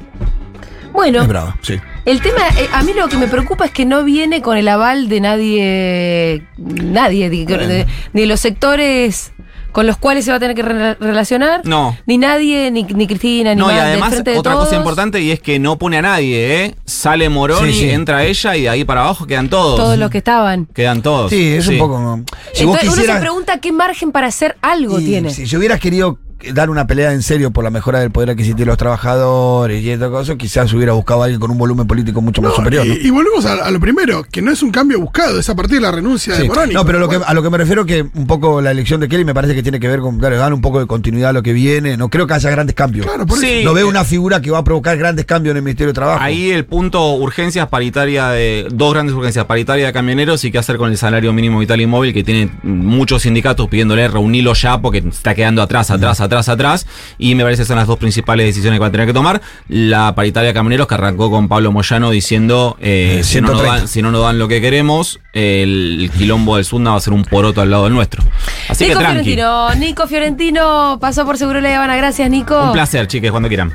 Bueno, 0.92 1.22
Es 1.22 1.28
brava, 1.28 1.56
sí. 1.62 1.78
el 2.04 2.20
tema, 2.20 2.48
eh, 2.58 2.68
a 2.72 2.82
mí 2.82 2.92
lo 2.94 3.08
que 3.08 3.16
me 3.16 3.28
preocupa 3.28 3.64
es 3.64 3.70
que 3.70 3.84
no 3.86 4.02
viene 4.04 4.42
con 4.42 4.56
el 4.58 4.66
aval 4.68 5.08
de 5.08 5.20
nadie, 5.20 6.42
nadie, 6.58 7.30
de- 7.30 7.46
de- 7.46 7.86
ni 8.12 8.22
de 8.22 8.26
los 8.26 8.40
sectores 8.40 9.32
con 9.72 9.86
los 9.86 9.96
cuales 9.96 10.24
se 10.24 10.30
va 10.30 10.36
a 10.36 10.40
tener 10.40 10.54
que 10.56 10.62
re- 10.62 10.94
relacionar. 10.94 11.62
No. 11.64 11.96
Ni 12.06 12.18
nadie, 12.18 12.70
ni, 12.70 12.82
ni 12.84 13.06
Cristina, 13.06 13.54
ni 13.54 13.60
No, 13.60 13.70
y 13.70 13.74
más, 13.74 13.82
además, 13.82 14.24
de 14.24 14.38
otra 14.38 14.52
todos. 14.52 14.64
cosa 14.66 14.76
importante 14.76 15.20
y 15.20 15.30
es 15.30 15.40
que 15.40 15.58
no 15.58 15.78
pone 15.78 15.98
a 15.98 16.02
nadie, 16.02 16.64
¿eh? 16.64 16.74
Sale 16.84 17.28
Moroni, 17.28 17.72
Sí, 17.72 17.80
sí. 17.80 17.90
entra 17.90 18.24
ella 18.24 18.56
y 18.56 18.62
de 18.62 18.68
ahí 18.68 18.84
para 18.84 19.02
abajo 19.02 19.26
quedan 19.26 19.48
todos. 19.48 19.76
Todos 19.76 19.98
los 19.98 20.10
que 20.10 20.18
estaban. 20.18 20.66
Quedan 20.66 21.02
todos. 21.02 21.30
Sí, 21.30 21.54
es 21.54 21.66
un 21.68 21.78
poco. 21.78 22.20
Si 22.52 22.64
vos 22.64 22.76
Entonces 22.80 23.04
uno 23.04 23.14
se 23.14 23.20
pregunta 23.20 23.58
qué 23.60 23.72
margen 23.72 24.12
para 24.12 24.26
hacer 24.28 24.56
algo 24.62 24.98
y 25.00 25.04
tiene. 25.04 25.30
Si 25.30 25.44
yo 25.46 25.58
hubieras 25.58 25.80
querido 25.80 26.18
dar 26.52 26.70
una 26.70 26.86
pelea 26.86 27.12
en 27.12 27.22
serio 27.22 27.50
por 27.50 27.64
la 27.64 27.70
mejora 27.70 28.00
del 28.00 28.10
poder 28.10 28.30
adquisitivo 28.30 28.60
de 28.60 28.66
los 28.66 28.78
trabajadores 28.78 29.82
y 29.82 29.90
estas 29.90 30.10
cosas, 30.10 30.36
quizás 30.36 30.72
hubiera 30.72 30.92
buscado 30.92 31.22
a 31.22 31.24
alguien 31.24 31.40
con 31.40 31.50
un 31.50 31.58
volumen 31.58 31.86
político 31.86 32.20
mucho 32.20 32.42
más 32.42 32.54
superior. 32.54 32.86
¿no? 32.86 32.94
y, 32.94 33.10
volvemos 33.10 33.44
a, 33.46 33.54
a 33.64 33.70
lo 33.70 33.80
primero, 33.80 34.24
que 34.30 34.42
no 34.42 34.50
es 34.52 34.62
un 34.62 34.70
cambio 34.70 35.00
buscado, 35.00 35.38
es 35.40 35.48
a 35.48 35.54
partir 35.54 35.76
de 35.76 35.82
la 35.82 35.90
renuncia 35.92 36.34
Sí. 36.34 36.42
de 36.42 36.48
Moroni. 36.48 36.74
No, 36.74 36.84
pero 36.84 36.98
lo 36.98 37.08
que, 37.08 37.18
a 37.24 37.34
lo 37.34 37.42
que 37.42 37.50
me 37.50 37.58
refiero 37.58 37.84
que 37.86 38.02
un 38.14 38.26
poco 38.26 38.60
la 38.60 38.70
elección 38.70 39.00
de 39.00 39.08
Kelly 39.08 39.24
me 39.24 39.34
parece 39.34 39.54
que 39.54 39.62
tiene 39.62 39.80
que 39.80 39.88
ver 39.88 40.00
con 40.00 40.18
darle 40.18 40.36
dar 40.38 40.52
un 40.52 40.60
poco 40.60 40.80
de 40.80 40.86
continuidad 40.86 41.30
a 41.30 41.32
lo 41.32 41.42
que 41.42 41.52
viene. 41.52 41.96
No 41.96 42.08
creo 42.08 42.26
que 42.26 42.34
haya 42.34 42.50
grandes 42.50 42.74
cambios. 42.74 43.06
Claro, 43.06 43.26
por 43.26 43.38
eso. 43.38 43.46
Sí. 43.46 43.62
no 43.64 43.74
veo 43.74 43.88
una 43.88 44.04
figura 44.04 44.40
que 44.40 44.50
va 44.50 44.58
a 44.58 44.64
provocar 44.64 44.96
grandes 44.96 45.24
cambios 45.24 45.52
en 45.52 45.58
el 45.58 45.62
Ministerio 45.62 45.88
de 45.88 45.94
Trabajo. 45.94 46.22
Ahí 46.22 46.50
el 46.50 46.64
punto 46.64 47.14
urgencias 47.14 47.68
paritaria 47.68 48.28
de 48.30 48.66
dos 48.72 48.92
grandes 48.92 49.14
urgencias, 49.14 49.44
paritaria 49.46 49.86
de 49.86 49.92
camioneros 49.92 50.44
y 50.44 50.50
qué 50.50 50.58
hacer 50.58 50.76
con 50.76 50.90
el 50.90 50.96
salario 50.98 51.32
mínimo 51.32 51.58
vital 51.58 51.80
y 51.80 51.86
móvil 51.86 52.12
que 52.12 52.22
tiene 52.24 52.50
muchos 52.62 53.22
sindicatos 53.22 53.68
pidiéndole 53.68 54.06
reunirlo 54.08 54.54
ya 54.54 54.80
porque 54.80 54.98
está 54.98 55.34
quedando 55.34 55.62
atrás, 55.62 55.90
atrás, 55.90 56.20
atrás, 56.20 56.29
atrás, 56.30 56.48
atrás. 56.48 56.86
Y 57.18 57.34
me 57.34 57.42
parece 57.42 57.62
que 57.62 57.66
son 57.66 57.76
las 57.76 57.86
dos 57.86 57.98
principales 57.98 58.46
decisiones 58.46 58.78
que 58.78 58.80
va 58.80 58.86
a 58.86 58.90
tener 58.90 59.06
que 59.06 59.12
tomar. 59.12 59.40
La 59.68 60.14
paritaria 60.14 60.54
camioneros 60.54 60.86
que 60.86 60.94
arrancó 60.94 61.30
con 61.30 61.48
Pablo 61.48 61.72
Moyano 61.72 62.10
diciendo: 62.10 62.76
eh, 62.80 63.20
si, 63.24 63.40
no 63.40 63.48
nos 63.48 63.58
130. 63.58 63.76
dan, 63.78 63.88
si 63.88 64.02
no 64.02 64.10
nos 64.10 64.22
dan 64.22 64.38
lo 64.38 64.48
que 64.48 64.60
queremos, 64.60 65.20
el 65.32 66.10
quilombo 66.16 66.56
del 66.56 66.64
Sunda 66.64 66.92
va 66.92 66.96
a 66.96 67.00
ser 67.00 67.12
un 67.12 67.24
poroto 67.24 67.60
al 67.60 67.70
lado 67.70 67.84
del 67.84 67.92
nuestro. 67.92 68.22
Así 68.68 68.84
Nico 68.84 68.98
que 68.98 69.04
tranqui. 69.04 69.34
Fiorentino, 69.34 69.74
Nico 69.74 70.06
Fiorentino 70.06 70.98
pasó 71.00 71.24
por 71.26 71.36
Seguro 71.36 71.60
La 71.60 71.76
Habana. 71.76 71.96
Gracias, 71.96 72.30
Nico. 72.30 72.60
Un 72.62 72.72
placer, 72.72 73.06
chiques, 73.06 73.30
cuando 73.30 73.48
quieran. 73.48 73.68